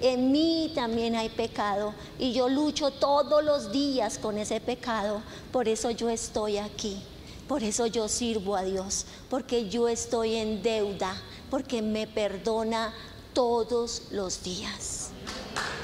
En 0.00 0.32
mí 0.32 0.72
también 0.74 1.14
hay 1.14 1.28
pecado 1.28 1.92
y 2.18 2.32
yo 2.32 2.48
lucho 2.48 2.90
todos 2.90 3.44
los 3.44 3.70
días 3.70 4.16
con 4.16 4.38
ese 4.38 4.62
pecado. 4.62 5.20
Por 5.52 5.68
eso 5.68 5.90
yo 5.90 6.08
estoy 6.08 6.56
aquí. 6.56 7.02
Por 7.46 7.62
eso 7.62 7.84
yo 7.84 8.08
sirvo 8.08 8.56
a 8.56 8.62
Dios. 8.62 9.04
Porque 9.28 9.68
yo 9.68 9.88
estoy 9.88 10.36
en 10.36 10.62
deuda. 10.62 11.14
Porque 11.50 11.82
me 11.82 12.06
perdona 12.06 12.94
todos 13.34 14.04
los 14.10 14.42
días. 14.42 15.10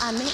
Amén. 0.00 0.28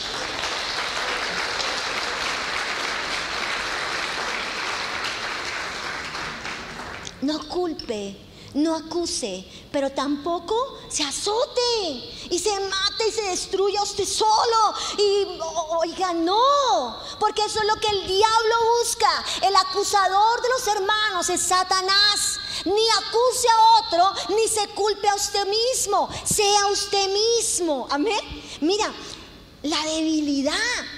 No 7.22 7.38
culpe 7.48 8.16
no 8.54 8.74
acuse, 8.74 9.44
pero 9.70 9.90
tampoco 9.90 10.78
se 10.88 11.02
azote 11.02 11.60
y 12.30 12.38
se 12.38 12.50
mate 12.60 13.08
y 13.08 13.12
se 13.12 13.22
destruya 13.22 13.82
usted 13.82 14.06
solo. 14.06 14.74
Y 14.98 15.26
oiga, 15.80 16.12
no, 16.12 16.96
porque 17.18 17.44
eso 17.44 17.60
es 17.60 17.66
lo 17.66 17.76
que 17.76 17.88
el 17.88 18.06
diablo 18.06 18.54
busca. 18.78 19.24
El 19.42 19.56
acusador 19.56 20.42
de 20.42 20.48
los 20.50 20.66
hermanos 20.66 21.30
es 21.30 21.40
Satanás. 21.40 22.38
Ni 22.64 22.88
acuse 22.90 23.48
a 23.48 23.80
otro, 23.80 24.12
ni 24.36 24.46
se 24.48 24.68
culpe 24.68 25.08
a 25.08 25.14
usted 25.14 25.46
mismo. 25.46 26.08
Sea 26.24 26.66
usted 26.66 27.08
mismo. 27.08 27.86
Amén. 27.90 28.20
Mira, 28.60 28.92
la 29.62 29.80
debilidad 29.84 30.54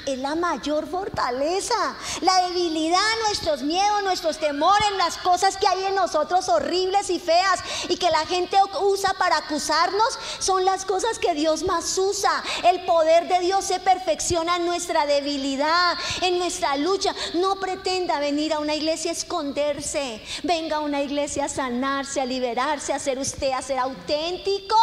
es 0.06 0.18
la 0.18 0.34
mayor 0.34 0.88
fortaleza. 0.88 1.96
La 2.22 2.48
debilidad, 2.48 2.98
nuestros 3.26 3.62
miedos, 3.62 4.02
nuestros 4.02 4.38
temores, 4.38 4.90
las 4.96 5.18
cosas 5.18 5.58
que 5.58 5.68
hay 5.68 5.84
en 5.84 5.94
nosotros 5.94 6.48
horribles 6.48 7.10
y 7.10 7.18
feas 7.18 7.60
y 7.90 7.96
que 7.96 8.10
la 8.10 8.24
gente 8.26 8.56
usa 8.80 9.12
para 9.18 9.36
acusarnos, 9.36 10.18
son 10.38 10.64
las 10.64 10.86
cosas 10.86 11.18
que 11.18 11.34
Dios 11.34 11.64
más 11.64 11.98
usa. 11.98 12.42
El 12.64 12.84
poder 12.86 13.28
de 13.28 13.40
Dios 13.40 13.66
se 13.66 13.80
perfecciona 13.80 14.56
en 14.56 14.64
nuestra 14.64 15.04
debilidad, 15.04 15.98
en 16.22 16.38
nuestra 16.38 16.76
lucha. 16.76 17.14
No 17.34 17.56
pretenda 17.56 18.18
venir 18.18 18.54
a 18.54 18.60
una 18.60 18.74
iglesia 18.74 19.10
a 19.10 19.14
esconderse. 19.14 20.22
Venga 20.42 20.76
a 20.76 20.80
una 20.80 21.02
iglesia 21.02 21.44
a 21.44 21.48
sanarse, 21.50 22.20
a 22.20 22.24
liberarse, 22.24 22.94
a 22.94 22.98
ser 22.98 23.18
usted, 23.18 23.52
a 23.52 23.60
ser 23.60 23.78
auténtico. 23.78 24.76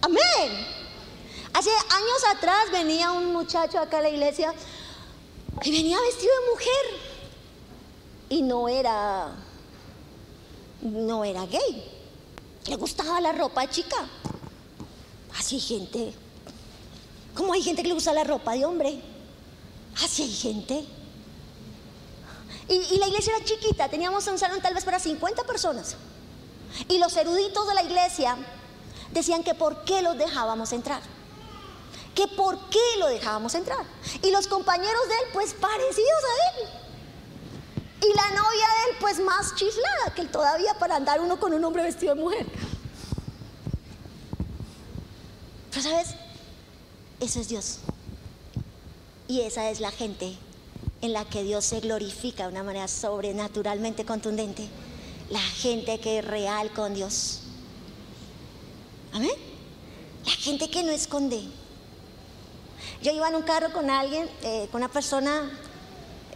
Amén. 0.00 0.81
Hace 1.54 1.70
años 1.70 2.24
atrás 2.34 2.70
venía 2.70 3.12
un 3.12 3.32
muchacho 3.32 3.78
acá 3.78 3.98
a 3.98 4.02
la 4.02 4.08
iglesia 4.08 4.54
y 5.62 5.70
venía 5.70 6.00
vestido 6.00 6.32
de 6.40 6.50
mujer 6.50 7.12
y 8.30 8.42
no 8.42 8.68
era 8.68 9.34
no 10.80 11.24
era 11.24 11.44
gay. 11.46 11.90
Le 12.66 12.76
gustaba 12.76 13.20
la 13.20 13.32
ropa 13.32 13.68
chica. 13.68 13.96
Así 15.38 15.56
hay 15.56 15.60
gente. 15.60 16.14
¿Cómo 17.34 17.52
hay 17.52 17.62
gente 17.62 17.82
que 17.82 17.88
le 17.88 17.94
gusta 17.94 18.12
la 18.14 18.24
ropa 18.24 18.52
de 18.52 18.64
hombre? 18.64 19.00
Así 20.02 20.22
hay 20.22 20.32
gente. 20.32 20.84
Y, 22.68 22.74
y, 22.74 22.98
la 22.98 23.08
iglesia 23.08 23.34
era 23.36 23.44
chiquita, 23.44 23.88
teníamos 23.88 24.26
un 24.28 24.38
salón 24.38 24.60
tal 24.62 24.72
vez 24.72 24.84
para 24.84 24.98
50 24.98 25.44
personas. 25.44 25.96
Y 26.88 26.98
los 26.98 27.14
eruditos 27.16 27.66
de 27.68 27.74
la 27.74 27.82
iglesia 27.82 28.36
decían 29.12 29.42
que 29.42 29.54
por 29.54 29.84
qué 29.84 30.00
los 30.00 30.16
dejábamos 30.16 30.72
entrar 30.72 31.02
que 32.14 32.26
por 32.28 32.58
qué 32.68 32.78
lo 32.98 33.08
dejábamos 33.08 33.54
entrar. 33.54 33.84
Y 34.22 34.30
los 34.30 34.46
compañeros 34.46 35.08
de 35.08 35.14
él, 35.14 35.30
pues 35.32 35.54
parecidos 35.54 36.22
a 36.24 36.60
él. 36.60 36.68
Y 38.02 38.16
la 38.16 38.28
novia 38.30 38.66
de 38.66 38.90
él, 38.90 38.96
pues 39.00 39.20
más 39.20 39.54
chiflada 39.54 40.14
que 40.14 40.22
él 40.22 40.30
todavía 40.30 40.74
para 40.74 40.96
andar 40.96 41.20
uno 41.20 41.38
con 41.38 41.54
un 41.54 41.64
hombre 41.64 41.82
vestido 41.82 42.14
de 42.14 42.20
mujer. 42.20 42.46
Pero 45.70 45.82
sabes, 45.82 46.14
eso 47.20 47.40
es 47.40 47.48
Dios. 47.48 47.78
Y 49.28 49.40
esa 49.40 49.70
es 49.70 49.80
la 49.80 49.90
gente 49.90 50.36
en 51.00 51.12
la 51.12 51.24
que 51.24 51.42
Dios 51.42 51.64
se 51.64 51.80
glorifica 51.80 52.44
de 52.44 52.52
una 52.52 52.62
manera 52.62 52.88
sobrenaturalmente 52.88 54.04
contundente. 54.04 54.68
La 55.30 55.40
gente 55.40 55.98
que 56.00 56.18
es 56.18 56.24
real 56.24 56.72
con 56.72 56.94
Dios. 56.94 57.40
Amén. 59.12 59.30
La 60.26 60.32
gente 60.32 60.70
que 60.70 60.82
no 60.82 60.90
esconde 60.90 61.42
yo 63.02 63.12
iba 63.12 63.28
en 63.28 63.34
un 63.34 63.42
carro 63.42 63.72
con 63.72 63.90
alguien, 63.90 64.28
eh, 64.42 64.68
con 64.70 64.80
una 64.80 64.90
persona 64.90 65.50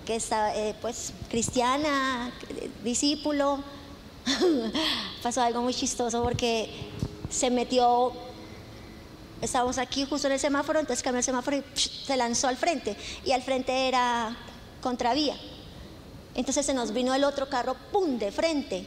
que 0.05 0.17
está, 0.17 0.55
eh, 0.57 0.75
pues, 0.81 1.13
cristiana, 1.31 2.33
discípulo. 2.83 3.61
Pasó 5.23 5.43
algo 5.43 5.63
muy 5.63 5.75
chistoso 5.75 6.23
porque 6.23 6.69
se 7.31 7.51
metió, 7.51 8.13
estábamos 9.41 9.79
aquí 9.79 10.05
justo 10.05 10.27
en 10.27 10.35
el 10.35 10.41
semáforo, 10.41 10.81
entonces 10.81 11.03
cambió 11.03 11.19
el 11.19 11.25
semáforo 11.25 11.57
y 11.57 11.65
se 11.77 12.17
lanzó 12.17 12.49
al 12.49 12.57
frente. 12.57 12.97
Y 13.25 13.31
al 13.31 13.43
frente 13.43 13.89
era 13.89 14.37
contravía. 14.83 15.37
Entonces 16.35 16.67
se 16.67 16.75
nos 16.75 16.93
vino 16.93 17.15
el 17.15 17.25
otro 17.25 17.49
carro, 17.49 17.77
¡pum!, 17.93 18.19
de 18.19 18.33
frente. 18.33 18.87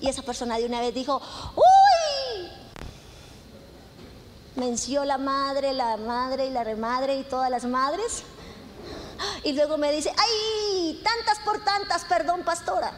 Y 0.00 0.08
esa 0.08 0.22
persona 0.22 0.58
de 0.58 0.66
una 0.66 0.80
vez 0.80 0.94
dijo, 0.94 1.20
¡Uy! 1.56 1.75
Menció 4.56 5.04
la 5.04 5.18
madre, 5.18 5.72
la 5.72 5.96
madre 5.96 6.46
y 6.46 6.50
la 6.50 6.64
remadre 6.64 7.18
y 7.18 7.24
todas 7.24 7.50
las 7.50 7.64
madres. 7.64 8.24
Y 9.44 9.52
luego 9.52 9.78
me 9.78 9.92
dice, 9.92 10.12
ay, 10.16 11.00
tantas 11.04 11.38
por 11.44 11.64
tantas, 11.64 12.04
perdón, 12.04 12.42
pastora. 12.44 12.92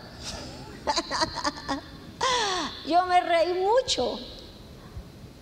Yo 2.87 3.05
me 3.07 3.21
reí 3.21 3.55
mucho. 3.55 4.19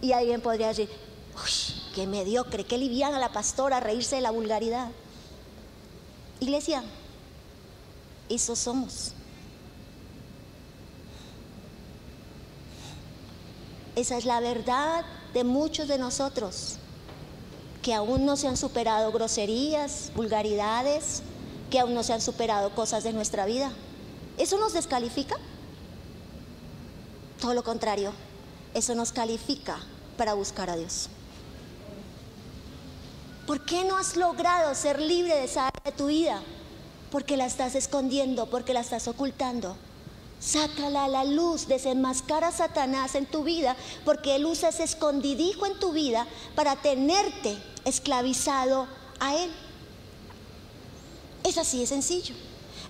Y 0.01 0.13
alguien 0.13 0.41
podría 0.41 0.69
decir, 0.69 0.91
uy, 1.37 1.93
qué 1.95 2.07
mediocre, 2.07 2.65
qué 2.65 2.77
liviana 2.77 3.19
la 3.19 3.33
pastora 3.33 3.81
reírse 3.81 4.17
de 4.17 4.23
la 4.23 4.31
vulgaridad. 4.31 4.89
Iglesia, 6.41 6.83
eso 8.29 8.57
somos. 8.57 9.13
Esa 13.95 14.19
es 14.19 14.27
la 14.27 14.41
verdad 14.41 15.07
de 15.37 15.45
muchos 15.45 15.87
de 15.87 15.99
nosotros 15.99 16.77
que 17.83 17.93
aún 17.93 18.25
no 18.25 18.39
se 18.39 18.49
han 18.49 18.57
superado 18.57 19.13
groserías, 19.13 20.11
vulgaridades, 20.15 21.21
que 21.71 21.79
aún 21.79 21.93
no 21.93 22.03
se 22.03 22.15
han 22.15 22.23
superado 22.23 22.71
cosas 22.75 23.05
de 23.05 23.13
nuestra 23.13 23.45
vida. 23.45 23.71
¿Eso 24.39 24.57
nos 24.57 24.73
descalifica? 24.73 25.37
Todo 27.39 27.53
lo 27.53 27.63
contrario, 27.63 28.15
eso 28.73 28.95
nos 28.95 29.13
califica 29.13 29.79
para 30.17 30.33
buscar 30.33 30.71
a 30.71 30.77
Dios. 30.77 31.11
¿Por 33.47 33.63
qué 33.67 33.85
no 33.85 33.99
has 33.99 34.17
logrado 34.17 34.75
ser 34.75 34.99
libre 34.99 35.35
de 35.35 35.45
esa 35.45 35.67
área 35.67 35.83
de 35.85 35.93
tu 35.93 36.07
vida? 36.07 36.43
Porque 37.11 37.37
la 37.37 37.45
estás 37.45 37.75
escondiendo, 37.75 38.47
porque 38.47 38.73
la 38.73 38.81
estás 38.81 39.07
ocultando. 39.07 39.77
Sácala 40.39 41.05
a 41.05 41.09
la 41.09 41.25
luz, 41.25 41.67
desenmascara 41.67 42.49
a 42.49 42.53
Satanás 42.53 43.15
en 43.15 43.27
tu 43.27 43.43
vida, 43.43 43.75
porque 44.05 44.37
él 44.37 44.47
usa 44.47 44.69
ese 44.69 44.85
escondidijo 44.85 45.67
en 45.67 45.79
tu 45.79 45.93
vida 45.93 46.27
para 46.55 46.77
tenerte 46.77 47.57
esclavizado 47.85 48.87
a 49.19 49.37
él. 49.37 49.51
Es 51.43 51.59
así 51.59 51.81
de 51.81 51.87
sencillo. 51.87 52.35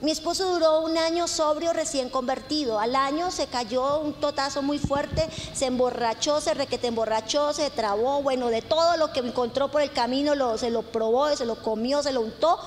Mi 0.02 0.10
esposo 0.10 0.52
duró 0.52 0.82
un 0.82 0.98
año 0.98 1.26
sobrio 1.26 1.72
recién 1.72 2.10
convertido. 2.10 2.78
Al 2.78 2.94
año 2.94 3.30
se 3.30 3.46
cayó 3.46 4.00
un 4.00 4.12
totazo 4.12 4.60
muy 4.60 4.78
fuerte, 4.78 5.26
se 5.54 5.66
emborrachó, 5.66 6.40
se 6.40 6.52
requete 6.52 6.88
emborrachó, 6.88 7.54
se 7.54 7.70
trabó, 7.70 8.22
bueno, 8.22 8.48
de 8.48 8.60
todo 8.60 8.98
lo 8.98 9.12
que 9.12 9.20
encontró 9.20 9.70
por 9.70 9.80
el 9.80 9.92
camino 9.92 10.58
se 10.58 10.70
lo 10.70 10.82
probó, 10.82 11.34
se 11.34 11.46
lo 11.46 11.62
comió, 11.62 12.02
se 12.02 12.12
lo 12.12 12.20
untó 12.20 12.58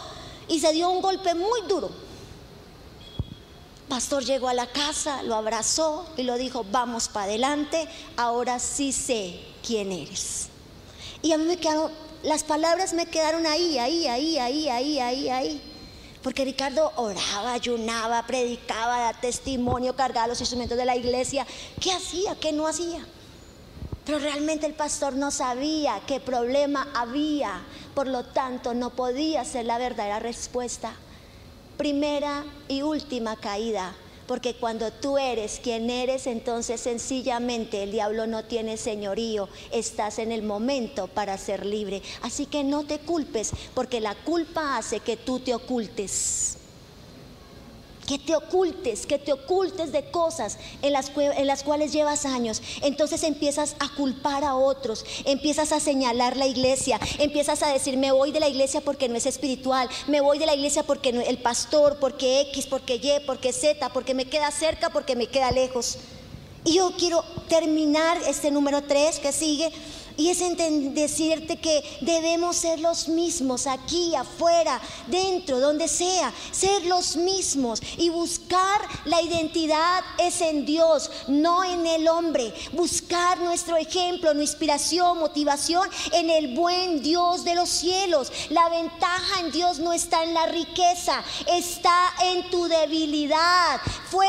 y 0.48 0.60
se 0.60 0.74
dio 0.74 0.90
un 0.90 1.02
golpe 1.02 1.36
muy 1.36 1.62
duro. 1.68 1.92
Pastor 3.90 4.24
llegó 4.24 4.50
a 4.50 4.54
la 4.54 4.68
casa, 4.68 5.24
lo 5.24 5.36
abrazó 5.36 6.08
y 6.16 6.22
lo 6.22 6.38
dijo, 6.38 6.64
vamos 6.72 7.08
para 7.08 7.26
adelante, 7.26 7.88
ahora 8.18 8.60
sí 8.60 8.92
sé 8.92 9.40
quién 9.66 9.92
eres. 9.92 10.48
Y 11.24 11.32
a 11.32 11.40
mí 11.40 11.46
me 11.46 11.58
quedaron, 11.58 11.92
las 12.22 12.44
palabras 12.44 12.94
me 12.94 13.08
quedaron 13.08 13.48
ahí, 13.48 13.80
ahí, 13.80 14.06
ahí, 14.06 14.38
ahí, 14.38 14.70
ahí, 14.70 15.00
ahí, 15.00 15.30
ahí. 15.30 15.62
Porque 16.22 16.46
Ricardo 16.46 16.92
oraba, 16.98 17.54
ayunaba, 17.54 18.28
predicaba, 18.28 19.00
daba 19.00 19.20
testimonio, 19.20 19.96
cargaba 19.96 20.28
los 20.28 20.40
instrumentos 20.40 20.78
de 20.78 20.86
la 20.86 20.96
iglesia. 20.96 21.48
¿Qué 21.80 21.92
hacía? 21.92 22.36
¿Qué 22.36 22.52
no 22.52 22.68
hacía? 22.68 23.04
Pero 24.06 24.20
realmente 24.20 24.66
el 24.66 24.74
pastor 24.74 25.14
no 25.14 25.32
sabía 25.32 26.02
qué 26.06 26.20
problema 26.20 26.90
había. 26.94 27.64
Por 27.96 28.08
lo 28.08 28.24
tanto, 28.26 28.74
no 28.74 28.92
podía 28.92 29.46
ser 29.46 29.66
la 29.66 29.78
verdadera 29.78 30.20
respuesta. 30.20 30.94
Primera 31.80 32.44
y 32.68 32.82
última 32.82 33.38
caída 33.38 33.96
porque 34.28 34.54
cuando 34.54 34.92
tú 34.92 35.18
eres 35.18 35.60
quien 35.64 35.90
eres, 35.90 36.28
entonces 36.28 36.82
sencillamente 36.82 37.82
el 37.82 37.92
diablo 37.92 38.28
no 38.28 38.44
tiene 38.44 38.76
señorío, 38.78 39.50
estás 39.72 40.20
en 40.20 40.32
el 40.32 40.44
momento 40.44 41.08
para 41.08 41.36
ser 41.38 41.66
libre. 41.66 42.04
Así 42.22 42.46
que 42.46 42.64
no 42.64 42.84
te 42.84 43.00
culpes, 43.00 43.54
porque 43.74 44.00
la 44.02 44.14
culpa 44.14 44.78
hace 44.78 45.00
que 45.00 45.18
tú 45.18 45.40
te 45.40 45.56
ocultes 45.56 46.59
que 48.10 48.18
te 48.18 48.36
ocultes, 48.36 49.06
que 49.06 49.20
te 49.20 49.32
ocultes 49.32 49.92
de 49.92 50.10
cosas 50.10 50.58
en 50.82 50.94
las, 50.94 51.12
cuales 51.62 51.94
llevas 51.94 52.26
años. 52.26 52.60
Entonces 52.82 53.22
empiezas 53.22 53.76
a 53.78 53.88
culpar 53.96 54.44
a 54.44 54.56
otros, 54.56 55.06
empiezas 55.26 55.72
a 55.72 55.80
señalar 55.80 56.36
la 56.36 56.48
iglesia, 56.48 57.00
empiezas 57.20 57.62
a 57.62 57.72
decir, 57.72 57.98
me 57.98 58.12
voy 58.12 58.32
de 58.32 58.40
la 58.40 58.50
iglesia 58.50 58.82
porque 58.82 59.08
no 59.10 59.16
es 59.16 59.28
espiritual, 59.28 59.88
me 60.08 60.22
voy 60.22 60.40
de 60.40 60.48
la 60.48 60.56
iglesia 60.56 60.82
porque 60.82 61.14
no, 61.14 61.22
el 61.22 61.38
pastor, 61.38 61.98
porque 62.00 62.42
X, 62.50 62.66
porque 62.66 62.96
Y, 62.96 63.24
porque 63.28 63.54
Z, 63.54 63.90
porque 63.90 64.16
me 64.16 64.26
queda 64.26 64.50
cerca, 64.50 64.90
porque 64.90 65.16
me 65.16 65.28
queda 65.28 65.52
lejos. 65.52 66.00
Y 66.66 66.78
yo 66.78 66.92
quiero 66.98 67.24
terminar 67.48 68.18
este 68.28 68.50
número 68.50 68.82
3 68.82 69.20
que 69.20 69.32
sigue 69.32 69.72
y 70.18 70.30
es 70.30 70.40
decirte 70.94 71.58
que 71.58 71.84
debemos 72.02 72.58
ser 72.58 72.80
los 72.80 73.08
mismos 73.08 73.68
aquí, 73.68 74.14
afuera, 74.16 74.82
dentro, 75.08 75.60
donde 75.60 75.88
sea, 75.88 76.34
ser 76.52 76.86
los 76.86 77.16
mismos 77.16 77.82
y 77.98 78.10
buscar 78.10 78.82
la 79.06 79.22
identidad 79.22 80.04
es 80.18 80.42
en 80.42 80.66
Dios, 80.66 81.10
no 81.28 81.64
en 81.64 81.88
el 81.88 82.08
hombre. 82.08 82.54
Buscar 82.74 83.40
nuestro 83.40 83.78
ejemplo, 83.78 84.34
nuestra 84.34 84.50
inspiración, 84.50 85.20
motivación 85.20 85.88
en 86.12 86.30
el 86.30 86.56
buen 86.56 87.02
Dios 87.02 87.46
de 87.46 87.56
los 87.56 87.70
cielos. 87.70 88.32
La 88.50 88.68
ventaja 88.68 89.40
en 89.40 89.52
Dios 89.52 89.80
no 89.80 89.94
está 89.94 90.24
en 90.24 90.34
la 90.34 90.48
riqueza, 90.48 91.24
está 91.48 92.14
en 92.24 92.50
tu 92.50 92.68
debilidad. 92.68 93.80
Fue 94.10 94.28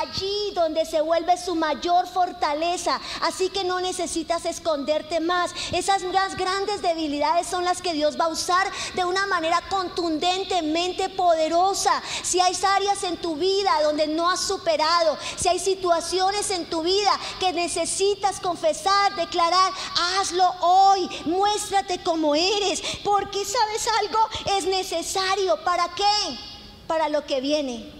allí 0.00 0.52
donde 0.54 0.86
se 0.86 1.00
vuelve 1.00 1.36
su 1.36 1.54
mayor 1.54 2.06
fortaleza, 2.06 3.00
así 3.22 3.50
que 3.50 3.64
no 3.64 3.80
necesitas 3.80 4.46
esconderte 4.46 5.20
más. 5.20 5.25
Esas 5.72 6.02
grandes 6.36 6.82
debilidades 6.82 7.46
son 7.46 7.64
las 7.64 7.82
que 7.82 7.92
Dios 7.92 8.18
va 8.18 8.26
a 8.26 8.28
usar 8.28 8.70
de 8.94 9.04
una 9.04 9.26
manera 9.26 9.60
contundentemente 9.68 11.08
poderosa. 11.08 12.02
Si 12.22 12.40
hay 12.40 12.56
áreas 12.76 13.02
en 13.02 13.16
tu 13.18 13.36
vida 13.36 13.70
donde 13.82 14.06
no 14.06 14.30
has 14.30 14.40
superado, 14.40 15.16
si 15.36 15.48
hay 15.48 15.58
situaciones 15.58 16.50
en 16.50 16.66
tu 16.66 16.82
vida 16.82 17.12
que 17.40 17.52
necesitas 17.52 18.40
confesar, 18.40 19.14
declarar, 19.16 19.72
hazlo 20.18 20.48
hoy, 20.60 21.08
muéstrate 21.24 22.02
como 22.02 22.34
eres, 22.34 22.82
porque 23.04 23.44
sabes 23.44 23.88
algo, 24.00 24.18
es 24.56 24.64
necesario. 24.64 25.62
¿Para 25.64 25.88
qué? 25.94 26.38
Para 26.86 27.08
lo 27.08 27.24
que 27.26 27.40
viene 27.40 27.96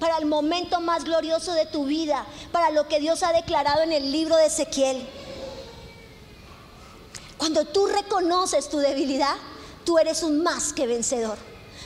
para 0.00 0.18
el 0.18 0.26
momento 0.26 0.80
más 0.80 1.04
glorioso 1.04 1.52
de 1.54 1.64
tu 1.64 1.86
vida, 1.86 2.26
para 2.52 2.70
lo 2.70 2.88
que 2.88 3.00
Dios 3.00 3.22
ha 3.22 3.32
declarado 3.32 3.82
en 3.82 3.92
el 3.92 4.12
libro 4.12 4.36
de 4.36 4.46
Ezequiel. 4.46 5.06
Cuando 7.44 7.66
tú 7.66 7.86
reconoces 7.86 8.70
tu 8.70 8.78
debilidad, 8.78 9.36
tú 9.84 9.98
eres 9.98 10.22
un 10.22 10.42
más 10.42 10.72
que 10.72 10.86
vencedor. 10.86 11.36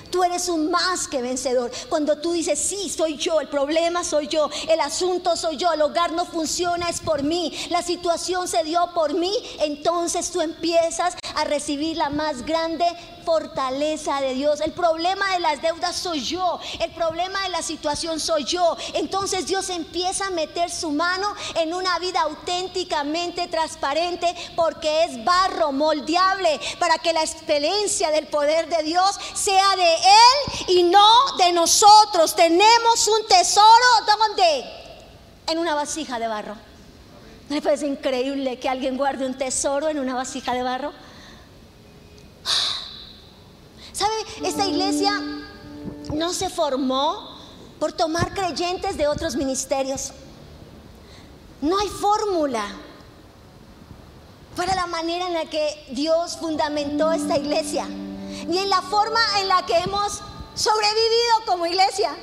Tú 0.09 0.23
eres 0.23 0.49
un 0.49 0.71
más 0.71 1.09
que 1.09 1.21
vencedor. 1.21 1.73
Cuando 1.89 2.19
tú 2.19 2.31
dices, 2.31 2.61
sí, 2.61 2.89
soy 2.89 3.17
yo, 3.17 3.41
el 3.41 3.49
problema 3.49 4.05
soy 4.05 4.29
yo, 4.29 4.49
el 4.69 4.79
asunto 4.79 5.37
soy 5.37 5.57
yo, 5.57 5.73
el 5.73 5.83
hogar 5.83 6.13
no 6.13 6.25
funciona, 6.27 6.89
es 6.89 7.01
por 7.01 7.25
mí, 7.25 7.53
la 7.71 7.83
situación 7.83 8.47
se 8.47 8.63
dio 8.63 8.89
por 8.95 9.15
mí, 9.15 9.33
entonces 9.59 10.31
tú 10.31 10.41
empiezas 10.41 11.17
a 11.35 11.43
recibir 11.43 11.97
la 11.97 12.09
más 12.09 12.47
grande 12.47 12.87
fortaleza 13.29 14.23
de 14.23 14.33
Dios. 14.33 14.63
El 14.63 14.73
problema 14.73 15.35
de 15.35 15.41
las 15.41 15.61
deudas 15.61 15.95
soy 15.95 16.25
yo, 16.25 16.59
el 16.81 16.91
problema 16.93 17.43
de 17.43 17.51
la 17.51 17.61
situación 17.61 18.21
soy 18.21 18.45
yo. 18.45 18.75
Entonces 18.95 19.47
Dios 19.47 19.69
empieza 19.69 20.29
a 20.29 20.31
meter 20.31 20.71
su 20.71 20.91
mano 20.93 21.35
en 21.57 21.75
una 21.75 21.99
vida 21.99 22.23
auténticamente 22.23 23.47
transparente 23.49 24.35
porque 24.57 25.05
es 25.05 25.23
barro 25.27 25.73
moldeable 25.73 26.59
para 26.79 26.97
que 26.97 27.13
la 27.13 27.21
experiencia 27.21 28.11
del 28.11 28.29
poder 28.29 28.67
de 28.71 28.83
Dios 28.83 29.21
sea 29.35 29.77
de 29.77 29.95
Él 29.95 30.65
y 30.69 30.83
no 30.85 31.37
de 31.37 31.53
nosotros. 31.53 32.35
Tenemos 32.35 33.09
un 33.09 33.27
tesoro 33.29 33.89
donde? 34.07 34.65
En 35.49 35.59
una 35.59 35.75
vasija 35.75 36.19
de 36.19 36.29
barro. 36.29 36.57
¿Me 37.51 37.61
parece 37.61 37.87
increíble 37.87 38.59
que 38.59 38.71
alguien 38.71 38.97
guarde 38.97 39.27
un 39.27 39.37
tesoro 39.37 39.91
en 39.91 39.99
una 39.99 40.15
vasija 40.15 40.55
de 40.55 40.63
barro? 40.63 40.95
¿Sabe? 43.99 44.49
Esta 44.49 44.65
iglesia 44.65 45.11
no 46.15 46.33
se 46.33 46.49
formó 46.49 47.37
por 47.81 47.93
tomar 47.93 48.33
creyentes 48.33 48.97
de 48.97 49.09
otros 49.09 49.35
ministerios. 49.35 50.13
No 51.61 51.77
hay 51.77 51.89
fórmula 51.89 52.65
para 54.55 54.77
la 54.77 54.87
manera 54.87 55.27
en 55.27 55.35
la 55.35 55.47
que 55.47 55.89
Dios 55.91 56.37
fundamentó 56.37 57.11
esta 57.11 57.37
iglesia, 57.37 57.87
ni 58.47 58.59
en 58.59 58.71
la 58.71 58.83
forma 58.83 59.19
en 59.41 59.49
la 59.49 59.67
que 59.67 59.77
hemos 59.79 60.21
sobrevivido 60.55 61.35
como 61.47 61.67
iglesia. 61.67 62.15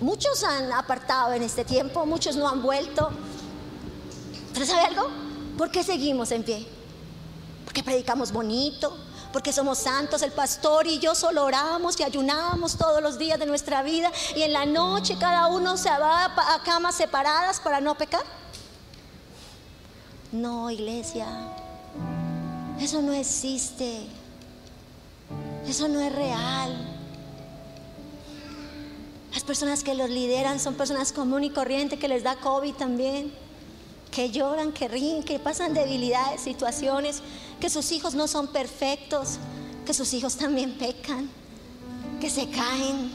Muchos 0.00 0.42
han 0.42 0.72
apartado 0.72 1.34
en 1.34 1.42
este 1.42 1.66
tiempo, 1.66 2.06
muchos 2.06 2.36
no 2.36 2.48
han 2.48 2.62
vuelto. 2.62 3.10
¿Pero 4.54 4.64
sabe 4.64 4.86
algo? 4.86 5.08
¿Por 5.58 5.70
qué 5.70 5.84
seguimos 5.84 6.30
en 6.30 6.44
pie? 6.44 6.81
Porque 7.72 7.84
predicamos 7.84 8.32
bonito, 8.32 8.94
porque 9.32 9.50
somos 9.50 9.78
santos, 9.78 10.20
el 10.20 10.32
pastor 10.32 10.86
y 10.86 10.98
yo 10.98 11.14
solo 11.14 11.42
oramos 11.42 11.98
y 11.98 12.02
ayunamos 12.02 12.76
todos 12.76 13.02
los 13.02 13.16
días 13.16 13.38
de 13.38 13.46
nuestra 13.46 13.82
vida 13.82 14.12
y 14.36 14.42
en 14.42 14.52
la 14.52 14.66
noche 14.66 15.16
cada 15.18 15.46
uno 15.46 15.78
se 15.78 15.88
va 15.88 16.26
a 16.26 16.62
camas 16.66 16.96
separadas 16.96 17.60
para 17.60 17.80
no 17.80 17.96
pecar. 17.96 18.20
No, 20.32 20.70
iglesia, 20.70 21.26
eso 22.78 23.00
no 23.00 23.14
existe, 23.14 24.02
eso 25.66 25.88
no 25.88 25.98
es 25.98 26.14
real. 26.14 26.76
Las 29.32 29.44
personas 29.44 29.82
que 29.82 29.94
los 29.94 30.10
lideran 30.10 30.60
son 30.60 30.74
personas 30.74 31.10
común 31.10 31.42
y 31.44 31.48
corriente 31.48 31.98
que 31.98 32.08
les 32.08 32.22
da 32.22 32.36
COVID 32.36 32.74
también 32.74 33.32
que 34.12 34.30
lloran, 34.30 34.72
que 34.72 34.86
ríen, 34.86 35.24
que 35.24 35.40
pasan 35.40 35.74
debilidades, 35.74 36.42
situaciones, 36.42 37.22
que 37.62 37.70
sus 37.70 37.92
hijos 37.92 38.16
no 38.16 38.26
son 38.26 38.48
perfectos, 38.48 39.38
que 39.86 39.94
sus 39.94 40.12
hijos 40.14 40.34
también 40.34 40.76
pecan, 40.78 41.30
que 42.20 42.28
se 42.28 42.50
caen, 42.50 43.12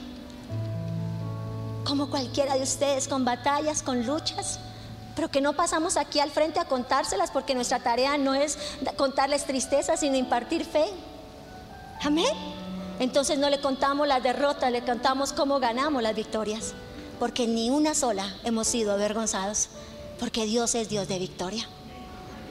como 1.84 2.10
cualquiera 2.10 2.56
de 2.56 2.64
ustedes, 2.64 3.10
con 3.10 3.26
batallas, 3.26 3.84
con 3.84 4.06
luchas, 4.06 4.58
pero 5.18 5.30
que 5.30 5.42
no 5.42 5.52
pasamos 5.52 5.98
aquí 5.98 6.22
al 6.22 6.32
frente 6.32 6.62
a 6.62 6.66
contárselas 6.66 7.30
porque 7.30 7.56
nuestra 7.56 7.80
tarea 7.80 8.18
no 8.18 8.36
es 8.36 8.58
contarles 8.96 9.46
tristezas, 9.46 10.00
sino 10.00 10.16
impartir 10.16 10.64
fe. 10.64 10.86
Amén. 12.02 12.34
Entonces 13.00 13.38
no 13.38 13.50
le 13.50 13.60
contamos 13.60 14.08
las 14.08 14.24
derrotas, 14.24 14.72
le 14.72 14.82
contamos 14.82 15.34
cómo 15.34 15.60
ganamos 15.60 16.02
las 16.02 16.16
victorias, 16.16 16.74
porque 17.20 17.48
ni 17.48 17.70
una 17.70 17.94
sola 17.94 18.34
hemos 18.46 18.68
sido 18.68 18.94
avergonzados 18.94 19.68
porque 20.22 20.46
Dios 20.46 20.74
es 20.74 20.88
Dios 20.88 21.10
de 21.10 21.20
victoria. 21.20 21.68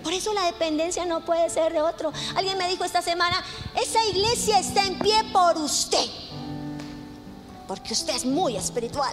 Por 0.06 0.12
eso 0.12 0.32
la 0.32 0.44
dependencia 0.44 1.04
no 1.04 1.24
puede 1.24 1.50
ser 1.50 1.72
de 1.72 1.82
otro. 1.82 2.12
Alguien 2.36 2.56
me 2.56 2.68
dijo 2.68 2.84
esta 2.84 3.02
semana, 3.02 3.42
esa 3.74 4.04
iglesia 4.04 4.60
está 4.60 4.86
en 4.86 5.00
pie 5.00 5.16
por 5.32 5.58
usted, 5.58 6.06
porque 7.66 7.92
usted 7.92 8.14
es 8.14 8.24
muy 8.24 8.56
espiritual. 8.56 9.12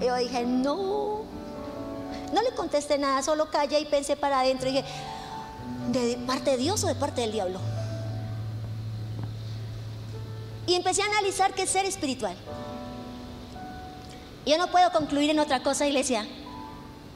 Yo 0.00 0.16
dije, 0.16 0.44
no, 0.46 1.24
no 2.32 2.42
le 2.42 2.54
contesté 2.56 2.96
nada, 2.96 3.22
solo 3.22 3.50
callé 3.50 3.78
y 3.80 3.84
pensé 3.84 4.16
para 4.16 4.40
adentro. 4.40 4.70
Y 4.70 4.72
dije, 4.72 4.84
¿de 5.92 6.16
parte 6.26 6.52
de 6.52 6.56
Dios 6.56 6.82
o 6.84 6.86
de 6.86 6.94
parte 6.94 7.20
del 7.20 7.32
diablo? 7.32 7.60
Y 10.66 10.74
empecé 10.74 11.02
a 11.02 11.04
analizar 11.04 11.52
qué 11.52 11.64
es 11.64 11.70
ser 11.70 11.84
espiritual. 11.84 12.34
Yo 14.46 14.56
no 14.56 14.68
puedo 14.68 14.90
concluir 14.90 15.28
en 15.28 15.38
otra 15.38 15.62
cosa, 15.62 15.86
iglesia, 15.86 16.26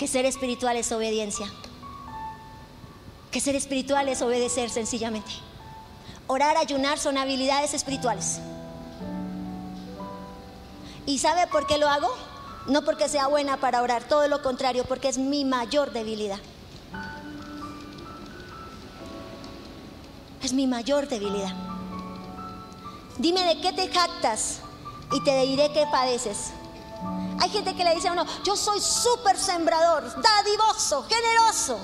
que 0.04 0.08
ser 0.08 0.26
espiritual 0.26 0.76
es 0.76 0.92
obediencia. 0.92 1.50
Que 3.30 3.40
ser 3.40 3.56
espiritual 3.56 4.06
es 4.10 4.20
obedecer 4.20 4.68
sencillamente. 4.68 5.30
Orar, 6.26 6.58
ayunar 6.58 6.98
son 6.98 7.16
habilidades 7.16 7.72
espirituales. 7.72 8.38
¿Y 11.06 11.20
sabe 11.20 11.46
por 11.46 11.66
qué 11.66 11.78
lo 11.78 11.88
hago? 11.88 12.14
No 12.66 12.84
porque 12.84 13.08
sea 13.08 13.28
buena 13.28 13.56
para 13.56 13.80
orar, 13.80 14.04
todo 14.04 14.28
lo 14.28 14.42
contrario, 14.42 14.84
porque 14.84 15.08
es 15.08 15.16
mi 15.16 15.46
mayor 15.46 15.90
debilidad. 15.90 16.38
Es 20.42 20.52
mi 20.52 20.66
mayor 20.66 21.08
debilidad. 21.08 21.54
Dime 23.16 23.42
de 23.46 23.58
qué 23.62 23.72
te 23.72 23.88
jactas 23.88 24.58
y 25.12 25.24
te 25.24 25.46
diré 25.46 25.72
qué 25.72 25.86
padeces. 25.90 26.52
Hay 27.40 27.50
gente 27.50 27.74
que 27.74 27.84
le 27.84 27.94
dice 27.94 28.08
a 28.08 28.12
uno, 28.12 28.24
yo 28.42 28.56
soy 28.56 28.80
súper 28.80 29.36
sembrador, 29.36 30.04
dadivoso, 30.22 31.04
generoso. 31.04 31.78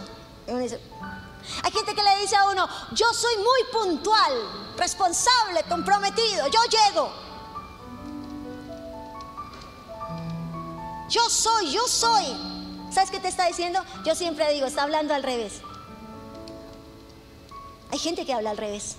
hay 0.46 1.72
gente 1.72 1.94
que 1.94 2.02
le 2.02 2.16
dice 2.20 2.36
a 2.36 2.48
uno, 2.48 2.68
yo 2.92 3.12
soy 3.12 3.36
muy 3.36 3.64
puntual, 3.72 4.32
responsable, 4.76 5.62
comprometido, 5.68 6.46
yo 6.46 6.60
llego. 6.70 7.12
Yo 11.08 11.28
soy, 11.28 11.72
yo 11.72 11.86
soy. 11.88 12.24
¿Sabes 12.92 13.10
qué 13.10 13.18
te 13.18 13.28
está 13.28 13.46
diciendo? 13.46 13.84
Yo 14.04 14.14
siempre 14.14 14.52
digo, 14.52 14.66
está 14.66 14.84
hablando 14.84 15.12
al 15.12 15.22
revés. 15.22 15.60
Hay 17.90 17.98
gente 17.98 18.24
que 18.24 18.32
habla 18.32 18.50
al 18.50 18.56
revés. 18.56 18.96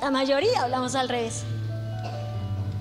La 0.00 0.10
mayoría 0.10 0.62
hablamos 0.62 0.94
al 0.94 1.08
revés. 1.08 1.42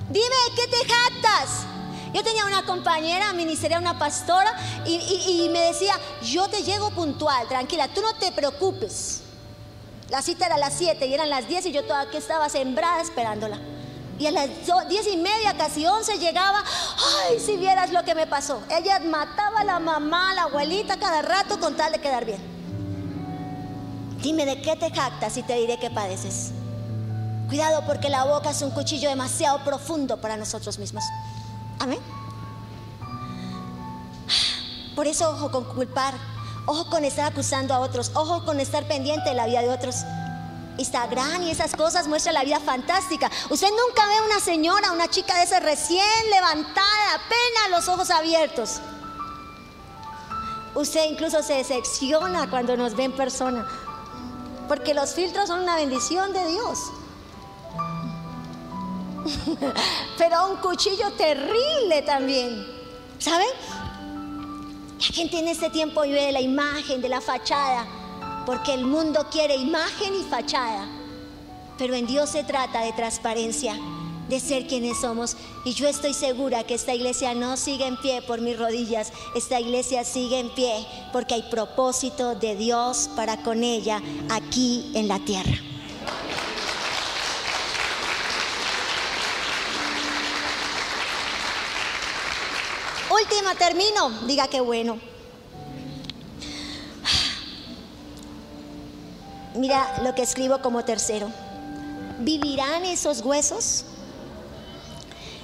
Dime, 0.10 0.36
¿qué 0.56 0.68
te 0.68 0.78
jactas? 0.86 1.66
Yo 2.14 2.24
tenía 2.24 2.46
una 2.46 2.64
compañera 2.66 3.32
ministerial, 3.34 3.82
una 3.82 3.98
pastora, 3.98 4.54
y, 4.86 5.48
me 5.52 5.60
decía, 5.62 5.94
yo 6.24 6.48
te 6.50 6.64
llego 6.64 6.90
puntual, 6.92 7.48
tranquila, 7.48 7.88
tú 7.88 8.02
no 8.02 8.14
te 8.16 8.32
preocupes. 8.32 9.22
La 10.10 10.22
cita 10.22 10.46
era 10.46 10.56
a 10.56 10.58
las 10.58 10.74
7 10.74 11.06
y 11.06 11.14
eran 11.14 11.30
las 11.30 11.48
10 11.48 11.68
y 11.68 11.72
yo 11.72 11.84
todavía 11.84 12.20
estaba 12.20 12.50
sembrada 12.50 13.02
esperándola. 13.02 13.58
Y 14.20 14.28
a 14.28 14.32
las 14.32 14.50
10 14.90 15.08
y 15.08 15.18
media, 15.18 15.56
casi 15.58 15.86
11 15.86 16.20
llegaba, 16.20 16.62
ay, 17.30 17.40
si 17.40 17.56
vieras 17.56 17.92
lo 17.92 18.04
que 18.04 18.14
me 18.14 18.28
pasó. 18.28 18.62
Ella 18.70 19.00
mataba 19.00 19.62
a 19.62 19.64
la 19.64 19.80
mamá, 19.80 20.32
a 20.32 20.36
la 20.36 20.42
abuelita 20.44 21.00
cada 21.00 21.22
rato 21.22 21.60
con 21.60 21.76
tal 21.78 21.94
de 21.94 22.00
quedar 22.00 22.26
bien. 22.26 22.40
Dime 24.22 24.46
de 24.46 24.62
qué 24.62 24.76
te 24.76 24.92
jactas 24.92 25.38
y 25.38 25.44
te 25.44 25.56
diré 25.56 25.80
qué 25.80 25.90
padeces. 25.90 26.52
Cuidado 27.48 27.84
porque 27.88 28.10
la 28.10 28.26
boca 28.26 28.52
es 28.52 28.62
un 28.62 28.72
cuchillo 28.72 29.10
demasiado 29.10 29.64
profundo 29.64 30.18
para 30.18 30.38
nosotros 30.38 30.78
mismos. 30.78 31.04
Amén. 31.82 32.00
Por 34.96 35.08
eso 35.08 35.32
ojo 35.32 35.50
con 35.50 35.64
culpar, 35.64 36.14
ojo 36.68 36.88
con 36.92 37.04
estar 37.04 37.32
acusando 37.32 37.74
a 37.74 37.80
otros, 37.80 38.12
ojo 38.14 38.46
con 38.46 38.60
estar 38.60 38.88
pendiente 38.88 39.30
de 39.30 39.36
la 39.36 39.48
vida 39.48 39.62
de 39.62 39.70
otros. 39.70 39.96
Instagram 40.78 41.42
y 41.42 41.50
esas 41.50 41.76
cosas 41.76 42.08
muestra 42.08 42.34
la 42.34 42.44
vida 42.44 42.60
fantástica. 42.60 43.32
Usted 43.50 43.68
nunca 43.70 44.06
ve 44.06 44.28
una 44.28 44.40
señora, 44.40 44.92
una 44.92 45.08
chica 45.08 45.36
de 45.38 45.44
ese 45.44 45.60
recién 45.60 46.30
levantada, 46.30 47.16
apenas 47.16 47.72
los 47.72 47.88
ojos 47.88 48.12
abiertos. 48.12 48.80
Usted 50.76 51.10
incluso 51.10 51.42
se 51.42 51.56
decepciona 51.56 52.48
cuando 52.48 52.78
nos 52.78 52.96
ve 52.96 53.06
en 53.06 53.16
persona, 53.16 53.68
porque 54.68 54.94
los 54.94 55.16
filtros 55.16 55.48
son 55.48 55.62
una 55.62 55.78
bendición 55.78 56.32
de 56.32 56.46
Dios. 56.46 56.78
pero 60.18 60.50
un 60.50 60.58
cuchillo 60.58 61.12
terrible 61.18 62.02
también. 62.06 62.66
¿Saben? 63.18 63.48
La 65.00 65.08
gente 65.08 65.40
en 65.40 65.48
este 65.48 65.70
tiempo 65.70 66.04
vive 66.04 66.26
de 66.26 66.32
la 66.32 66.42
imagen, 66.42 67.02
de 67.02 67.10
la 67.10 67.22
fachada, 67.22 67.88
porque 68.46 68.74
el 68.74 68.86
mundo 68.86 69.28
quiere 69.32 69.56
imagen 69.56 70.14
y 70.16 70.24
fachada. 70.24 70.88
Pero 71.78 71.96
en 71.96 72.06
Dios 72.06 72.30
se 72.30 72.44
trata 72.44 72.84
de 72.84 72.94
transparencia, 72.94 73.76
de 74.30 74.40
ser 74.40 74.68
quienes 74.68 75.02
somos. 75.02 75.36
Y 75.66 75.74
yo 75.74 75.88
estoy 75.88 76.14
segura 76.14 76.64
que 76.64 76.76
esta 76.76 76.94
iglesia 76.94 77.34
no 77.34 77.58
sigue 77.58 77.88
en 77.88 77.98
pie 77.98 78.22
por 78.22 78.42
mis 78.42 78.58
rodillas, 78.58 79.12
esta 79.36 79.60
iglesia 79.60 80.04
sigue 80.04 80.40
en 80.40 80.50
pie 80.50 80.86
porque 81.12 81.34
hay 81.34 81.44
propósito 81.44 82.36
de 82.36 82.56
Dios 82.56 83.10
para 83.16 83.38
con 83.38 83.64
ella 83.64 84.02
aquí 84.30 84.92
en 84.94 85.08
la 85.08 85.20
tierra. 85.20 85.58
Última, 93.12 93.56
termino. 93.56 94.10
Diga 94.26 94.48
que 94.48 94.62
bueno. 94.62 95.00
Mira 99.56 100.02
lo 100.04 100.16
que 100.16 100.22
escribo 100.22 100.62
como 100.62 100.86
tercero. 100.86 101.30
¿Vivirán 102.20 102.86
esos 102.86 103.22
huesos? 103.22 103.84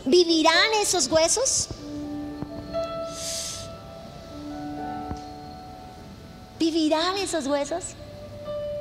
¿Vivirán 0.05 0.73
esos 0.81 1.07
huesos? 1.07 1.67
¿Vivirán 6.59 7.17
esos 7.17 7.47
huesos? 7.47 7.83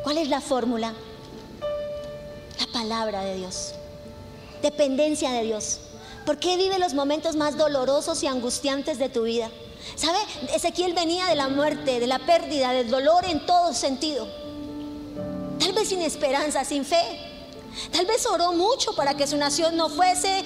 ¿Cuál 0.04 0.18
es 0.18 0.28
la 0.28 0.40
fórmula? 0.40 0.94
La 2.60 2.66
palabra 2.72 3.22
de 3.22 3.36
Dios. 3.36 3.74
Dependencia 4.62 5.32
de 5.32 5.42
Dios. 5.42 5.80
¿Por 6.26 6.38
qué 6.38 6.56
vive 6.56 6.80
los 6.80 6.92
momentos 6.92 7.36
más 7.36 7.56
dolorosos 7.56 8.20
y 8.24 8.26
angustiantes 8.26 8.98
de 8.98 9.08
tu 9.08 9.22
vida? 9.22 9.48
¿Sabe? 9.94 10.18
Ezequiel 10.52 10.92
venía 10.92 11.26
de 11.26 11.36
la 11.36 11.48
muerte, 11.48 12.00
de 12.00 12.06
la 12.08 12.18
pérdida, 12.18 12.72
del 12.72 12.90
dolor 12.90 13.24
en 13.24 13.46
todo 13.46 13.72
sentido. 13.72 14.26
Tal 15.60 15.72
vez 15.72 15.88
sin 15.88 16.02
esperanza, 16.02 16.64
sin 16.64 16.84
fe. 16.84 17.00
Tal 17.92 18.06
vez 18.06 18.26
oró 18.26 18.52
mucho 18.52 18.96
para 18.96 19.14
que 19.16 19.28
su 19.28 19.36
nación 19.36 19.76
no 19.76 19.88
fuese 19.88 20.42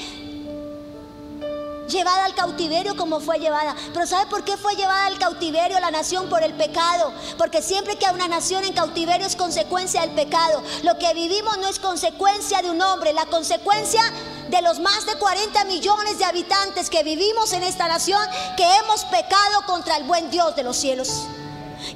llevada 1.89 2.27
al 2.27 2.35
cautiverio 2.35 2.95
como 2.95 3.21
fue 3.21 3.39
llevada. 3.39 3.75
Pero 3.95 4.07
¿sabe 4.07 4.29
por 4.31 4.45
qué 4.45 4.59
fue 4.59 4.75
llevada 4.77 5.07
al 5.07 5.19
cautiverio 5.19 5.81
la 5.81 5.91
nación 5.91 6.29
por 6.29 6.43
el 6.43 6.53
pecado? 6.55 7.11
Porque 7.39 7.63
siempre 7.63 7.97
que 7.97 8.07
hay 8.07 8.15
una 8.15 8.29
nación 8.29 8.65
en 8.65 8.75
cautiverio 8.75 9.27
es 9.27 9.35
consecuencia 9.35 10.03
del 10.03 10.11
pecado. 10.11 10.63
Lo 10.83 10.99
que 10.99 11.15
vivimos 11.15 11.57
no 11.59 11.69
es 11.69 11.79
consecuencia 11.79 12.61
de 12.61 12.71
un 12.71 12.81
hombre, 12.83 13.13
la 13.13 13.27
consecuencia 13.27 14.03
de 14.51 14.63
los 14.63 14.81
más 14.81 15.07
de 15.07 15.15
40 15.15 15.65
millones 15.65 16.19
de 16.19 16.25
habitantes 16.25 16.91
que 16.91 17.05
vivimos 17.05 17.53
en 17.53 17.63
esta 17.63 17.87
nación, 17.87 18.21
que 18.57 18.65
hemos 18.79 19.05
pecado 19.05 19.63
contra 19.67 19.97
el 19.97 20.05
buen 20.05 20.29
Dios 20.31 20.57
de 20.57 20.65
los 20.65 20.77
cielos, 20.77 21.27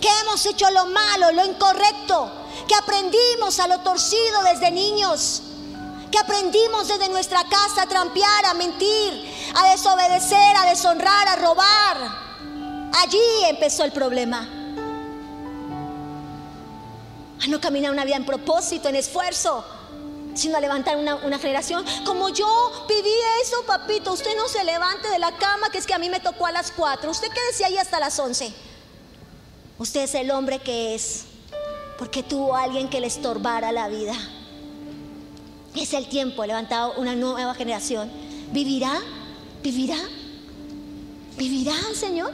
que 0.01 0.09
hemos 0.23 0.47
hecho 0.47 0.71
lo 0.71 0.87
malo, 0.87 1.33
lo 1.33 1.45
incorrecto, 1.45 2.31
que 2.69 2.75
aprendimos 2.77 3.59
a 3.59 3.67
lo 3.67 3.81
torcido 3.81 4.43
desde 4.45 4.71
niños, 4.71 5.43
que 6.13 6.19
aprendimos 6.19 6.87
desde 6.87 7.09
nuestra 7.09 7.43
casa 7.45 7.83
a 7.83 7.87
trampear, 7.87 8.47
a 8.47 8.55
mentir, 8.55 9.53
a 9.57 9.71
desobedecer, 9.73 10.57
a 10.57 10.67
deshonrar, 10.67 11.29
a 11.29 11.37
robar. 11.37 12.25
Allí 13.03 13.45
empezó 13.49 13.83
el 13.83 13.91
problema. 13.91 14.49
A 17.43 17.47
no 17.49 17.61
caminar 17.61 17.91
una 17.91 18.05
vida 18.05 18.15
en 18.15 18.25
propósito, 18.25 18.89
en 18.89 18.95
esfuerzo 18.95 19.65
sino 20.35 20.57
a 20.57 20.61
levantar 20.61 20.97
una, 20.97 21.39
generación. 21.39 21.85
Como 22.05 22.29
yo 22.29 22.47
viví 22.89 23.15
eso, 23.43 23.65
papito, 23.67 24.13
usted 24.13 24.37
no 24.37 24.49
se 24.49 24.63
levante 24.65 25.09
de 25.09 25.19
la 25.19 25.33
cama, 25.37 25.71
que 25.71 25.79
es 25.79 25.87
que 25.87 25.95
a 25.95 25.99
mí 25.99 26.11
me 26.11 26.21
tocó 26.21 26.47
a 26.47 26.53
las 26.53 26.71
4. 26.73 27.11
Usted 27.11 27.29
quédese 27.29 27.65
ahí 27.65 27.77
hasta 27.77 28.01
las 28.01 28.19
11. 28.19 28.53
Usted 29.79 30.03
es 30.03 30.15
el 30.15 30.31
hombre 30.31 30.59
que 30.59 30.95
es, 30.95 31.25
porque 31.99 32.23
tuvo 32.23 32.55
a 32.55 32.63
alguien 32.65 32.89
que 32.89 33.01
le 33.01 33.07
estorbara 33.07 33.73
la 33.73 33.89
vida. 33.89 34.15
Es 35.75 35.93
el 35.93 36.09
tiempo, 36.09 36.45
levantado 36.45 36.95
una 36.97 37.15
nueva 37.15 37.55
generación. 37.55 38.11
¿Vivirá? 38.53 39.01
¿Vivirá? 39.63 39.99
¿Vivirá, 41.37 41.75
Señor? 41.95 42.33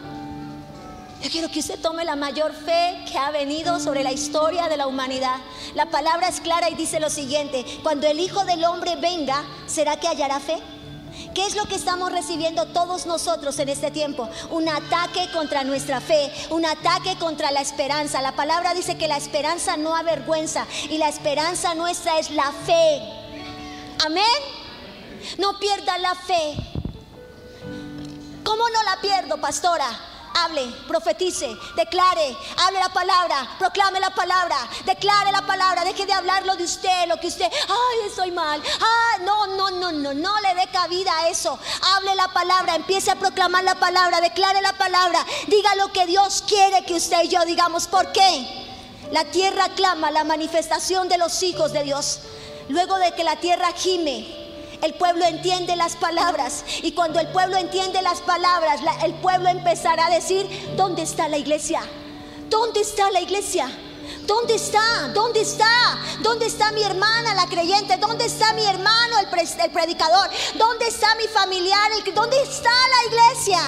Yo 1.23 1.29
quiero 1.31 1.51
que 1.51 1.61
usted 1.61 1.79
tome 1.79 2.05
la 2.07 2.17
mayor 2.17 2.55
fe 2.55 3.05
que 3.11 3.19
ha 3.19 3.31
venido 3.31 3.79
sobre 3.79 4.03
la 4.03 4.11
historia 4.11 4.71
de 4.71 4.79
la 4.79 4.87
humanidad. 4.87 5.37
La 5.75 5.87
palabra 5.87 6.29
es 6.29 6.41
clara 6.41 6.71
y 6.71 6.75
dice 6.75 6.99
lo 6.99 7.11
siguiente, 7.11 7.67
cuando 7.83 8.07
el 8.07 8.19
Hijo 8.19 8.43
del 8.45 8.65
Hombre 8.65 8.97
venga, 8.97 9.45
¿será 9.67 9.99
que 9.99 10.09
hallará 10.09 10.41
fe? 10.41 10.57
¿Qué 11.35 11.45
es 11.45 11.55
lo 11.55 11.67
que 11.67 11.75
estamos 11.75 12.11
recibiendo 12.11 12.67
todos 12.69 13.05
nosotros 13.05 13.59
en 13.59 13.69
este 13.69 13.91
tiempo? 13.91 14.31
Un 14.51 14.67
ataque 14.71 15.29
contra 15.33 15.63
nuestra 15.63 16.01
fe, 16.01 16.33
un 16.49 16.65
ataque 16.65 17.17
contra 17.19 17.51
la 17.51 17.61
esperanza. 17.61 18.23
La 18.23 18.33
palabra 18.33 18.73
dice 18.73 18.97
que 18.97 19.07
la 19.07 19.19
esperanza 19.19 19.77
no 19.77 19.95
avergüenza 19.95 20.67
y 20.89 20.97
la 20.97 21.11
esperanza 21.11 21.75
nuestra 21.75 22.19
es 22.19 22.31
la 22.31 22.51
fe. 22.65 23.03
Amén. 24.07 24.25
No 25.37 25.59
pierda 25.59 25.99
la 25.99 26.15
fe. 26.15 26.55
¿Cómo 28.43 28.69
no 28.71 28.83
la 28.85 28.99
pierdo, 29.03 29.39
pastora? 29.39 30.10
Hable, 30.35 30.67
profetice, 30.87 31.57
declare, 31.77 32.37
hable 32.59 32.79
la 32.79 32.89
palabra, 32.89 33.57
proclame 33.59 34.01
la 34.01 34.11
palabra, 34.11 34.57
declare 34.85 35.33
la 35.33 35.43
palabra, 35.43 35.85
deje 35.85 36.07
de 36.07 36.13
hablarlo 36.13 36.57
de 36.57 36.65
usted, 36.65 37.09
lo 37.09 37.19
que 37.19 37.29
usted, 37.29 37.47
ay, 37.51 38.09
estoy 38.09 38.31
mal, 38.31 38.63
ah, 38.81 39.19
no, 39.23 39.47
no, 39.57 39.71
no, 39.71 39.93
no, 39.93 40.15
no 40.15 40.41
le 40.41 40.55
dé 40.55 40.69
cabida 40.73 41.17
a 41.19 41.29
eso. 41.29 41.59
Hable 41.97 42.15
la 42.15 42.29
palabra, 42.29 42.77
empiece 42.77 43.11
a 43.11 43.17
proclamar 43.17 43.65
la 43.65 43.75
palabra, 43.75 44.21
declare 44.21 44.61
la 44.63 44.73
palabra, 44.73 45.25
diga 45.47 45.75
lo 45.77 45.93
que 45.93 46.07
Dios 46.07 46.45
quiere 46.47 46.85
que 46.85 46.95
usted 46.95 47.25
y 47.25 47.29
yo 47.29 47.45
digamos. 47.45 47.87
¿Por 47.87 48.13
qué? 48.13 48.69
La 49.11 49.25
tierra 49.25 49.69
clama 49.71 50.11
la 50.11 50.25
manifestación 50.25 51.09
de 51.09 51.19
los 51.19 51.43
hijos 51.43 51.73
de 51.73 51.83
Dios. 51.83 52.21
Luego 52.69 52.97
de 52.99 53.13
que 53.13 53.25
la 53.25 53.37
tierra 53.37 53.73
gime, 53.75 54.40
el 54.83 54.95
pueblo 54.95 55.25
entiende 55.25 55.77
las 55.77 55.97
palabras 55.97 56.65
y 56.83 56.93
cuando 56.93 57.21
el 57.21 57.29
pueblo 57.29 57.57
entiende 57.57 58.03
las 58.03 58.21
palabras, 58.21 58.81
el 59.05 59.15
pueblo 59.15 59.49
empezará 59.49 60.07
a 60.07 60.11
decir, 60.11 60.49
¿dónde 60.77 61.03
está 61.03 61.29
la 61.29 61.39
iglesia? 61.39 61.83
¿Dónde 62.49 62.81
está 62.81 63.11
la 63.11 63.21
iglesia? 63.21 63.71
¿Dónde 64.23 64.55
está? 64.55 65.09
¿Dónde 65.15 65.41
está? 65.41 65.99
¿Dónde 66.21 66.47
está 66.47 66.73
mi 66.73 66.83
hermana, 66.83 67.35
la 67.35 67.47
creyente? 67.47 67.97
¿Dónde 67.97 68.25
está 68.25 68.53
mi 68.55 68.65
hermano, 68.65 69.19
el, 69.19 69.71
predicador? 69.71 70.29
¿Dónde 70.55 70.87
está 70.87 71.15
mi 71.17 71.27
familiar? 71.29 71.91
¿Dónde 72.15 72.43
está 72.43 72.71
la 72.71 73.07
iglesia? 73.09 73.61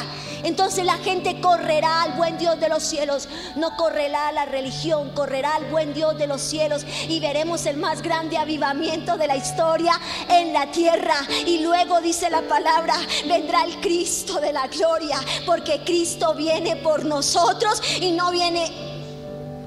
Entonces 0.44 0.84
la 0.84 0.98
gente 0.98 1.40
correrá 1.40 2.02
al 2.02 2.12
buen 2.12 2.38
Dios 2.38 2.58
de 2.58 2.68
los 2.68 2.82
cielos, 2.82 3.28
no 3.56 3.76
correrá 3.76 4.28
a 4.28 4.32
la 4.32 4.44
religión, 4.44 5.10
correrá 5.14 5.54
al 5.54 5.66
buen 5.66 5.94
Dios 5.94 6.18
de 6.18 6.26
los 6.26 6.40
cielos 6.40 6.84
y 7.08 7.20
veremos 7.20 7.66
el 7.66 7.76
más 7.76 8.02
grande 8.02 8.36
avivamiento 8.36 9.16
de 9.16 9.26
la 9.26 9.36
historia 9.36 9.98
en 10.28 10.52
la 10.52 10.70
tierra. 10.70 11.14
Y 11.46 11.60
luego 11.60 12.00
dice 12.00 12.30
la 12.30 12.42
palabra, 12.42 12.94
vendrá 13.28 13.64
el 13.64 13.80
Cristo 13.80 14.40
de 14.40 14.52
la 14.52 14.66
gloria, 14.66 15.18
porque 15.46 15.82
Cristo 15.84 16.34
viene 16.34 16.76
por 16.76 17.04
nosotros 17.04 17.82
y 18.00 18.12
no 18.12 18.30
viene 18.30 18.70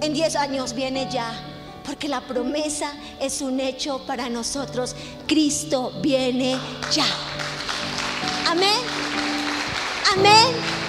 en 0.02 0.14
10 0.14 0.36
años, 0.36 0.74
viene 0.74 1.08
ya. 1.10 1.32
Porque 1.86 2.08
la 2.08 2.22
promesa 2.22 2.92
es 3.20 3.42
un 3.42 3.60
hecho 3.60 4.04
para 4.08 4.28
nosotros. 4.28 4.96
Cristo 5.28 5.94
viene 6.02 6.58
ya. 6.92 7.06
Amén. 8.50 9.25
Amén. 10.18 10.85